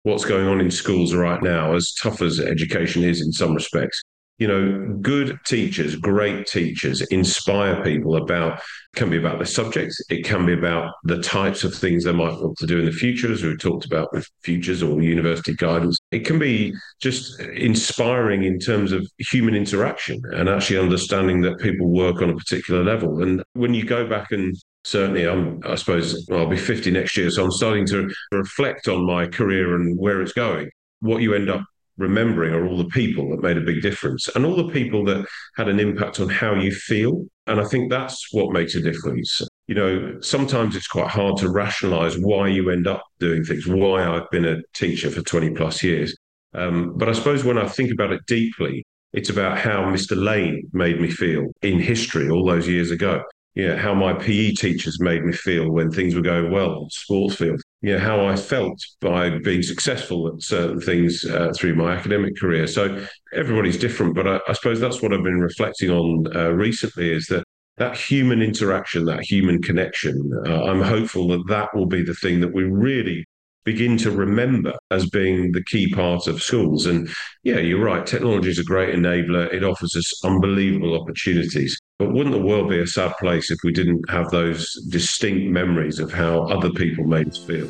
what's 0.04 0.24
going 0.24 0.48
on 0.48 0.60
in 0.60 0.70
schools 0.70 1.14
right 1.14 1.42
now, 1.42 1.74
as 1.74 1.92
tough 1.92 2.22
as 2.22 2.40
education 2.40 3.04
is 3.04 3.20
in 3.20 3.30
some 3.30 3.54
respects, 3.54 4.02
you 4.38 4.46
know, 4.46 4.96
good 5.02 5.38
teachers, 5.44 5.96
great 5.96 6.46
teachers 6.46 7.02
inspire 7.02 7.82
people 7.82 8.16
about, 8.16 8.60
can 8.94 9.10
be 9.10 9.18
about 9.18 9.38
the 9.38 9.46
subjects 9.46 10.00
It 10.10 10.24
can 10.24 10.46
be 10.46 10.52
about 10.52 10.94
the 11.04 11.20
types 11.20 11.64
of 11.64 11.74
things 11.74 12.04
they 12.04 12.12
might 12.12 12.40
want 12.40 12.56
to 12.58 12.66
do 12.66 12.78
in 12.78 12.84
the 12.84 12.92
future, 12.92 13.32
as 13.32 13.42
we 13.42 13.56
talked 13.56 13.84
about 13.84 14.12
with 14.12 14.28
futures 14.42 14.82
or 14.82 15.02
university 15.02 15.54
guidance. 15.54 15.98
It 16.12 16.24
can 16.24 16.38
be 16.38 16.72
just 17.00 17.40
inspiring 17.40 18.44
in 18.44 18.60
terms 18.60 18.92
of 18.92 19.06
human 19.18 19.54
interaction 19.54 20.20
and 20.32 20.48
actually 20.48 20.78
understanding 20.78 21.40
that 21.42 21.58
people 21.58 21.88
work 21.88 22.22
on 22.22 22.30
a 22.30 22.36
particular 22.36 22.84
level. 22.84 23.22
And 23.22 23.42
when 23.54 23.74
you 23.74 23.84
go 23.84 24.06
back 24.06 24.30
and 24.30 24.56
certainly 24.84 25.24
I'm, 25.28 25.60
I 25.64 25.74
suppose 25.74 26.28
I'll 26.30 26.46
be 26.46 26.56
50 26.56 26.92
next 26.92 27.16
year. 27.16 27.30
So 27.30 27.44
I'm 27.44 27.50
starting 27.50 27.86
to 27.88 28.08
reflect 28.30 28.86
on 28.86 29.04
my 29.04 29.26
career 29.26 29.74
and 29.74 29.98
where 29.98 30.22
it's 30.22 30.32
going. 30.32 30.70
What 31.00 31.22
you 31.22 31.34
end 31.34 31.50
up 31.50 31.62
remembering 31.98 32.54
are 32.54 32.66
all 32.66 32.78
the 32.78 32.84
people 32.86 33.30
that 33.30 33.42
made 33.42 33.58
a 33.58 33.62
big 33.62 33.82
difference 33.82 34.28
and 34.34 34.46
all 34.46 34.56
the 34.56 34.72
people 34.72 35.04
that 35.04 35.26
had 35.56 35.68
an 35.68 35.78
impact 35.78 36.20
on 36.20 36.28
how 36.28 36.54
you 36.54 36.72
feel. 36.72 37.26
And 37.46 37.60
I 37.60 37.64
think 37.64 37.90
that's 37.90 38.32
what 38.32 38.52
makes 38.52 38.74
a 38.74 38.80
difference. 38.80 39.42
You 39.66 39.74
know, 39.74 40.20
sometimes 40.20 40.76
it's 40.76 40.88
quite 40.88 41.08
hard 41.08 41.36
to 41.38 41.50
rationalize 41.50 42.16
why 42.18 42.48
you 42.48 42.70
end 42.70 42.86
up 42.86 43.02
doing 43.18 43.44
things, 43.44 43.66
why 43.66 44.04
I've 44.06 44.30
been 44.30 44.46
a 44.46 44.62
teacher 44.72 45.10
for 45.10 45.22
20 45.22 45.50
plus 45.50 45.82
years. 45.82 46.16
Um, 46.54 46.96
but 46.96 47.08
I 47.08 47.12
suppose 47.12 47.44
when 47.44 47.58
I 47.58 47.68
think 47.68 47.92
about 47.92 48.12
it 48.12 48.24
deeply, 48.26 48.84
it's 49.12 49.30
about 49.30 49.58
how 49.58 49.84
Mr. 49.84 50.16
Lane 50.22 50.68
made 50.72 51.00
me 51.00 51.10
feel 51.10 51.46
in 51.62 51.80
history 51.80 52.30
all 52.30 52.44
those 52.44 52.68
years 52.68 52.90
ago 52.90 53.22
you 53.58 53.66
know, 53.66 53.76
how 53.76 53.92
my 53.92 54.12
PE 54.12 54.52
teachers 54.52 55.00
made 55.00 55.24
me 55.24 55.32
feel 55.32 55.68
when 55.68 55.90
things 55.90 56.14
were 56.14 56.22
going 56.22 56.52
well 56.52 56.82
on 56.82 56.90
sports 56.90 57.34
field, 57.34 57.60
you 57.80 57.92
know, 57.92 57.98
how 57.98 58.26
I 58.26 58.34
felt 58.34 58.80
by 59.00 59.38
being 59.38 59.62
successful 59.62 60.28
at 60.28 60.42
certain 60.42 60.80
things 60.80 61.24
uh, 61.24 61.52
through 61.56 61.76
my 61.76 61.92
academic 61.92 62.36
career. 62.36 62.66
So 62.66 63.04
everybody's 63.32 63.78
different, 63.78 64.14
but 64.14 64.26
I, 64.26 64.40
I 64.48 64.52
suppose 64.52 64.80
that's 64.80 65.00
what 65.00 65.12
I've 65.12 65.22
been 65.22 65.40
reflecting 65.40 65.90
on 65.90 66.26
uh, 66.34 66.50
recently 66.50 67.12
is 67.12 67.26
that 67.26 67.44
that 67.76 67.96
human 67.96 68.42
interaction, 68.42 69.04
that 69.04 69.22
human 69.22 69.62
connection. 69.62 70.30
Uh, 70.46 70.64
I'm 70.64 70.82
hopeful 70.82 71.28
that 71.28 71.46
that 71.48 71.74
will 71.74 71.86
be 71.86 72.02
the 72.02 72.14
thing 72.14 72.40
that 72.40 72.52
we 72.52 72.64
really 72.64 73.24
begin 73.68 73.98
to 73.98 74.10
remember 74.10 74.72
as 74.90 75.10
being 75.10 75.52
the 75.52 75.62
key 75.64 75.92
part 75.92 76.26
of 76.26 76.42
schools. 76.42 76.86
And 76.86 77.06
yeah, 77.42 77.58
you're 77.58 77.84
right. 77.84 78.06
Technology 78.06 78.48
is 78.48 78.58
a 78.58 78.64
great 78.64 78.94
enabler. 78.94 79.52
It 79.52 79.62
offers 79.62 79.94
us 79.94 80.24
unbelievable 80.24 80.98
opportunities. 80.98 81.78
But 81.98 82.14
wouldn't 82.14 82.34
the 82.34 82.40
world 82.40 82.70
be 82.70 82.80
a 82.80 82.86
sad 82.86 83.12
place 83.20 83.50
if 83.50 83.58
we 83.64 83.72
didn't 83.72 84.08
have 84.08 84.30
those 84.30 84.72
distinct 84.88 85.50
memories 85.50 85.98
of 85.98 86.10
how 86.10 86.44
other 86.44 86.70
people 86.70 87.04
made 87.04 87.28
us 87.28 87.36
feel? 87.36 87.68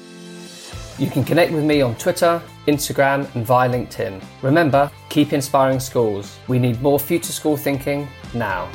You 1.00 1.10
can 1.10 1.24
connect 1.24 1.50
with 1.50 1.64
me 1.64 1.80
on 1.80 1.96
Twitter, 1.96 2.40
Instagram, 2.68 3.34
and 3.34 3.44
via 3.44 3.68
LinkedIn. 3.68 4.22
Remember, 4.42 4.88
keep 5.08 5.32
inspiring 5.32 5.80
schools. 5.80 6.38
We 6.46 6.60
need 6.60 6.80
more 6.80 7.00
future 7.00 7.32
school 7.32 7.56
thinking 7.56 8.06
now. 8.34 8.68